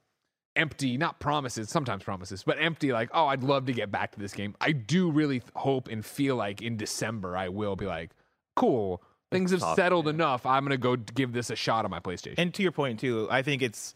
empty 0.55 0.99
not 0.99 1.19
promises 1.19 1.71
sometimes 1.71 2.05
promises 2.05 2.43
but 2.43 2.59
empty 2.61 2.93
like 2.93 3.09
oh 3.15 3.25
i'd 3.29 3.43
love 3.43 3.65
to 3.65 3.73
get 3.73 3.91
back 3.91 4.13
to 4.13 4.19
this 4.19 4.35
game. 4.35 4.55
I 4.61 4.73
do 4.73 5.11
really 5.11 5.41
th- 5.41 5.51
hope 5.57 5.89
and 5.89 6.05
feel 6.05 6.37
like 6.37 6.61
in 6.61 6.77
december 6.77 7.39
i 7.39 7.49
will 7.49 7.75
be 7.75 7.87
like 7.87 8.11
cool 8.55 9.03
things 9.33 9.51
have 9.51 9.61
tough, 9.61 9.77
settled 9.77 10.07
yeah. 10.07 10.13
enough. 10.13 10.47
I'm 10.47 10.65
gonna 10.65 10.77
go 10.77 10.95
give 10.97 11.33
this 11.33 11.51
a 11.51 11.57
shot 11.57 11.85
on 11.85 11.91
my 11.91 11.99
playstation. 11.99 12.35
And 12.39 12.55
to 12.55 12.63
your 12.63 12.73
point 12.73 13.01
too, 13.01 13.27
I 13.31 13.43
think 13.43 13.63
it's 13.63 13.95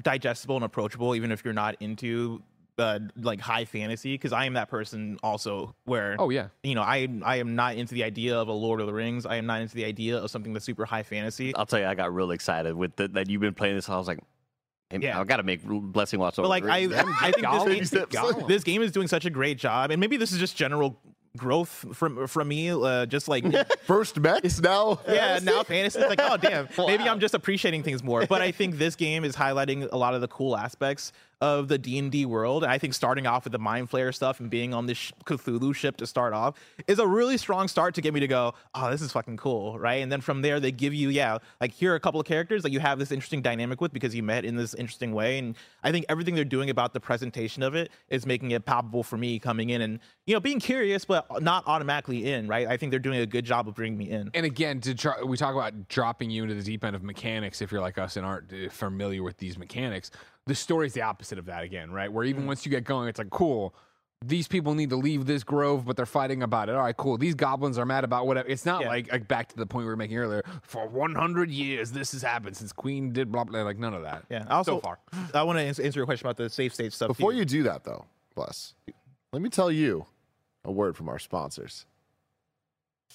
digestible 0.00 0.56
and 0.56 0.64
approachable, 0.64 1.14
even 1.14 1.32
if 1.32 1.44
you're 1.44 1.52
not 1.52 1.76
into 1.80 2.42
uh, 2.78 3.00
like 3.16 3.40
high 3.40 3.64
fantasy. 3.64 4.14
Because 4.14 4.32
I 4.32 4.44
am 4.46 4.54
that 4.54 4.68
person 4.68 5.18
also, 5.22 5.74
where 5.84 6.16
oh 6.18 6.30
yeah 6.30 6.48
you 6.62 6.74
know 6.74 6.82
I 6.82 7.08
I 7.24 7.36
am 7.36 7.54
not 7.54 7.76
into 7.76 7.94
the 7.94 8.04
idea 8.04 8.36
of 8.38 8.48
a 8.48 8.52
Lord 8.52 8.80
of 8.80 8.86
the 8.86 8.92
Rings. 8.92 9.26
I 9.26 9.36
am 9.36 9.46
not 9.46 9.60
into 9.60 9.74
the 9.74 9.84
idea 9.84 10.18
of 10.18 10.30
something 10.30 10.52
that's 10.52 10.64
super 10.64 10.84
high 10.84 11.02
fantasy. 11.02 11.54
I'll 11.54 11.66
tell 11.66 11.80
you, 11.80 11.86
I 11.86 11.94
got 11.94 12.14
real 12.14 12.30
excited 12.30 12.74
with 12.74 12.96
the, 12.96 13.08
that 13.08 13.28
you've 13.28 13.40
been 13.40 13.54
playing 13.54 13.76
this. 13.76 13.88
I 13.88 13.96
was 13.96 14.08
like, 14.08 14.20
hey, 14.90 14.98
Yeah. 15.00 15.20
I 15.20 15.24
got 15.24 15.36
to 15.38 15.42
make 15.42 15.62
Blessing 15.64 16.20
Watch. 16.20 16.36
But 16.36 16.48
like 16.48 16.64
I, 16.64 16.78
I 17.20 17.32
think 17.32 17.80
this, 17.80 17.90
Gollum. 17.90 18.48
this 18.48 18.64
game 18.64 18.82
is 18.82 18.92
doing 18.92 19.08
such 19.08 19.24
a 19.24 19.30
great 19.30 19.58
job, 19.58 19.90
and 19.90 20.00
maybe 20.00 20.16
this 20.16 20.32
is 20.32 20.38
just 20.38 20.56
general 20.56 20.98
growth 21.36 21.84
from 21.92 22.26
from 22.26 22.48
me. 22.48 22.70
Uh, 22.70 23.06
just 23.06 23.28
like 23.28 23.44
First 23.84 24.18
mechs 24.18 24.60
now. 24.60 25.00
yeah, 25.08 25.38
now 25.42 25.62
fantasy. 25.62 26.00
Like, 26.00 26.20
oh 26.22 26.36
damn, 26.36 26.68
maybe 26.78 27.04
I'm 27.04 27.20
just 27.20 27.34
appreciating 27.34 27.82
things 27.82 28.02
more. 28.02 28.26
But 28.26 28.42
I 28.42 28.50
think 28.50 28.76
this 28.76 28.96
game 28.96 29.24
is 29.24 29.36
highlighting 29.36 29.88
a 29.90 29.96
lot 29.96 30.14
of 30.14 30.20
the 30.20 30.28
cool 30.28 30.56
aspects 30.56 31.12
of 31.40 31.68
the 31.68 31.78
D 31.78 31.98
and 31.98 32.10
D 32.10 32.26
world. 32.26 32.64
And 32.64 32.72
I 32.72 32.78
think 32.78 32.94
starting 32.94 33.26
off 33.26 33.44
with 33.44 33.52
the 33.52 33.58
Mind 33.58 33.90
Flayer 33.90 34.14
stuff 34.14 34.40
and 34.40 34.50
being 34.50 34.74
on 34.74 34.86
this 34.86 35.12
Cthulhu 35.24 35.74
ship 35.74 35.96
to 35.98 36.06
start 36.06 36.34
off 36.34 36.56
is 36.86 36.98
a 36.98 37.06
really 37.06 37.36
strong 37.36 37.68
start 37.68 37.94
to 37.94 38.00
get 38.00 38.12
me 38.12 38.20
to 38.20 38.26
go, 38.26 38.54
oh, 38.74 38.90
this 38.90 39.02
is 39.02 39.12
fucking 39.12 39.36
cool, 39.36 39.78
right? 39.78 40.02
And 40.02 40.10
then 40.10 40.20
from 40.20 40.42
there, 40.42 40.58
they 40.58 40.72
give 40.72 40.94
you, 40.94 41.10
yeah, 41.10 41.38
like 41.60 41.72
here 41.72 41.92
are 41.92 41.96
a 41.96 42.00
couple 42.00 42.20
of 42.20 42.26
characters 42.26 42.62
that 42.62 42.72
you 42.72 42.80
have 42.80 42.98
this 42.98 43.12
interesting 43.12 43.42
dynamic 43.42 43.80
with 43.80 43.92
because 43.92 44.14
you 44.14 44.22
met 44.22 44.44
in 44.44 44.56
this 44.56 44.74
interesting 44.74 45.12
way. 45.12 45.38
And 45.38 45.56
I 45.84 45.92
think 45.92 46.06
everything 46.08 46.34
they're 46.34 46.44
doing 46.44 46.70
about 46.70 46.92
the 46.92 47.00
presentation 47.00 47.62
of 47.62 47.74
it 47.74 47.90
is 48.08 48.26
making 48.26 48.50
it 48.50 48.64
palpable 48.64 49.02
for 49.02 49.16
me 49.16 49.38
coming 49.38 49.70
in 49.70 49.82
and 49.82 50.00
you 50.26 50.34
know 50.34 50.40
being 50.40 50.60
curious, 50.60 51.04
but 51.04 51.42
not 51.42 51.64
automatically 51.66 52.30
in, 52.30 52.48
right? 52.48 52.66
I 52.66 52.76
think 52.76 52.90
they're 52.90 52.98
doing 52.98 53.20
a 53.20 53.26
good 53.26 53.44
job 53.44 53.68
of 53.68 53.74
bringing 53.74 53.98
me 53.98 54.10
in. 54.10 54.30
and 54.34 54.44
again 54.44 54.80
to 54.80 54.94
try, 54.94 55.22
we 55.22 55.36
talk 55.36 55.54
about 55.54 55.88
dropping 55.88 56.30
you 56.30 56.42
into 56.42 56.54
the 56.54 56.62
deep 56.62 56.84
end 56.84 56.96
of 56.96 57.02
mechanics 57.02 57.62
if 57.62 57.70
you're 57.70 57.80
like 57.80 57.98
us 57.98 58.16
and 58.16 58.26
aren't 58.26 58.52
uh, 58.52 58.68
familiar 58.70 59.22
with 59.22 59.38
these 59.38 59.56
mechanics 59.56 60.10
the 60.48 60.54
story's 60.54 60.94
the 60.94 61.02
opposite 61.02 61.38
of 61.38 61.46
that 61.46 61.62
again 61.62 61.90
right 61.92 62.12
where 62.12 62.24
even 62.24 62.42
mm. 62.44 62.46
once 62.48 62.64
you 62.66 62.70
get 62.70 62.84
going 62.84 63.08
it's 63.08 63.18
like 63.18 63.30
cool 63.30 63.74
these 64.24 64.48
people 64.48 64.74
need 64.74 64.90
to 64.90 64.96
leave 64.96 65.26
this 65.26 65.44
grove 65.44 65.84
but 65.84 65.96
they're 65.96 66.04
fighting 66.06 66.42
about 66.42 66.68
it 66.68 66.74
all 66.74 66.82
right 66.82 66.96
cool 66.96 67.16
these 67.16 67.36
goblins 67.36 67.78
are 67.78 67.86
mad 67.86 68.02
about 68.02 68.26
whatever 68.26 68.48
it's 68.48 68.66
not 68.66 68.80
Yeah. 68.82 68.88
like, 68.88 69.12
like 69.12 69.28
back 69.28 69.48
to 69.50 69.56
the 69.56 69.66
point 69.66 69.84
we 69.84 69.90
were 69.90 69.96
making 69.96 70.16
earlier 70.16 70.42
for 70.62 70.88
100 70.88 71.50
years 71.50 71.92
this 71.92 72.10
has 72.12 72.22
happened 72.22 72.56
since 72.56 72.72
queen 72.72 73.12
did 73.12 73.30
blah 73.30 73.44
blah 73.44 73.62
like 73.62 73.78
none 73.78 73.94
of 73.94 74.02
that 74.02 74.24
Yeah. 74.28 74.44
Also, 74.50 74.76
so 74.76 74.80
far 74.80 74.98
I 75.34 75.42
want 75.44 75.58
to 75.58 75.62
answer, 75.62 75.82
answer 75.84 76.00
your 76.00 76.06
question 76.06 76.26
about 76.26 76.36
the 76.36 76.50
save 76.50 76.74
state 76.74 76.92
stuff. 76.92 77.08
Before 77.08 77.30
too. 77.32 77.38
you 77.38 77.44
do 77.44 77.62
that, 77.64 77.84
though, 77.84 78.06
Bless, 78.34 78.74
let 79.32 79.42
me 79.42 79.50
tell 79.50 79.70
you 79.70 80.06
a 80.64 80.72
word 80.72 80.96
from 80.96 81.08
our 81.08 81.18
sponsors. 81.18 81.86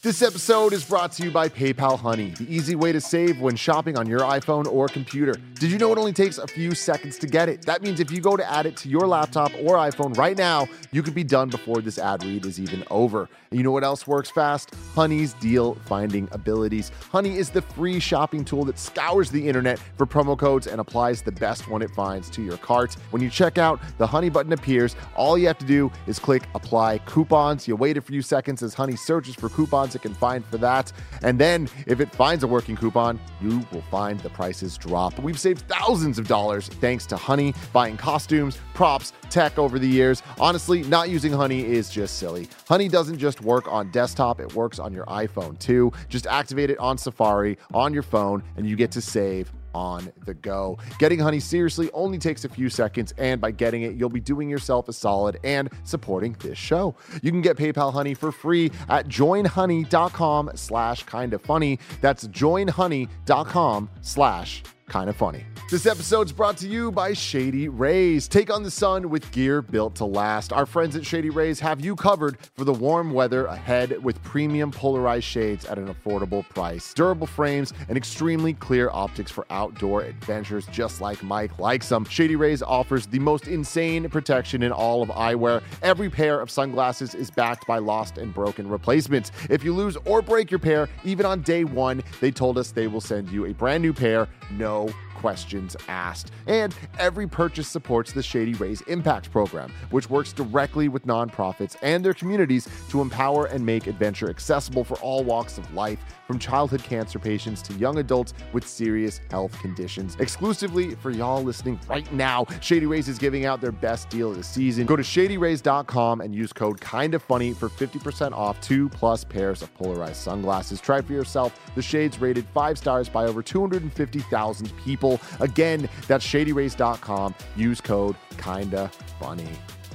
This 0.01 0.21
episode 0.21 0.73
is 0.73 0.84
brought 0.84 1.13
to 1.13 1.23
you 1.23 1.32
by 1.32 1.47
PayPal 1.47 1.97
Honey, 1.97 2.32
the 2.32 2.53
easy 2.53 2.75
way 2.75 2.91
to 2.91 2.99
save 2.99 3.39
when 3.39 3.56
shopping 3.56 3.97
on 3.97 4.06
your 4.06 4.19
iPhone 4.19 4.65
or 4.65 4.89
computer. 4.89 5.34
Did 5.53 5.71
you 5.71 5.77
know 5.77 5.93
it 5.93 5.97
only 5.97 6.12
takes 6.12 6.39
a 6.39 6.45
few 6.45 6.75
seconds 6.75 7.17
to 7.19 7.27
get 7.27 7.47
it? 7.47 7.62
That 7.62 7.82
means 7.82 8.01
if 8.01 8.12
you 8.12 8.19
go 8.19 8.36
to 8.36 8.51
add 8.51 8.65
it 8.65 8.75
to 8.77 8.89
your 8.89 9.08
laptop 9.08 9.53
or 9.62 9.75
iPhone 9.77 10.17
right 10.17 10.38
now, 10.38 10.67
you 10.91 11.03
could 11.03 11.15
be 11.15 11.23
done 11.23 11.47
before 11.47 11.79
this 11.79 11.97
ad 11.97 12.21
read 12.25 12.45
is 12.45 12.60
even 12.60 12.84
over. 12.91 13.29
And 13.49 13.58
you 13.58 13.63
know 13.63 13.71
what 13.71 13.86
else 13.86 14.06
works 14.06 14.29
fast? 14.29 14.75
Honey's 14.93 15.36
deal 15.36 15.75
finding 15.86 16.27
abilities. 16.34 16.91
Honey 17.10 17.38
is 17.38 17.49
the 17.49 17.62
free 17.62 18.01
shopping 18.01 18.43
tool 18.43 18.65
that 18.65 18.77
scours 18.77 19.32
the 19.32 19.47
internet 19.47 19.79
for 19.97 20.06
promo 20.06 20.38
codes 20.38 20.67
and 20.67 20.82
applies 20.82 21.21
the 21.21 21.32
best 21.32 21.69
one 21.69 21.82
it 21.82 21.91
finds 21.91 22.29
to 22.32 22.41
your 22.41 22.58
cart. 22.58 22.95
When 23.12 23.21
you 23.21 23.29
check 23.29 23.58
out, 23.58 23.79
the 23.99 24.08
Honey 24.08 24.29
button 24.29 24.51
appears. 24.51 24.97
All 25.15 25.38
you 25.38 25.47
have 25.47 25.60
to 25.60 25.65
do 25.65 25.89
is 26.08 26.19
click 26.19 26.43
apply 26.56 26.97
coupons. 27.06 27.69
You 27.69 27.77
wait 27.77 27.95
a 27.95 28.01
few 28.01 28.21
seconds 28.21 28.62
as 28.62 28.73
Honey 28.73 28.97
searches 28.97 29.36
for 29.36 29.47
coupons 29.47 29.92
it 29.95 30.01
can 30.01 30.13
find 30.13 30.45
for 30.45 30.58
that. 30.58 30.91
And 31.21 31.39
then 31.39 31.69
if 31.88 31.99
it 31.99 32.13
finds 32.13 32.43
a 32.43 32.47
working 32.47 32.75
coupon, 32.75 33.19
you 33.41 33.65
will 33.71 33.82
find 33.84 34.19
the 34.19 34.29
prices 34.29 34.77
drop. 34.77 35.17
We've 35.19 35.39
saved 35.39 35.67
thousands 35.67 36.19
of 36.19 36.27
dollars 36.27 36.67
thanks 36.67 37.06
to 37.08 37.17
Honey 37.17 37.53
buying 37.71 37.97
costumes, 37.97 38.58
props, 38.73 39.13
tech 39.29 39.58
over 39.58 39.79
the 39.79 39.88
years. 39.88 40.21
Honestly, 40.39 40.84
not 40.84 41.10
using 41.10 41.32
Honey 41.32 41.65
is 41.65 41.89
just 41.89 42.17
silly. 42.17 42.47
Honey 42.67 42.88
doesn't 42.88 43.17
just 43.17 43.41
work 43.41 43.71
on 43.71 43.91
desktop, 43.91 44.39
it 44.39 44.53
works 44.53 44.79
on 44.79 44.93
your 44.93 45.06
iPhone 45.06 45.58
too. 45.60 45.91
Just 46.10 46.27
activate 46.27 46.69
it 46.69 46.77
on 46.79 46.97
Safari 46.97 47.58
on 47.73 47.93
your 47.93 48.03
phone 48.03 48.43
and 48.58 48.67
you 48.67 48.75
get 48.75 48.91
to 48.91 49.01
save 49.01 49.51
on 49.73 50.12
the 50.25 50.33
go. 50.33 50.77
Getting 50.99 51.19
honey 51.19 51.39
seriously 51.39 51.89
only 51.93 52.17
takes 52.17 52.45
a 52.45 52.49
few 52.49 52.69
seconds, 52.69 53.13
and 53.17 53.39
by 53.39 53.51
getting 53.51 53.83
it, 53.83 53.95
you'll 53.95 54.09
be 54.09 54.19
doing 54.19 54.49
yourself 54.49 54.88
a 54.89 54.93
solid 54.93 55.39
and 55.43 55.69
supporting 55.83 56.36
this 56.39 56.57
show. 56.57 56.95
You 57.21 57.31
can 57.31 57.41
get 57.41 57.57
PayPal 57.57 57.93
Honey 57.93 58.13
for 58.13 58.31
free 58.31 58.71
at 58.89 59.07
joinhoney.com 59.07 60.51
slash 60.55 61.03
kind 61.03 61.33
of 61.33 61.41
funny. 61.41 61.79
That's 62.01 62.27
joinhoney.com 62.27 63.89
slash 64.01 64.63
kind 64.88 65.10
of 65.10 65.15
funny. 65.15 65.46
This 65.72 65.86
episode's 65.86 66.32
brought 66.32 66.58
to 66.58 66.67
you 66.67 66.91
by 66.91 67.13
Shady 67.13 67.67
Rays. 67.67 68.28
Take 68.28 68.54
on 68.54 68.63
the 68.63 68.69
sun 68.69 69.10
with 69.10 69.32
gear 69.32 69.62
built 69.62 69.96
to 69.96 70.06
last. 70.06 70.54
Our 70.54 70.65
friends 70.65 70.96
at 70.96 71.06
Shady 71.06 71.30
Rays 71.30 71.60
have 71.62 71.84
you 71.84 71.96
covered 71.96 72.38
for 72.56 72.63
the 72.63 72.74
warm 72.74 73.12
weather 73.12 73.46
ahead 73.46 74.04
with 74.04 74.22
premium 74.24 74.72
polarized 74.72 75.26
shades 75.26 75.65
at 75.65 75.80
an 75.80 75.93
affordable 75.93 76.48
price. 76.50 76.93
Durable 76.93 77.28
frames 77.28 77.74
and 77.88 77.98
extremely 77.98 78.54
clear 78.54 78.89
optics 78.91 79.32
for 79.32 79.48
outdoor 79.50 80.02
adventures, 80.02 80.67
just 80.67 81.02
like 81.02 81.24
Mike 81.24 81.58
likes 81.58 81.89
them. 81.89 82.06
Shady 82.06 82.36
Rays 82.36 82.62
offers 82.62 83.08
the 83.08 83.19
most 83.19 83.48
insane 83.48 84.10
protection 84.10 84.63
in 84.63 84.72
all 84.72 85.02
of 85.02 85.10
eyewear. 85.10 85.63
Every 85.82 86.10
pair 86.10 86.39
of 86.39 86.52
sunglasses 86.52 87.15
is 87.15 87.32
backed 87.32 87.65
by 87.65 87.80
lost 87.80 88.17
and 88.17 88.34
broken 88.34 88.69
replacements. 88.69 89.32
If 89.50 89.63
you 89.63 89.74
lose 89.74 89.98
or 90.06 90.22
break 90.22 90.52
your 90.52 90.60
pair, 90.60 90.88
even 91.04 91.26
on 91.26 91.41
day 91.41 91.63
one, 91.63 92.04
they 92.22 92.32
told 92.32 92.58
us 92.58 92.72
they 92.72 92.88
will 92.88 93.02
send 93.02 93.30
you 93.30 93.46
a 93.46 93.54
brand 93.54 93.82
new 93.82 93.93
pair, 93.93 94.28
no 94.52 94.72
questions 95.15 95.77
asked. 95.88 96.31
And 96.47 96.75
every 96.99 97.27
purchase 97.27 97.67
supports 97.67 98.12
the 98.12 98.21
Shady 98.21 98.53
Rays 98.55 98.81
Impact 98.81 99.31
Program, 99.31 99.71
which 99.89 100.09
works 100.09 100.33
directly 100.33 100.89
with 100.89 101.05
nonprofits 101.05 101.77
and 101.81 102.03
their 102.03 102.13
communities 102.13 102.67
to 102.89 103.01
empower 103.01 103.45
and 103.45 103.65
make 103.65 103.88
adventure 103.88 104.29
accessible 104.29 104.83
for 104.83 104.95
all 104.99 105.23
walks 105.23 105.57
of 105.57 105.73
life, 105.73 105.99
from 106.34 106.39
childhood 106.39 106.82
cancer 106.82 107.19
patients 107.19 107.62
to 107.62 107.74
young 107.74 108.00
adults 108.00 108.34
with 108.54 108.67
serious 108.67 109.22
health 109.30 109.56
conditions. 109.62 110.15
Exclusively 110.19 110.96
for 110.96 111.12
y'all 111.12 111.43
listening 111.43 111.80
right 111.88 112.12
now, 112.12 112.43
Shady 112.60 112.88
Rays 112.88 113.08
is 113.08 113.19
giving 113.19 113.46
out 113.46 113.62
their 113.62 113.72
best 113.72 114.10
deal 114.10 114.32
of 114.32 114.38
the 114.38 114.43
season. 114.43 114.88
Go 114.88 114.96
to 114.96 115.04
shadyrays.com 115.04 116.22
and 116.22 116.34
use 116.34 116.52
code 116.52 116.82
kinda 116.82 117.19
funny 117.19 117.54
for 117.54 117.69
50% 117.69 118.34
off 118.34 118.60
two 118.62 118.89
plus 118.89 119.24
pairs 119.24 119.62
of 119.62 119.72
polarized 119.76 120.15
sunglasses. 120.15 120.82
Try 120.82 121.02
for 121.02 121.13
yourself. 121.13 121.54
The 121.76 121.84
shades 121.84 122.19
rated 122.19 122.48
five 122.52 122.80
stars 122.80 123.10
by 123.10 123.26
over 123.26 123.43
250,000 123.43 124.76
people. 124.78 125.22
Again, 125.39 125.88
that's 126.08 126.26
shadyrays.com. 126.26 127.36
Use 127.56 127.80
code 127.80 128.15
kinda 128.39 128.89
funny. 129.19 129.50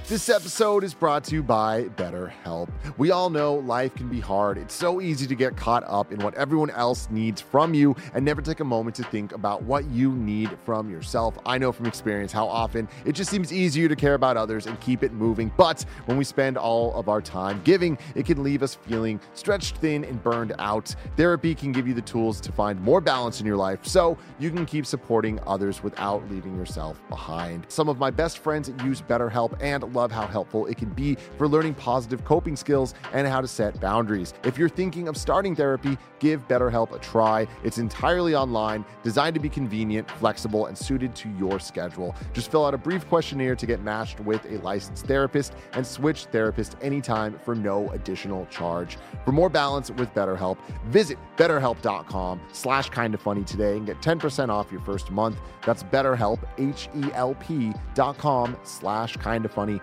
This 0.08 0.30
episode 0.30 0.84
is 0.84 0.94
brought 0.94 1.22
to 1.24 1.34
you 1.34 1.42
by 1.42 1.82
BetterHelp. 1.98 2.70
We 2.96 3.10
all 3.10 3.28
know 3.28 3.56
life 3.56 3.94
can 3.94 4.08
be 4.08 4.20
hard. 4.20 4.56
It's 4.56 4.72
so 4.72 5.02
easy 5.02 5.26
to 5.26 5.34
get 5.34 5.54
caught 5.54 5.84
up 5.86 6.12
in 6.12 6.20
what 6.20 6.34
everyone 6.36 6.70
else 6.70 7.08
needs 7.10 7.42
from 7.42 7.74
you 7.74 7.94
and 8.14 8.24
never 8.24 8.40
take 8.40 8.60
a 8.60 8.64
moment 8.64 8.96
to 8.96 9.02
think 9.02 9.32
about 9.32 9.64
what 9.64 9.84
you 9.90 10.12
need 10.12 10.56
from 10.64 10.88
yourself. 10.88 11.38
I 11.44 11.58
know 11.58 11.72
from 11.72 11.84
experience 11.84 12.32
how 12.32 12.46
often 12.46 12.88
it 13.04 13.12
just 13.12 13.30
seems 13.30 13.52
easier 13.52 13.86
to 13.86 13.94
care 13.94 14.14
about 14.14 14.38
others 14.38 14.66
and 14.66 14.80
keep 14.80 15.02
it 15.02 15.12
moving. 15.12 15.52
But 15.58 15.84
when 16.06 16.16
we 16.16 16.24
spend 16.24 16.56
all 16.56 16.94
of 16.94 17.10
our 17.10 17.20
time 17.20 17.60
giving, 17.62 17.98
it 18.14 18.24
can 18.24 18.42
leave 18.42 18.62
us 18.62 18.76
feeling 18.76 19.20
stretched 19.34 19.76
thin 19.76 20.04
and 20.04 20.22
burned 20.22 20.54
out. 20.58 20.94
Therapy 21.18 21.54
can 21.54 21.70
give 21.70 21.86
you 21.86 21.92
the 21.92 22.00
tools 22.00 22.40
to 22.40 22.50
find 22.50 22.80
more 22.80 23.02
balance 23.02 23.40
in 23.40 23.46
your 23.46 23.58
life 23.58 23.84
so 23.84 24.16
you 24.38 24.50
can 24.50 24.64
keep 24.64 24.86
supporting 24.86 25.38
others 25.46 25.82
without 25.82 26.26
leaving 26.30 26.56
yourself 26.56 26.98
behind. 27.10 27.66
Some 27.68 27.90
of 27.90 27.98
my 27.98 28.10
best 28.10 28.38
friends 28.38 28.72
use 28.82 29.02
BetterHelp 29.02 29.54
and 29.60 29.84
love 29.98 30.12
how 30.12 30.26
helpful 30.26 30.66
it 30.66 30.76
can 30.76 30.90
be 30.90 31.16
for 31.36 31.48
learning 31.48 31.74
positive 31.74 32.24
coping 32.24 32.54
skills 32.54 32.94
and 33.12 33.26
how 33.26 33.40
to 33.40 33.48
set 33.48 33.80
boundaries. 33.80 34.32
If 34.44 34.56
you're 34.56 34.68
thinking 34.68 35.08
of 35.08 35.16
starting 35.16 35.56
therapy, 35.56 35.98
give 36.20 36.46
BetterHelp 36.46 36.92
a 36.94 36.98
try. 37.00 37.48
It's 37.64 37.78
entirely 37.78 38.34
online, 38.34 38.84
designed 39.02 39.34
to 39.34 39.40
be 39.40 39.48
convenient, 39.48 40.08
flexible, 40.12 40.66
and 40.66 40.78
suited 40.78 41.14
to 41.16 41.28
your 41.30 41.58
schedule. 41.58 42.14
Just 42.32 42.50
fill 42.50 42.64
out 42.64 42.74
a 42.74 42.78
brief 42.78 43.08
questionnaire 43.08 43.56
to 43.56 43.66
get 43.66 43.82
matched 43.82 44.20
with 44.20 44.44
a 44.46 44.58
licensed 44.58 45.06
therapist 45.06 45.54
and 45.72 45.84
switch 45.86 46.26
therapist 46.26 46.76
anytime 46.80 47.38
for 47.44 47.54
no 47.54 47.90
additional 47.90 48.46
charge. 48.46 48.98
For 49.24 49.32
more 49.32 49.48
balance 49.50 49.90
with 49.90 50.14
BetterHelp, 50.14 50.58
visit 50.86 51.18
betterhelp.com 51.36 52.40
slash 52.52 52.88
kind 52.90 53.14
of 53.14 53.20
funny 53.20 53.42
today 53.44 53.76
and 53.76 53.86
get 53.86 54.00
10% 54.00 54.48
off 54.48 54.70
your 54.70 54.80
first 54.82 55.10
month. 55.10 55.40
That's 55.66 55.82
betterhelp, 55.82 56.40
H-E-L-P 56.58 57.72
dot 57.94 58.18
com 58.18 58.56
slash 58.62 59.16
kind 59.16 59.44
of 59.44 59.52
funny 59.52 59.80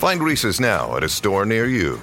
Find 0.00 0.22
Reese's 0.22 0.60
now 0.60 0.96
at 0.96 1.04
a 1.04 1.10
store 1.10 1.44
near 1.44 1.66
you. 1.66 2.00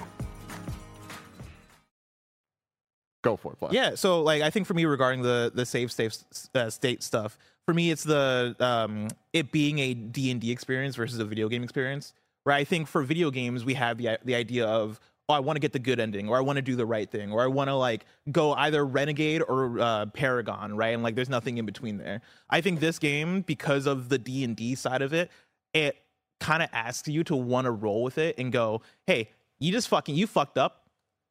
Go 3.23 3.35
for 3.35 3.53
it, 3.53 3.59
Vlad. 3.59 3.71
Yeah, 3.71 3.95
so 3.95 4.21
like 4.21 4.43
I 4.43 4.51
think 4.51 4.67
for 4.67 4.75
me 4.75 4.85
regarding 4.85 5.23
the 5.23 5.51
the 5.51 5.65
save 5.65 5.91
state 5.91 6.15
uh, 6.53 6.69
state 6.69 7.01
stuff, 7.01 7.39
for 7.65 7.73
me 7.73 7.89
it's 7.89 8.03
the 8.03 8.55
um 8.59 9.07
it 9.33 9.51
being 9.51 9.79
a 9.79 9.95
D&D 9.95 10.51
experience 10.51 10.95
versus 10.95 11.17
a 11.17 11.25
video 11.25 11.49
game 11.49 11.63
experience. 11.63 12.13
Right? 12.45 12.57
I 12.57 12.63
think 12.65 12.87
for 12.87 13.01
video 13.01 13.31
games 13.31 13.65
we 13.65 13.73
have 13.73 13.97
the 13.97 14.19
the 14.23 14.35
idea 14.35 14.67
of 14.67 14.99
oh 15.27 15.33
I 15.33 15.39
want 15.39 15.55
to 15.55 15.59
get 15.59 15.73
the 15.73 15.79
good 15.79 15.99
ending 15.99 16.29
or 16.29 16.37
I 16.37 16.41
want 16.41 16.57
to 16.57 16.61
do 16.61 16.75
the 16.75 16.85
right 16.85 17.09
thing 17.09 17.31
or 17.31 17.41
I 17.41 17.47
want 17.47 17.69
to 17.69 17.73
like 17.73 18.05
go 18.31 18.53
either 18.53 18.85
renegade 18.85 19.41
or 19.41 19.79
uh, 19.79 20.05
paragon, 20.05 20.77
right? 20.77 20.93
And 20.93 21.01
like 21.01 21.15
there's 21.15 21.29
nothing 21.29 21.57
in 21.57 21.65
between 21.65 21.97
there. 21.97 22.21
I 22.47 22.61
think 22.61 22.79
this 22.79 22.99
game 22.99 23.41
because 23.41 23.87
of 23.87 24.09
the 24.09 24.19
D&D 24.19 24.75
side 24.75 25.01
of 25.01 25.13
it, 25.13 25.31
it 25.73 25.97
kind 26.39 26.61
of 26.61 26.69
asks 26.71 27.07
you 27.07 27.23
to 27.25 27.35
want 27.35 27.65
to 27.65 27.71
roll 27.71 28.03
with 28.03 28.17
it 28.17 28.37
and 28.37 28.51
go, 28.51 28.81
"Hey, 29.05 29.29
you 29.59 29.71
just 29.71 29.87
fucking 29.87 30.15
you 30.15 30.27
fucked 30.27 30.57
up 30.57 30.87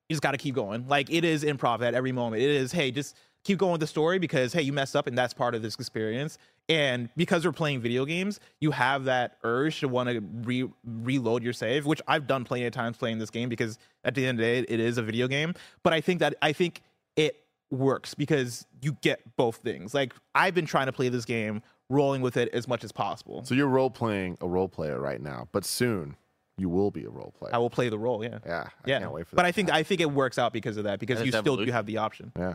you 0.09 0.15
just 0.15 0.23
got 0.23 0.33
to 0.33 0.39
keep 0.39 0.55
going. 0.55 0.87
Like 0.89 1.11
it 1.11 1.25
is 1.25 1.45
improv 1.45 1.83
at 1.83 1.95
every 1.95 2.13
moment. 2.13 2.43
It 2.43 2.51
is, 2.51 2.73
hey, 2.73 2.91
just 2.91 3.17
keep 3.45 3.59
going 3.59 3.73
with 3.73 3.81
the 3.81 3.87
story 3.87 4.19
because 4.19 4.53
hey, 4.53 4.63
you 4.63 4.73
messed 4.73 4.97
up 4.97 5.07
and 5.07 5.17
that's 5.17 5.35
part 5.35 5.55
of 5.55 5.63
this 5.63 5.75
experience. 5.75 6.39
And 6.69 7.09
because 7.17 7.45
we're 7.45 7.53
playing 7.53 7.81
video 7.81 8.05
games, 8.05 8.41
you 8.61 8.73
have 8.73 9.05
that 9.05 9.39
urge 9.45 9.81
to 9.81 9.89
want 9.89 10.09
to 10.09 10.21
re- 10.21 10.71
reload 10.85 11.43
your 11.43 11.53
save, 11.53 11.87
which 11.87 12.01
I've 12.09 12.27
done 12.27 12.45
plenty 12.45 12.67
of 12.67 12.73
times 12.73 12.97
playing 12.97 13.19
this 13.19 13.31
game 13.31 13.49
because 13.49 13.79
at 14.05 14.15
the 14.15 14.27
end 14.27 14.39
of 14.41 14.45
the 14.45 14.63
day, 14.63 14.67
it 14.69 14.81
is 14.81 14.99
a 14.99 15.03
video 15.03 15.29
game. 15.29 15.55
But 15.83 15.93
I 15.93 16.01
think 16.01 16.21
that 16.21 16.35
I 16.43 16.53
think 16.53 16.83
it 17.15 17.45
works 17.71 18.15
because 18.15 18.67
you 18.83 18.97
get 19.01 19.21
both 19.37 19.57
things. 19.57 19.95
Like 19.95 20.13
I've 20.35 20.55
been 20.55 20.67
trying 20.67 20.87
to 20.87 20.93
play 20.93 21.09
this 21.09 21.25
game, 21.25 21.63
rolling 21.89 22.21
with 22.23 22.37
it 22.37 22.49
as 22.53 22.67
much 22.67 22.83
as 22.85 22.93
possible. 22.93 23.45
So 23.45 23.55
you're 23.55 23.69
role 23.69 23.91
playing 23.91 24.39
a 24.41 24.49
role 24.49 24.69
player 24.69 25.01
right 25.01 25.21
now, 25.21 25.49
but 25.53 25.65
soon 25.65 26.17
you 26.59 26.69
will 26.69 26.91
be 26.91 27.05
a 27.05 27.11
role 27.11 27.33
player. 27.39 27.55
I 27.55 27.59
will 27.59 27.71
play 27.71 27.89
the 27.89 27.99
role. 27.99 28.25
Yeah. 28.25 28.39
yeah, 28.45 28.65
I 28.67 28.71
yeah. 28.91 28.99
can't 29.01 29.13
wait 29.13 29.27
for 29.27 29.35
that. 29.35 29.37
but 29.37 29.45
I 29.47 29.53
think. 29.53 29.71
I 29.71 29.83
think 29.83 30.01
it 30.01 30.11
works 30.11 30.39
out 30.39 30.53
because 30.53 30.77
of 30.79 30.85
that 30.85 30.99
because 31.01 31.19
And 31.19 31.27
you 31.27 31.31
it's 31.31 31.39
still 31.39 31.57
do 31.57 31.63
evolution. 31.63 31.75
have 31.75 31.87
the 31.87 31.99
option. 31.99 32.33
yeah. 32.39 32.55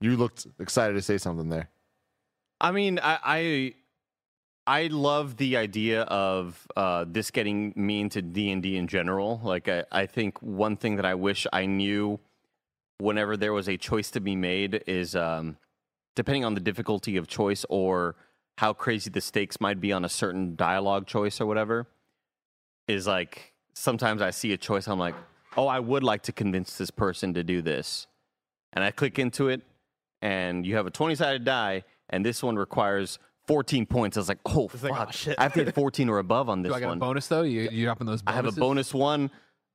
You 0.00 0.16
looked 0.16 0.46
excited 0.58 0.94
to 0.94 1.02
say 1.02 1.16
something 1.18 1.48
there. 1.48 1.70
I 2.60 2.72
mean, 2.72 2.98
I, 3.00 3.18
I 3.24 3.74
I 4.66 4.86
love 4.88 5.36
the 5.36 5.56
idea 5.56 6.02
of 6.02 6.66
uh, 6.76 7.04
this 7.08 7.30
getting 7.30 7.72
me 7.76 8.00
into 8.00 8.20
D 8.22 8.50
and 8.50 8.62
D 8.62 8.76
in 8.76 8.86
general. 8.88 9.40
Like, 9.42 9.68
I, 9.68 9.84
I 9.92 10.06
think 10.06 10.40
one 10.42 10.76
thing 10.76 10.96
that 10.96 11.04
I 11.06 11.14
wish 11.14 11.46
I 11.52 11.66
knew 11.66 12.18
whenever 12.98 13.36
there 13.36 13.52
was 13.52 13.68
a 13.68 13.76
choice 13.76 14.10
to 14.12 14.20
be 14.20 14.36
made 14.36 14.82
is, 14.86 15.14
um, 15.16 15.56
depending 16.14 16.44
on 16.44 16.54
the 16.54 16.60
difficulty 16.60 17.16
of 17.16 17.26
choice 17.26 17.64
or 17.68 18.14
how 18.58 18.72
crazy 18.72 19.10
the 19.10 19.20
stakes 19.20 19.60
might 19.60 19.80
be 19.80 19.92
on 19.92 20.04
a 20.04 20.08
certain 20.08 20.54
dialogue 20.56 21.06
choice 21.06 21.40
or 21.40 21.46
whatever, 21.46 21.86
is 22.88 23.06
like 23.06 23.54
sometimes 23.74 24.20
I 24.22 24.30
see 24.30 24.52
a 24.52 24.56
choice, 24.56 24.86
I'm 24.88 24.98
like, 24.98 25.14
oh, 25.56 25.66
I 25.66 25.80
would 25.80 26.02
like 26.02 26.22
to 26.24 26.32
convince 26.32 26.76
this 26.76 26.90
person 26.90 27.34
to 27.34 27.42
do 27.44 27.62
this, 27.62 28.06
and 28.72 28.84
I 28.84 28.90
click 28.90 29.18
into 29.18 29.48
it, 29.48 29.62
and 30.20 30.66
you 30.66 30.76
have 30.76 30.86
a 30.86 30.90
20 30.90 31.14
sided 31.14 31.44
die, 31.44 31.84
and 32.10 32.24
this 32.24 32.42
one 32.42 32.56
requires 32.56 33.18
14 33.48 33.86
points. 33.86 34.16
I 34.16 34.20
was 34.20 34.28
like, 34.28 34.38
oh, 34.46 34.68
It's 34.72 34.82
like, 34.82 34.92
oh, 34.94 35.10
shit. 35.10 35.34
I 35.38 35.42
have 35.44 35.52
to 35.54 35.64
hit 35.64 35.74
14 35.74 36.08
or 36.08 36.18
above 36.18 36.48
on 36.48 36.62
this 36.62 36.70
Do 36.72 36.78
I 36.78 36.86
one. 36.86 36.98
a 36.98 37.00
bonus 37.00 37.26
though? 37.26 37.42
You 37.42 37.68
you 37.72 37.84
dropping 37.86 38.06
those? 38.06 38.22
I 38.26 38.32
have 38.32 38.46
a 38.46 38.52
bonus 38.52 38.94
one. 38.94 39.30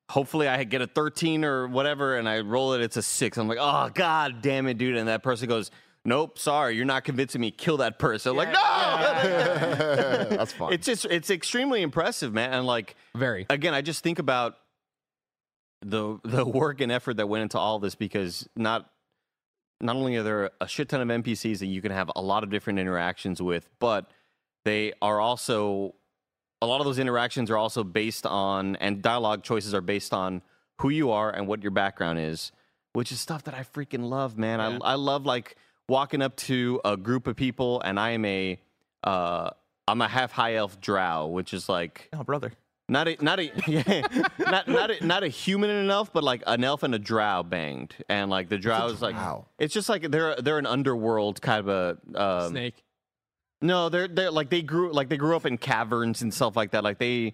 Hopefully, 0.10 0.48
I 0.48 0.64
get 0.64 0.82
a 0.82 0.88
13 0.88 1.44
or 1.44 1.68
whatever, 1.68 2.16
and 2.18 2.30
I 2.30 2.40
roll 2.40 2.72
it. 2.74 2.82
It's 2.82 2.96
a 2.96 3.02
six. 3.02 3.38
I'm 3.38 3.48
like, 3.50 3.58
oh 3.60 3.90
god, 3.94 4.42
damn 4.42 4.68
it, 4.68 4.78
dude! 4.78 4.96
And 4.96 5.10
that 5.10 5.22
person 5.22 5.50
goes, 5.50 5.70
nope, 6.08 6.40
sorry, 6.40 6.76
you're 6.76 6.86
not 6.86 7.04
convincing 7.04 7.42
me. 7.42 7.52
Kill 7.52 7.78
that 7.78 8.00
person. 8.00 8.36
like, 8.36 8.52
no. 8.52 8.54
That's 10.30 10.54
fun. 10.54 10.74
It's 10.74 10.88
just 10.88 11.06
it's 11.06 11.30
extremely 11.30 11.84
impressive, 11.84 12.34
man. 12.34 12.54
And 12.54 12.66
like 12.66 12.96
Very. 13.14 13.46
again, 13.50 13.76
I 13.76 13.82
just 13.82 14.04
think 14.04 14.18
about 14.18 14.56
the 15.82 16.18
the 16.24 16.44
work 16.46 16.82
and 16.82 16.92
effort 16.92 17.18
that 17.18 17.28
went 17.28 17.44
into 17.44 17.60
all 17.60 17.78
this 17.78 17.94
because 17.94 18.48
not 18.56 18.90
not 19.80 19.96
only 19.96 20.16
are 20.16 20.24
there 20.24 20.52
a 20.60 20.68
shit 20.68 20.90
ton 20.90 21.02
of 21.02 21.24
NPCs 21.24 21.60
that 21.60 21.68
you 21.68 21.82
can 21.82 21.92
have 21.92 22.10
a 22.16 22.22
lot 22.22 22.44
of 22.44 22.50
different 22.50 22.80
interactions 22.80 23.42
with, 23.42 23.70
but 23.80 24.10
they 24.66 24.94
are 25.02 25.20
also 25.20 25.94
a 26.62 26.66
lot 26.66 26.80
of 26.80 26.86
those 26.86 26.98
interactions 26.98 27.52
are 27.52 27.58
also 27.58 27.84
based 27.84 28.26
on 28.26 28.76
and 28.78 29.02
dialogue 29.04 29.44
choices 29.44 29.76
are 29.76 29.82
based 29.82 30.14
on 30.14 30.42
who 30.80 30.90
you 30.90 31.12
are 31.12 31.30
and 31.30 31.48
what 31.48 31.62
your 31.62 31.72
background 31.72 32.18
is, 32.18 32.52
which 32.94 33.12
is 33.12 33.20
stuff 33.20 33.44
that 33.44 33.54
I 33.54 33.62
freaking 33.62 34.10
love, 34.10 34.38
man. 34.38 34.60
Yeah. 34.60 34.80
I 34.82 34.94
I 34.94 34.96
love 34.96 35.26
like 35.26 35.56
walking 35.90 36.22
up 36.22 36.36
to 36.36 36.82
a 36.86 36.98
group 36.98 37.28
of 37.28 37.36
people 37.36 37.82
and 37.82 38.00
I 38.00 38.12
am 38.12 38.26
a 38.26 38.60
uh 39.04 39.50
I'm 39.88 40.02
a 40.02 40.08
half 40.08 40.32
high 40.32 40.56
elf 40.56 40.82
drow, 40.82 41.28
which 41.28 41.54
is 41.54 41.70
like 41.70 42.10
Oh, 42.14 42.24
brother. 42.24 42.52
not 42.90 43.08
a 43.08 43.18
not 43.24 43.40
a 43.40 43.52
yeah, 43.68 44.06
not 44.40 44.68
not 44.68 44.92
a, 44.92 45.06
not 45.06 45.24
a 45.24 45.28
human 45.30 45.70
and 45.70 45.80
an 45.86 45.90
elf, 45.92 46.12
but 46.12 46.24
like 46.24 46.44
an 46.48 46.64
elf 46.64 46.84
and 46.84 46.94
a 46.94 47.00
drow 47.00 47.44
banged, 47.44 47.96
and 48.10 48.30
like 48.30 48.50
the 48.50 48.58
drow 48.58 48.88
is 48.88 49.02
like 49.02 49.16
drow? 49.16 49.46
it's 49.60 49.74
just 49.74 49.88
like 49.90 50.10
they're 50.12 50.36
they're 50.38 50.58
an 50.58 50.66
underworld 50.66 51.42
kind 51.42 51.68
of 51.68 51.70
a 52.16 52.22
um, 52.44 52.50
Snake. 52.52 52.84
no, 53.62 53.88
they're 53.90 54.08
they're 54.10 54.32
like 54.32 54.50
they 54.50 54.62
grew 54.62 54.92
like 54.92 55.10
they 55.10 55.18
grew 55.18 55.36
up 55.36 55.46
in 55.46 55.58
caverns 55.58 56.22
and 56.22 56.34
stuff 56.34 56.56
like 56.58 56.72
that. 56.72 56.84
Like 56.84 56.98
they 56.98 57.34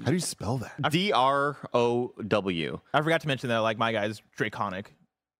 How 0.00 0.06
do 0.06 0.12
you 0.14 0.18
spell 0.20 0.58
that? 0.58 0.90
D 0.90 1.12
R 1.12 1.56
O 1.72 2.12
W. 2.26 2.80
I 2.92 3.00
forgot 3.02 3.20
to 3.20 3.28
mention 3.28 3.48
that 3.50 3.58
like 3.58 3.78
my 3.78 3.92
guy's 3.92 4.20
draconic. 4.36 4.92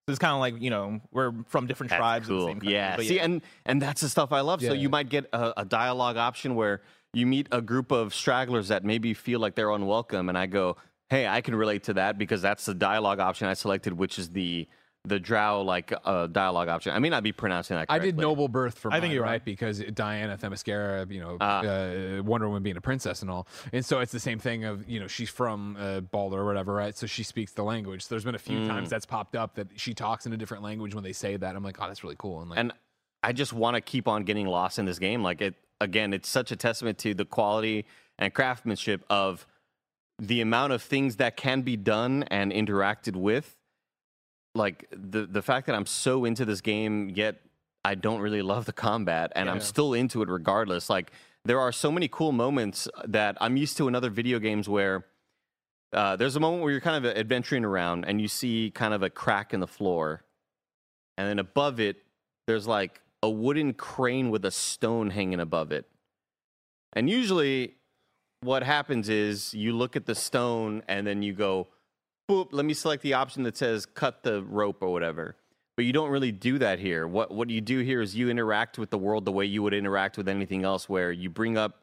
So 0.07 0.13
it's 0.13 0.21
kind 0.21 0.35
of 0.35 0.39
like 0.39 0.63
you 0.63 0.71
know 0.71 1.01
we're 1.11 1.33
from 1.49 1.67
different 1.67 1.91
That's 1.91 1.99
tribes. 1.99 2.29
in 2.29 2.35
the 2.37 2.39
cool. 2.41 2.47
same 2.49 2.61
country, 2.61 2.73
yeah. 2.75 2.95
but 2.97 3.07
See, 3.07 3.19
and 3.19 3.43
and 3.65 3.83
that's 3.83 4.03
the 4.03 4.09
stuff 4.09 4.31
I 4.33 4.41
love. 4.41 4.61
So 4.61 4.69
Yeah. 4.69 4.73
you 4.75 4.89
might 4.89 5.09
get 5.09 5.29
a, 5.33 5.53
a 5.63 5.65
dialogue 5.65 6.17
option 6.17 6.55
where 6.55 6.83
you 7.13 7.27
meet 7.27 7.49
a 7.51 7.61
group 7.61 7.91
of 7.91 8.15
stragglers 8.15 8.69
that 8.69 8.85
maybe 8.85 9.15
feel 9.15 9.41
like 9.41 9.57
they're 9.57 9.73
unwelcome, 9.73 10.29
and 10.29 10.39
I 10.39 10.47
go, 10.47 10.77
"Hey, 11.11 11.27
I 11.27 11.41
can 11.41 11.57
relate 11.57 11.83
to 11.85 11.95
that 11.95 12.19
because 12.19 12.41
that's 12.41 12.65
the 12.67 12.75
dialogue 12.75 13.19
option 13.19 13.49
I 13.49 13.55
selected, 13.55 13.95
which 13.95 14.17
is 14.17 14.31
the 14.31 14.69
the 15.07 15.21
drow 15.21 15.63
like 15.63 15.93
uh, 16.05 16.27
dialogue 16.27 16.69
option. 16.69 16.93
I 16.93 16.99
may 16.99 17.09
not 17.09 17.23
be 17.23 17.33
pronouncing 17.33 17.77
that. 17.77 17.87
I 17.89 17.99
did 17.99 18.17
noble 18.19 18.49
birth 18.49 18.79
for 18.79 18.93
I 18.93 19.01
think 19.01 19.15
you're 19.15 19.23
right 19.23 19.31
right. 19.33 19.45
because 19.45 19.79
Diana 19.79 20.37
Themyscira, 20.37 21.11
you 21.11 21.21
know, 21.21 21.37
Ah. 21.41 21.61
uh, 21.63 22.23
Wonder 22.23 22.49
Woman 22.49 22.63
being 22.63 22.77
a 22.77 22.81
princess 22.81 23.23
and 23.23 23.31
all, 23.31 23.47
and 23.73 23.85
so 23.85 24.01
it's 24.01 24.13
the 24.13 24.21
same 24.21 24.39
thing 24.39 24.65
of 24.65 24.89
you 24.89 24.99
know 25.01 25.07
she's 25.07 25.31
from 25.31 25.77
uh, 25.79 26.01
Balder 26.01 26.39
or 26.39 26.45
whatever, 26.45 26.75
right? 26.75 26.97
So 26.97 27.07
she 27.07 27.23
speaks 27.23 27.53
the 27.53 27.63
language. 27.65 28.03
So 28.03 28.09
there's 28.15 28.25
been 28.25 28.35
a 28.35 28.39
few 28.39 28.59
Mm. 28.59 28.69
times 28.69 28.91
that's 28.91 29.07
popped 29.07 29.37
up 29.37 29.55
that 29.55 29.69
she 29.79 29.95
talks 29.95 30.27
in 30.27 30.33
a 30.33 30.37
different 30.37 30.63
language 30.63 30.95
when 30.95 31.05
they 31.05 31.13
say 31.13 31.37
that. 31.37 31.57
I'm 31.57 31.63
like, 31.63 31.77
oh, 31.81 31.87
that's 31.87 32.03
really 32.03 32.17
cool. 32.19 32.41
And 32.41 32.51
like, 32.51 32.59
and 32.59 32.73
I 33.23 33.33
just 33.33 33.53
want 33.53 33.75
to 33.77 33.81
keep 33.81 34.09
on 34.09 34.25
getting 34.25 34.47
lost 34.47 34.79
in 34.79 34.85
this 34.87 34.99
game. 34.99 35.23
Like 35.23 35.41
it 35.41 35.55
again, 35.81 36.13
it's 36.13 36.29
such 36.29 36.51
a 36.53 36.57
testament 36.57 36.99
to 36.99 37.15
the 37.15 37.25
quality 37.25 37.85
and 38.19 38.33
craftsmanship 38.35 39.05
of 39.11 39.47
the 40.19 40.41
amount 40.41 40.73
of 40.73 40.83
things 40.83 41.17
that 41.17 41.37
can 41.37 41.61
be 41.61 41.77
done 41.77 42.23
and 42.31 42.51
interacted 42.51 43.15
with. 43.17 43.57
Like 44.57 44.89
the 44.91 45.27
the 45.27 45.43
fact 45.43 45.67
that 45.67 45.75
I'm 45.75 45.87
so 45.87 46.25
into 46.25 46.45
this 46.45 46.61
game, 46.61 47.11
yet 47.15 47.41
I 47.85 47.95
don't 47.95 48.21
really 48.21 48.43
love 48.43 48.65
the 48.65 48.73
combat, 48.73 49.33
and 49.37 49.49
I'm 49.49 49.61
still 49.61 49.95
into 49.95 50.23
it 50.23 50.29
regardless. 50.29 50.91
Like 50.91 51.13
there 51.45 51.61
are 51.61 51.73
so 51.73 51.93
many 51.93 52.09
cool 52.09 52.33
moments 52.33 52.89
that 53.07 53.37
I'm 53.41 53.57
used 53.57 53.77
to 53.77 53.89
in 53.89 53.95
other 53.95 54.11
video 54.11 54.39
games 54.39 54.69
where. 54.69 55.07
Uh, 55.93 56.17
there's 56.17 56.35
a 56.35 56.41
moment 56.41 56.63
where 56.63 56.73
you're 56.73 56.81
kind 56.81 57.07
of 57.07 57.17
adventuring 57.17 57.65
around 57.65 58.05
and 58.05 58.21
you 58.21 58.27
see 58.27 58.73
kind 58.75 58.93
of 58.93 59.05
a 59.05 59.09
crack 59.09 59.55
in 59.55 59.61
the 59.61 59.69
floor, 59.69 60.25
and 61.17 61.29
then 61.29 61.39
above 61.39 61.79
it, 61.79 62.03
there's 62.47 62.67
like 62.67 63.01
a 63.23 63.31
wooden 63.31 63.73
crane 63.73 64.31
with 64.31 64.45
a 64.45 64.51
stone 64.51 65.11
hanging 65.11 65.41
above 65.41 65.73
it. 65.73 65.87
And 66.93 67.09
usually, 67.09 67.77
what 68.41 68.63
happens 68.63 69.09
is 69.09 69.55
you 69.55 69.77
look 69.77 69.97
at 69.97 70.07
the 70.07 70.15
stone 70.15 70.83
and 70.89 71.07
then 71.07 71.23
you 71.23 71.33
go, 71.33 71.69
boop, 72.29 72.49
let 72.53 72.65
me 72.65 72.75
select 72.75 73.03
the 73.03 73.15
option 73.15 73.43
that 73.45 73.57
says 73.57 73.87
cut 73.87 74.23
the 74.23 74.43
rope 74.43 74.79
or 74.81 74.93
whatever. 74.93 75.37
But 75.77 75.85
you 75.85 75.93
don't 75.93 76.11
really 76.11 76.33
do 76.33 76.59
that 76.59 76.79
here. 76.79 77.07
What 77.07 77.31
what 77.31 77.51
you 77.51 77.61
do 77.61 77.81
here 77.81 78.01
is 78.01 78.17
you 78.17 78.31
interact 78.31 78.79
with 78.79 78.91
the 78.91 78.99
world 78.99 79.25
the 79.25 79.33
way 79.33 79.45
you 79.45 79.63
would 79.63 79.75
interact 79.75 80.17
with 80.17 80.29
anything 80.29 80.65
else, 80.65 80.89
where 80.89 81.13
you 81.13 81.29
bring 81.29 81.59
up 81.59 81.83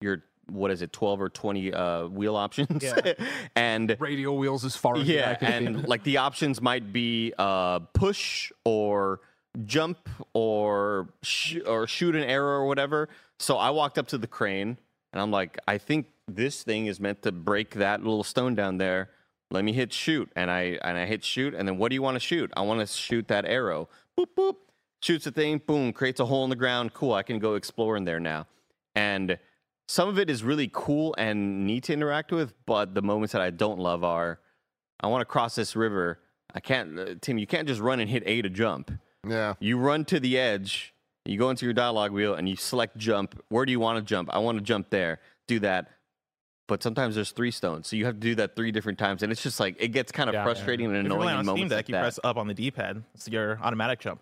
your 0.00 0.24
what 0.50 0.72
is 0.72 0.82
it, 0.82 0.92
twelve 0.92 1.20
or 1.20 1.28
twenty 1.28 1.72
uh, 1.72 2.08
wheel 2.08 2.34
options, 2.34 2.82
Yeah. 2.82 3.12
and 3.56 3.96
radial 4.00 4.36
wheels 4.36 4.64
as 4.64 4.74
far 4.74 4.96
as 4.96 5.06
yeah, 5.08 5.36
and 5.40 5.86
like 5.86 6.02
the 6.02 6.16
options 6.16 6.60
might 6.60 6.92
be 6.92 7.32
uh, 7.38 7.78
push 7.94 8.50
or 8.64 9.20
jump 9.64 10.08
or 10.32 11.10
sh- 11.22 11.58
or 11.64 11.86
shoot 11.86 12.16
an 12.16 12.24
arrow 12.24 12.58
or 12.62 12.66
whatever. 12.66 13.08
So 13.38 13.58
I 13.58 13.70
walked 13.70 13.96
up 13.96 14.08
to 14.08 14.18
the 14.18 14.26
crane 14.26 14.76
and 15.12 15.22
I'm 15.22 15.30
like, 15.30 15.56
I 15.68 15.78
think 15.78 16.06
this 16.26 16.64
thing 16.64 16.86
is 16.86 16.98
meant 16.98 17.22
to 17.22 17.32
break 17.32 17.74
that 17.74 18.00
little 18.02 18.24
stone 18.24 18.56
down 18.56 18.78
there. 18.78 19.10
Let 19.50 19.64
me 19.64 19.72
hit 19.72 19.92
shoot, 19.92 20.30
and 20.36 20.50
I 20.50 20.78
and 20.82 20.96
I 20.96 21.06
hit 21.06 21.24
shoot, 21.24 21.54
and 21.54 21.66
then 21.66 21.76
what 21.76 21.88
do 21.88 21.94
you 21.94 22.02
want 22.02 22.14
to 22.14 22.20
shoot? 22.20 22.52
I 22.56 22.62
want 22.62 22.80
to 22.80 22.86
shoot 22.86 23.26
that 23.28 23.44
arrow. 23.44 23.88
Boop 24.18 24.26
boop, 24.36 24.56
shoots 25.02 25.24
the 25.24 25.32
thing. 25.32 25.60
Boom, 25.66 25.92
creates 25.92 26.20
a 26.20 26.26
hole 26.26 26.44
in 26.44 26.50
the 26.50 26.56
ground. 26.56 26.94
Cool, 26.94 27.14
I 27.14 27.22
can 27.22 27.38
go 27.38 27.54
explore 27.54 27.96
in 27.96 28.04
there 28.04 28.20
now. 28.20 28.46
And 28.94 29.38
some 29.88 30.08
of 30.08 30.18
it 30.18 30.30
is 30.30 30.44
really 30.44 30.70
cool 30.72 31.14
and 31.18 31.66
neat 31.66 31.84
to 31.84 31.92
interact 31.92 32.30
with, 32.30 32.54
but 32.64 32.94
the 32.94 33.02
moments 33.02 33.32
that 33.32 33.42
I 33.42 33.50
don't 33.50 33.80
love 33.80 34.04
are 34.04 34.38
I 35.00 35.08
want 35.08 35.22
to 35.22 35.24
cross 35.24 35.54
this 35.54 35.74
river. 35.74 36.20
I 36.54 36.60
can't, 36.60 36.98
uh, 36.98 37.14
Tim, 37.20 37.38
you 37.38 37.46
can't 37.46 37.66
just 37.66 37.80
run 37.80 38.00
and 38.00 38.08
hit 38.08 38.22
A 38.26 38.42
to 38.42 38.50
jump. 38.50 38.92
Yeah. 39.26 39.54
You 39.60 39.78
run 39.78 40.04
to 40.06 40.20
the 40.20 40.38
edge, 40.38 40.94
you 41.24 41.38
go 41.38 41.50
into 41.50 41.64
your 41.64 41.72
dialogue 41.72 42.12
wheel, 42.12 42.34
and 42.34 42.48
you 42.48 42.56
select 42.56 42.96
jump. 42.96 43.40
Where 43.48 43.66
do 43.66 43.72
you 43.72 43.80
want 43.80 43.98
to 43.98 44.02
jump? 44.02 44.30
I 44.32 44.38
want 44.38 44.58
to 44.58 44.64
jump 44.64 44.90
there. 44.90 45.20
Do 45.48 45.58
that. 45.60 45.90
But 46.70 46.84
sometimes 46.84 47.16
there's 47.16 47.32
three 47.32 47.50
stones, 47.50 47.88
so 47.88 47.96
you 47.96 48.04
have 48.04 48.14
to 48.14 48.20
do 48.20 48.36
that 48.36 48.54
three 48.54 48.70
different 48.70 48.96
times, 48.96 49.24
and 49.24 49.32
it's 49.32 49.42
just 49.42 49.58
like 49.58 49.74
it 49.80 49.88
gets 49.88 50.12
kind 50.12 50.28
of 50.30 50.34
Yeah, 50.34 50.44
frustrating 50.44 50.86
and 50.86 50.94
annoying. 50.98 51.06
If 51.06 51.10
you're 51.10 51.20
annoying 51.20 51.26
playing 51.34 51.40
in 51.40 51.48
on 51.48 51.56
Steam 51.56 51.68
Deck, 51.68 51.76
like 51.78 51.88
you 51.88 51.94
press 51.96 52.20
up 52.22 52.36
on 52.36 52.46
the 52.46 52.54
D-pad. 52.54 53.02
It's 53.14 53.26
your 53.26 53.58
automatic 53.60 53.98
jump. 53.98 54.20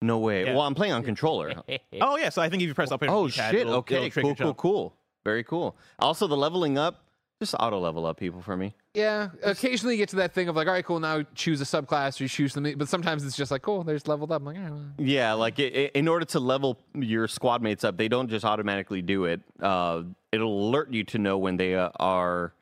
no 0.00 0.18
way. 0.18 0.44
Yeah. 0.44 0.52
Well, 0.52 0.62
I'm 0.62 0.76
playing 0.76 0.92
on 0.92 1.02
controller. 1.02 1.52
Oh 2.00 2.16
yeah, 2.16 2.28
so 2.28 2.42
I 2.42 2.48
think 2.48 2.62
if 2.62 2.68
you 2.68 2.74
press 2.74 2.92
up 2.92 3.02
on 3.02 3.08
oh 3.08 3.24
the 3.26 3.32
D-pad, 3.32 3.50
shit! 3.50 3.60
it'll- 3.62 3.74
Okay, 3.74 4.06
it'll 4.06 4.22
cool, 4.22 4.34
cool, 4.36 4.46
jump. 4.46 4.56
cool. 4.56 4.94
Very 5.24 5.42
cool. 5.42 5.76
Also, 5.98 6.28
the 6.28 6.36
leveling 6.36 6.78
up, 6.78 7.02
just 7.40 7.54
auto 7.60 7.78
level 7.78 8.06
up 8.06 8.16
people 8.18 8.40
for 8.40 8.56
me. 8.56 8.74
yeah, 8.94 9.28
occasionally 9.42 9.94
you 9.94 9.98
get 9.98 10.08
to 10.08 10.16
that 10.16 10.32
thing 10.32 10.48
of 10.48 10.56
like, 10.56 10.66
all 10.66 10.72
right, 10.72 10.84
cool, 10.84 10.98
now 10.98 11.22
choose 11.34 11.60
a 11.60 11.64
subclass 11.64 12.18
or 12.18 12.24
you 12.24 12.28
choose 12.28 12.54
something, 12.54 12.78
but 12.78 12.88
sometimes 12.88 13.24
it's 13.24 13.36
just 13.36 13.50
like, 13.50 13.60
cool, 13.62 13.84
there's 13.84 14.06
leveled 14.08 14.32
up. 14.32 14.40
I'm 14.40 14.46
like, 14.46 14.56
"Ah. 14.58 14.78
Yeah, 14.98 15.34
like 15.34 15.60
i 15.60 15.64
i 15.64 15.90
in 15.94 16.08
order 16.08 16.24
to 16.26 16.40
level 16.40 16.78
your 16.94 17.28
squad 17.28 17.60
mates 17.62 17.84
up, 17.84 17.98
they 17.98 18.08
don't 18.08 18.28
just 18.28 18.44
automatically 18.44 19.02
do 19.02 19.26
it. 19.26 19.40
Uh, 19.60 20.04
it'll 20.32 20.68
alert 20.70 20.92
you 20.92 21.04
to 21.04 21.18
know 21.18 21.36
when 21.36 21.58
they 21.58 21.74
uh, 21.74 21.90
are 22.00 22.54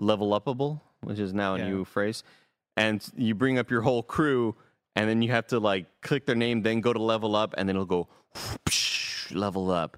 level 0.00 0.30
upable, 0.38 0.80
which 1.02 1.20
is 1.20 1.32
now 1.32 1.54
a 1.54 1.58
Yeah. 1.58 1.68
new 1.68 1.84
phrase. 1.84 2.24
And 2.76 3.04
you 3.16 3.34
bring 3.36 3.56
up 3.58 3.70
your 3.70 3.82
whole 3.82 4.02
crew, 4.02 4.56
and 4.96 5.08
then 5.08 5.22
you 5.22 5.30
have 5.30 5.46
to 5.48 5.60
like 5.60 5.86
click 6.00 6.26
their 6.26 6.34
name, 6.36 6.62
then 6.62 6.80
go 6.80 6.92
to 6.92 7.00
level 7.00 7.36
up, 7.36 7.54
and 7.56 7.68
then 7.68 7.76
it'll 7.76 7.86
go 7.86 8.08
level 9.30 9.70
up. 9.70 9.96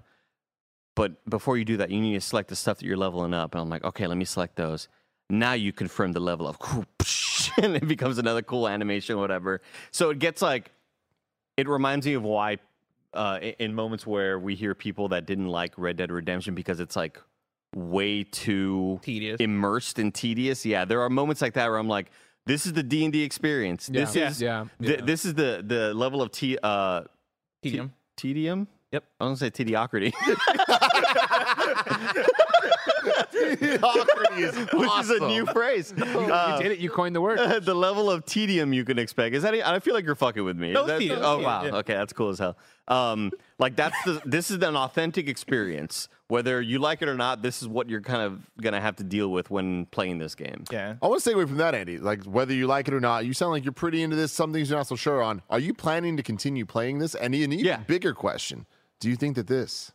But 0.97 1.25
before 1.29 1.57
you 1.57 1.65
do 1.65 1.77
that, 1.79 1.91
you 1.91 2.01
need 2.01 2.15
to 2.15 2.21
select 2.21 2.49
the 2.49 2.57
stuff 2.57 2.79
that 2.79 2.85
you're 2.87 2.97
leveling 2.97 3.33
up. 3.35 3.55
And 3.55 3.61
I'm 3.63 3.69
like, 3.69 3.85
okay, 3.85 4.07
let 4.07 4.17
me 4.19 4.25
select 4.25 4.57
those. 4.57 4.89
Now 5.31 5.53
you 5.53 5.73
confirm 5.73 6.13
the 6.13 6.21
level 6.21 6.49
of, 6.49 6.59
and 7.63 7.77
it 7.77 7.87
becomes 7.87 8.19
another 8.19 8.43
cool 8.43 8.67
animation, 8.69 9.17
whatever. 9.19 9.63
So 9.93 10.11
it 10.11 10.19
gets 10.19 10.43
like, 10.43 10.73
it 11.57 11.69
reminds 11.69 12.07
me 12.07 12.15
of 12.15 12.23
why, 12.25 12.59
uh, 13.15 13.39
in 13.59 13.75
moments 13.75 14.07
where 14.07 14.39
we 14.39 14.55
hear 14.55 14.75
people 14.75 15.09
that 15.09 15.27
didn't 15.27 15.49
like 15.49 15.73
Red 15.77 15.97
Dead 15.97 16.11
Redemption 16.11 16.55
because 16.55 16.81
it's 16.81 16.97
like 16.97 17.21
way 17.77 18.25
too 18.25 18.99
Tedious. 19.03 19.41
immersed 19.41 19.99
and 20.01 20.13
tedious. 20.13 20.67
Yeah, 20.67 20.85
there 20.85 21.01
are 21.03 21.11
moments 21.11 21.41
like 21.41 21.55
that 21.55 21.69
where 21.69 21.79
I'm 21.79 21.89
like, 21.89 22.11
this 22.47 22.67
is 22.67 22.73
the 22.73 22.83
D 22.83 23.05
and 23.05 23.13
D 23.13 23.23
experience. 23.23 23.87
This 23.87 24.17
Yeah. 24.17 24.29
is 24.31 24.43
Yeah, 24.43 24.65
th- 24.83 24.99
yeah. 25.01 25.05
this 25.05 25.25
is 25.25 25.35
the 25.35 25.63
the 25.65 25.95
level 25.95 26.21
of 26.23 26.33
t 26.33 26.59
uh 26.63 27.03
Tedium. 27.63 27.93
tedium. 28.17 28.67
Yep. 28.93 29.05
I 29.21 29.25
want 29.25 29.39
to 29.39 29.45
say 29.45 29.51
tediocrity. 29.65 30.13
Mediocrity 33.61 34.43
is 34.43 34.57
which 34.73 34.91
is 35.01 35.11
a 35.11 35.19
new 35.21 35.43
awesome. 35.43 35.47
phrase. 35.55 35.95
you 35.97 36.05
Uh, 36.05 36.59
did 36.61 36.73
it, 36.73 36.79
you 36.79 36.91
coined 36.91 37.15
the 37.15 37.21
word. 37.21 37.39
the 37.65 37.75
level 37.75 38.11
of 38.11 38.25
tedium 38.27 38.73
you 38.73 38.85
can 38.85 38.99
expect 38.99 39.35
is 39.35 39.43
that? 39.43 39.55
I 39.55 39.79
feel 39.79 39.95
like 39.95 40.05
you're 40.05 40.15
fucking 40.15 40.45
with 40.45 40.57
me. 40.57 40.73
No, 40.73 40.83
Is 40.83 40.87
that- 40.89 40.99
tedium, 40.99 41.19
oh 41.23 41.37
tedium, 41.37 41.45
wow, 41.45 41.65
yeah. 41.65 41.75
okay, 41.77 41.95
that's 41.95 42.13
cool 42.13 42.31
as 42.31 42.39
hell. 42.39 42.57
Um, 42.89 43.31
like 43.59 43.77
that's 43.77 43.97
the 44.05 44.21
this 44.25 44.51
is 44.51 44.61
an 44.63 44.77
authentic 44.77 45.29
experience. 45.29 46.09
Whether 46.29 46.61
you 46.61 46.79
like 46.79 47.03
it 47.03 47.09
or 47.09 47.17
not, 47.17 47.43
this 47.43 47.61
is 47.61 47.67
what 47.69 47.89
you're 47.89 48.01
kind 48.01 48.23
of 48.23 48.41
gonna 48.61 48.81
have 48.81 48.97
to 48.97 49.05
deal 49.05 49.29
with 49.31 49.51
when 49.51 49.87
playing 49.87 50.19
this 50.19 50.35
game. 50.35 50.65
Yeah. 50.71 50.95
I 51.03 51.07
want 51.07 51.19
to 51.19 51.21
stay 51.23 51.33
away 51.33 51.45
from 51.47 51.57
that, 51.59 51.75
Andy. 51.75 51.99
Like 51.99 52.25
whether 52.25 52.53
you 52.53 52.67
like 52.67 52.89
it 52.89 52.95
or 52.95 53.01
not, 53.01 53.25
you 53.27 53.33
sound 53.35 53.53
like 53.53 53.65
you're 53.65 53.73
pretty 53.73 54.03
into 54.03 54.17
this. 54.17 54.33
Some 54.33 54.53
things 54.53 54.71
you're 54.71 54.79
not 54.79 54.87
so 54.87 54.97
sure 54.97 55.23
on. 55.23 55.43
Are 55.51 55.59
you 55.59 55.75
planning 55.75 56.17
to 56.17 56.23
continue 56.23 56.67
playing 56.67 56.99
this? 56.99 57.15
And 57.15 57.35
an 57.35 57.41
even 57.53 57.59
Yeah. 57.59 57.79
bigger 57.87 58.13
question: 58.15 58.67
Do 59.01 59.09
you 59.09 59.17
think 59.17 59.37
that 59.37 59.47
this 59.47 59.93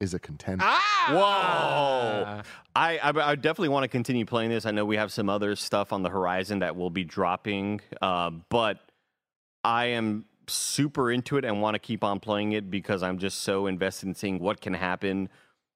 is 0.00 0.14
a 0.14 0.18
contender? 0.18 0.64
Whoa! 0.64 2.42
I, 2.74 2.98
I 2.98 3.00
I 3.02 3.34
definitely 3.34 3.68
want 3.68 3.84
to 3.84 3.88
continue 3.88 4.24
playing 4.24 4.50
this. 4.50 4.64
I 4.64 4.70
know 4.70 4.84
we 4.84 4.96
have 4.96 5.12
some 5.12 5.28
other 5.28 5.54
stuff 5.56 5.92
on 5.92 6.02
the 6.02 6.08
horizon 6.08 6.60
that 6.60 6.74
will 6.74 6.90
be 6.90 7.04
dropping, 7.04 7.80
uh, 8.00 8.30
but 8.48 8.78
I 9.62 9.86
am 9.86 10.24
super 10.48 11.12
into 11.12 11.36
it 11.36 11.44
and 11.44 11.60
want 11.60 11.74
to 11.74 11.78
keep 11.78 12.02
on 12.02 12.18
playing 12.18 12.52
it 12.52 12.70
because 12.70 13.02
I'm 13.02 13.18
just 13.18 13.42
so 13.42 13.66
invested 13.66 14.08
in 14.08 14.14
seeing 14.14 14.38
what 14.38 14.60
can 14.60 14.74
happen 14.74 15.28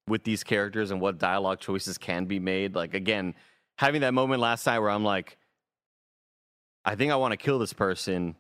with 0.08 0.24
these 0.24 0.42
characters 0.42 0.90
and 0.90 1.00
what 1.00 1.18
dialogue 1.18 1.60
choices 1.60 1.98
can 1.98 2.24
be 2.24 2.38
made. 2.38 2.74
Like 2.74 2.94
again, 2.94 3.34
having 3.78 4.00
that 4.00 4.14
moment 4.14 4.40
last 4.40 4.66
night 4.66 4.78
where 4.78 4.90
I'm 4.90 5.04
like, 5.04 5.36
I 6.84 6.94
think 6.94 7.12
I 7.12 7.16
want 7.16 7.32
to 7.32 7.36
kill 7.36 7.58
this 7.58 7.72
person, 7.72 8.36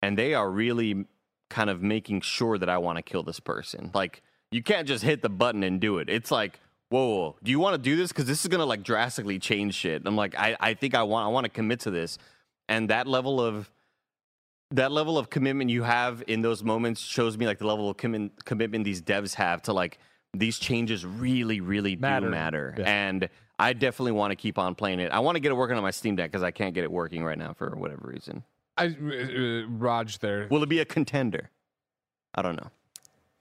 and 0.00 0.16
they 0.16 0.34
are 0.34 0.48
really 0.48 1.06
kind 1.50 1.70
of 1.70 1.82
making 1.82 2.20
sure 2.20 2.58
that 2.58 2.68
I 2.68 2.78
want 2.78 2.96
to 2.96 3.02
kill 3.02 3.22
this 3.22 3.40
person. 3.40 3.90
Like 3.94 4.22
you 4.50 4.62
can't 4.62 4.86
just 4.88 5.04
hit 5.04 5.22
the 5.22 5.28
button 5.28 5.62
and 5.62 5.80
do 5.80 5.98
it. 5.98 6.08
It's 6.08 6.30
like, 6.30 6.60
whoa, 6.90 7.06
whoa 7.08 7.36
do 7.42 7.50
you 7.50 7.58
want 7.60 7.74
to 7.74 7.78
do 7.78 7.96
this? 7.96 8.12
Because 8.12 8.26
this 8.26 8.42
is 8.42 8.48
gonna 8.48 8.66
like 8.66 8.82
drastically 8.82 9.38
change 9.38 9.74
shit. 9.74 10.02
I'm 10.06 10.16
like, 10.16 10.34
I, 10.38 10.56
I 10.60 10.74
think 10.74 10.94
I 10.94 11.02
want 11.02 11.26
I 11.26 11.28
want 11.30 11.44
to 11.44 11.50
commit 11.50 11.80
to 11.80 11.90
this, 11.90 12.18
and 12.68 12.90
that 12.90 13.06
level 13.06 13.40
of 13.40 13.70
that 14.70 14.92
level 14.92 15.16
of 15.16 15.30
commitment 15.30 15.70
you 15.70 15.82
have 15.82 16.22
in 16.26 16.42
those 16.42 16.62
moments 16.62 17.00
shows 17.00 17.38
me 17.38 17.46
like 17.46 17.58
the 17.58 17.66
level 17.66 17.88
of 17.88 17.96
commi- 17.96 18.30
commitment 18.44 18.84
these 18.84 19.00
devs 19.00 19.34
have 19.34 19.62
to 19.62 19.72
like 19.72 19.98
these 20.34 20.58
changes 20.58 21.06
really 21.06 21.62
really 21.62 21.96
Matter. 21.96 22.26
do 22.26 22.30
matter 22.30 22.74
Yeah. 22.76 22.84
and 22.84 23.28
i 23.58 23.72
definitely 23.72 24.12
want 24.12 24.32
to 24.32 24.36
keep 24.36 24.58
on 24.58 24.74
playing 24.74 25.00
it 25.00 25.10
i 25.10 25.20
want 25.20 25.36
to 25.36 25.40
get 25.40 25.52
it 25.52 25.54
working 25.54 25.78
on 25.78 25.82
my 25.82 25.90
steam 25.90 26.16
deck 26.16 26.30
because 26.30 26.42
i 26.42 26.50
can't 26.50 26.74
get 26.74 26.84
it 26.84 26.92
working 26.92 27.24
right 27.24 27.38
now 27.38 27.54
for 27.54 27.70
whatever 27.76 28.08
reason 28.12 28.44
I, 28.78 28.86
uh, 28.86 29.66
Roger 29.68 30.18
there. 30.20 30.46
will 30.50 30.62
it 30.62 30.68
be 30.68 30.78
a 30.80 30.84
contender 30.84 31.50
i 32.34 32.42
don't 32.42 32.56
know 32.56 32.70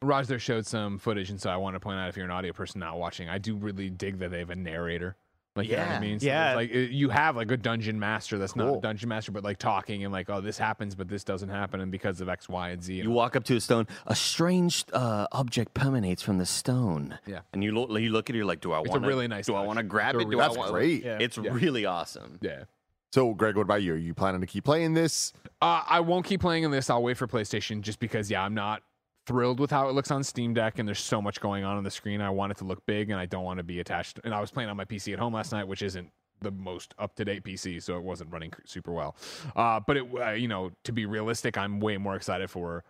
Roger 0.03 0.27
there 0.27 0.39
showed 0.39 0.67
some 0.67 0.99
footage, 0.99 1.31
and 1.31 1.41
so 1.41 1.49
I 1.49 1.55
want 1.57 1.75
to 1.75 1.79
point 1.79 1.97
out 1.97 2.07
if 2.07 2.15
you're 2.15 2.25
an 2.25 2.29
audio 2.29 2.53
person 2.53 2.79
not 2.81 2.99
watching, 2.99 3.29
I 3.29 3.39
do 3.39 3.55
really 3.55 3.89
dig 3.89 4.19
that 4.19 4.29
they 4.29 4.38
have 4.38 4.51
a 4.51 4.55
narrator. 4.55 5.15
Like, 5.55 5.69
you 5.69 5.75
know 5.75 5.81
what 5.88 5.91
I 5.93 5.99
mean? 5.99 6.19
So 6.19 6.27
Yeah. 6.27 6.53
like 6.53 6.69
uh, 6.69 6.77
you 6.77 7.09
have 7.09 7.35
like 7.35 7.49
a 7.49 7.57
dungeon 7.57 7.99
master 7.99 8.38
that's 8.38 8.55
not 8.55 8.77
a 8.77 8.79
dungeon 8.79 9.09
master, 9.09 9.31
but 9.31 9.43
like 9.43 9.57
talking 9.57 10.03
and 10.03 10.13
like, 10.13 10.29
oh, 10.29 10.39
this 10.39 10.59
happens, 10.59 10.93
but 10.93 11.07
this 11.07 11.23
doesn't 11.23 11.49
happen, 11.49 11.81
and 11.81 11.91
because 11.91 12.21
of 12.21 12.29
X, 12.29 12.47
Y, 12.47 12.69
and 12.69 12.83
Z. 12.83 12.93
you 12.93 13.09
walk 13.09 13.35
up 13.35 13.43
to 13.45 13.55
a 13.55 13.59
stone 13.59 13.88
a 14.05 14.15
strange 14.15 14.85
uh, 14.93 15.25
object 15.31 15.75
emanates 15.83 16.21
from 16.21 16.38
the 16.38 16.45
stone 16.45 17.17
Yeah. 17.25 17.39
and 17.51 17.63
you 17.63 17.71
look 17.71 17.89
you 17.99 18.11
look 18.11 18.29
at 18.29 18.35
it 18.35 18.38
you're 18.38 18.45
like 18.45 18.61
do 18.61 18.73
i 18.73 18.79
It's 18.81 18.89
a 18.89 18.91
want 18.91 19.01
to 19.03 19.07
really 19.09 19.27
nice 19.27 19.47
do 19.47 19.55
i 19.55 19.61
want 19.61 19.77
to 19.77 19.83
grab 19.83 20.13
It's 20.13 20.25
a 20.25 20.27
it 20.27 20.29
do 20.29 20.29
really- 20.38 20.43
I 20.43 20.47
That's 20.47 20.57
want 20.59 20.71
great. 20.73 21.03
Yeah. 21.03 21.17
it's 21.19 21.38
Yeah. 21.39 21.51
really 21.53 21.85
awesome 21.88 22.38
yeah. 22.43 22.65
So, 23.12 23.34
Greg, 23.34 23.55
what 23.55 23.64
about 23.64 23.84
you? 23.84 23.93
Are 23.93 23.97
you 23.97 24.14
planning 24.14 24.41
to 24.41 24.47
keep 24.47 24.66
playing 24.66 24.93
this? 24.93 25.34
Uh, 25.62 25.84
I 25.88 26.01
won't 26.01 26.26
keep 26.26 26.41
playing 26.41 26.66
on 26.66 26.72
this. 26.72 26.89
I'll 26.89 27.03
wait 27.03 27.18
for 27.18 27.28
PlayStation 27.28 27.82
just 27.82 27.99
because, 27.99 28.30
yeah, 28.30 28.43
I'm 28.43 28.53
not 28.53 28.84
thrilled 29.26 29.60
with 29.60 29.72
how 29.72 29.89
it 29.89 29.93
looks 29.93 30.12
on 30.12 30.24
Steam 30.24 30.53
Deck, 30.53 30.80
and 30.80 30.88
there's 30.88 30.99
so 30.99 31.22
much 31.22 31.39
going 31.41 31.64
on 31.64 31.78
on 31.78 31.84
the 31.84 31.91
screen. 31.91 32.22
I 32.22 32.30
want 32.30 32.51
it 32.51 32.58
to 32.60 32.66
look 32.66 32.86
big, 32.86 33.10
and 33.10 33.20
I 33.20 33.26
don't 33.26 33.43
want 33.43 33.58
to 33.58 33.64
be 33.64 33.80
attached. 33.80 34.20
And 34.24 34.34
I 34.34 34.41
was 34.41 34.51
playing 34.51 34.70
on 34.70 34.78
my 34.78 34.86
PC 34.86 35.14
at 35.14 35.20
home 35.20 35.34
last 35.34 35.51
night, 35.51 35.68
which 35.68 35.82
isn't 35.82 36.12
the 36.41 36.51
most 36.51 36.93
up 36.99 37.16
to 37.16 37.26
date 37.26 37.43
PC, 37.43 37.82
so 37.82 37.97
it 37.97 38.03
wasn't 38.03 38.32
running 38.32 38.53
super 38.66 38.91
well. 38.91 39.16
Uh, 39.55 39.80
but 39.80 39.97
it, 39.97 40.08
uh, 40.22 40.32
you 40.32 40.47
know, 40.47 40.72
to 40.84 40.91
be 40.91 41.05
realistic, 41.05 41.58
I'm 41.58 41.80
way 41.80 41.97
more 41.97 42.16
excited 42.16 42.49
for 42.49 42.84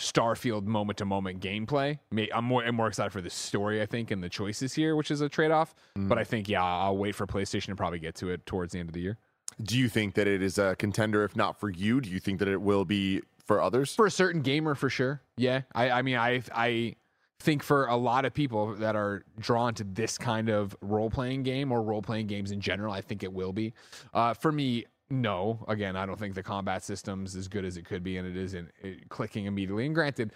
Starfield 0.00 0.64
moment 0.64 0.98
to 0.98 1.04
moment 1.04 1.40
gameplay. 1.40 1.98
I'm 2.34 2.44
more 2.44 2.64
I'm 2.64 2.74
more 2.74 2.88
excited 2.88 3.12
for 3.12 3.20
the 3.20 3.30
story, 3.30 3.82
I 3.82 3.86
think, 3.86 4.10
and 4.10 4.22
the 4.22 4.28
choices 4.28 4.72
here, 4.72 4.96
which 4.96 5.10
is 5.10 5.20
a 5.20 5.28
trade 5.28 5.50
off. 5.50 5.74
But 6.08 6.18
I 6.18 6.24
think, 6.24 6.48
yeah, 6.48 6.64
I'll 6.64 6.96
wait 6.96 7.14
for 7.14 7.26
PlayStation 7.26 7.66
to 7.66 7.76
probably 7.76 7.98
get 7.98 8.14
to 8.16 8.30
it 8.30 8.46
towards 8.46 8.72
the 8.72 8.78
end 8.80 8.88
of 8.88 8.94
the 8.94 9.00
year. 9.00 9.18
Do 9.62 9.78
you 9.78 9.88
think 9.88 10.14
that 10.14 10.26
it 10.26 10.42
is 10.42 10.58
a 10.58 10.74
contender? 10.76 11.24
If 11.24 11.36
not 11.36 11.58
for 11.60 11.70
you, 11.70 12.00
do 12.00 12.08
you 12.10 12.18
think 12.20 12.38
that 12.40 12.48
it 12.48 12.60
will 12.60 12.84
be 12.84 13.22
for 13.44 13.60
others? 13.60 13.94
for 13.94 14.06
a 14.06 14.10
certain 14.10 14.42
gamer 14.42 14.74
for 14.74 14.88
sure. 14.90 15.20
Yeah. 15.36 15.62
I 15.74 15.90
i 15.90 16.02
mean 16.02 16.16
i 16.16 16.42
i 16.52 16.96
think 17.40 17.62
for 17.62 17.86
a 17.86 17.96
lot 17.96 18.24
of 18.24 18.32
people 18.32 18.74
that 18.76 18.96
are 18.96 19.22
drawn 19.38 19.74
to 19.74 19.84
this 19.84 20.16
kind 20.16 20.48
of 20.48 20.74
role-playing 20.80 21.42
game 21.42 21.70
or 21.70 21.82
role-playing 21.82 22.26
games 22.26 22.52
in 22.52 22.60
general 22.60 22.92
i 22.92 23.00
think 23.02 23.22
it 23.22 23.32
will 23.32 23.52
be. 23.52 23.74
Uh 24.14 24.32
for 24.34 24.50
me 24.50 24.86
no. 25.10 25.62
Again 25.68 25.94
i 25.94 26.06
don't 26.06 26.18
think 26.18 26.34
the 26.34 26.42
combat 26.42 26.82
system's 26.82 27.32
is 27.32 27.40
as 27.40 27.48
good 27.48 27.64
as 27.64 27.76
it 27.76 27.84
could 27.84 28.02
be 28.02 28.16
and 28.16 28.26
it 28.26 28.36
isn't 28.36 28.70
it, 28.82 29.08
clicking 29.10 29.44
immediately. 29.46 29.84
And 29.86 29.94
granted 29.94 30.32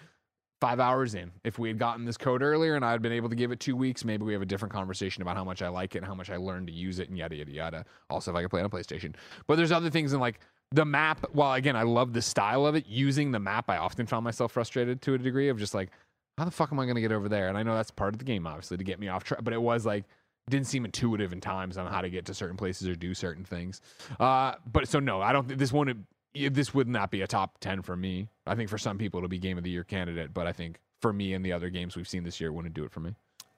five 0.59 0.79
hours 0.79 1.15
in. 1.15 1.31
If 1.43 1.57
we 1.57 1.69
had 1.69 1.77
gotten 1.79 2.05
this 2.05 2.17
code 2.17 2.41
earlier 2.41 2.75
and 2.75 2.83
i 2.83 2.91
had 2.91 3.01
been 3.01 3.11
able 3.11 3.29
to 3.29 3.35
give 3.35 3.51
it 3.51 3.59
two 3.59 3.75
weeks 3.75 4.03
maybe 4.03 4.23
we 4.23 4.33
have 4.33 4.41
a 4.41 4.45
different 4.45 4.73
conversation 4.73 5.21
about 5.21 5.37
how 5.37 5.43
much 5.43 5.61
i 5.61 5.69
like 5.69 5.95
it 5.95 5.99
and 5.99 6.07
how 6.07 6.15
much 6.15 6.29
i 6.29 6.37
learned 6.37 6.67
to 6.67 6.73
use 6.73 6.99
it 6.99 7.09
and 7.09 7.17
yada 7.17 7.35
yada 7.35 7.51
yada. 7.51 7.85
Also 8.09 8.31
if 8.31 8.37
i 8.37 8.41
could 8.41 8.49
play 8.49 8.61
on 8.61 8.69
playstation. 8.69 9.15
But 9.47 9.55
there's 9.55 9.71
other 9.71 9.89
things 9.89 10.13
in 10.13 10.19
like 10.19 10.39
the 10.71 10.85
map 10.85 11.25
while 11.31 11.53
again 11.53 11.75
i 11.75 11.83
love 11.83 12.13
the 12.13 12.21
style 12.21 12.65
of 12.65 12.75
it 12.75 12.85
using 12.87 13.31
the 13.31 13.39
map 13.39 13.69
i 13.69 13.77
often 13.77 14.05
found 14.05 14.23
myself 14.23 14.51
frustrated 14.51 15.01
to 15.01 15.15
a 15.15 15.17
degree 15.17 15.49
of 15.49 15.57
just 15.57 15.73
like 15.73 15.89
how 16.37 16.45
the 16.45 16.51
fuck 16.51 16.71
am 16.71 16.79
i 16.79 16.85
going 16.85 16.95
to 16.95 17.01
get 17.01 17.11
over 17.11 17.27
there? 17.27 17.47
And 17.47 17.57
i 17.57 17.63
know 17.63 17.75
that's 17.75 17.91
part 17.91 18.13
of 18.13 18.19
the 18.19 18.25
game 18.25 18.45
obviously 18.45 18.77
to 18.77 18.83
get 18.83 18.99
me 18.99 19.07
off 19.07 19.23
track 19.23 19.43
but 19.43 19.53
it 19.53 19.61
was 19.61 19.85
like 19.85 20.05
didn't 20.49 20.67
seem 20.67 20.83
intuitive 20.83 21.31
in 21.31 21.39
times 21.39 21.77
on 21.77 21.85
how 21.87 22.01
to 22.01 22.09
get 22.09 22.25
to 22.25 22.33
certain 22.33 22.57
places 22.57 22.87
or 22.87 22.95
do 22.95 23.13
certain 23.13 23.45
things. 23.45 23.81
Uh 24.19 24.53
but 24.71 24.87
so 24.87 24.99
no 24.99 25.21
i 25.21 25.31
don't 25.31 25.47
think 25.47 25.59
this 25.59 25.71
wouldn't 25.71 26.05
this 26.33 26.73
would 26.73 26.87
not 26.87 27.11
be 27.11 27.21
a 27.21 27.27
top 27.27 27.57
10 27.59 27.81
for 27.81 27.95
me 27.95 28.27
i 28.45 28.55
think 28.55 28.69
for 28.69 28.77
some 28.77 28.97
people 28.97 29.17
it'll 29.17 29.27
be 29.29 29.39
game 29.39 29.57
of 29.57 29.63
the 29.63 29.69
year 29.69 29.83
candidate 29.83 30.33
but 30.33 30.45
i 30.47 30.51
think 30.51 30.79
for 31.01 31.11
me 31.11 31.33
and 31.33 31.43
the 31.45 31.51
other 31.53 31.69
games 31.69 31.95
we've 31.95 32.07
seen 32.07 32.23
this 32.23 32.39
year 32.39 32.49
it 32.49 32.53
wouldn't 32.53 32.73
do 32.73 32.83
it 32.83 32.91
for 32.91 32.99
me 32.99 33.15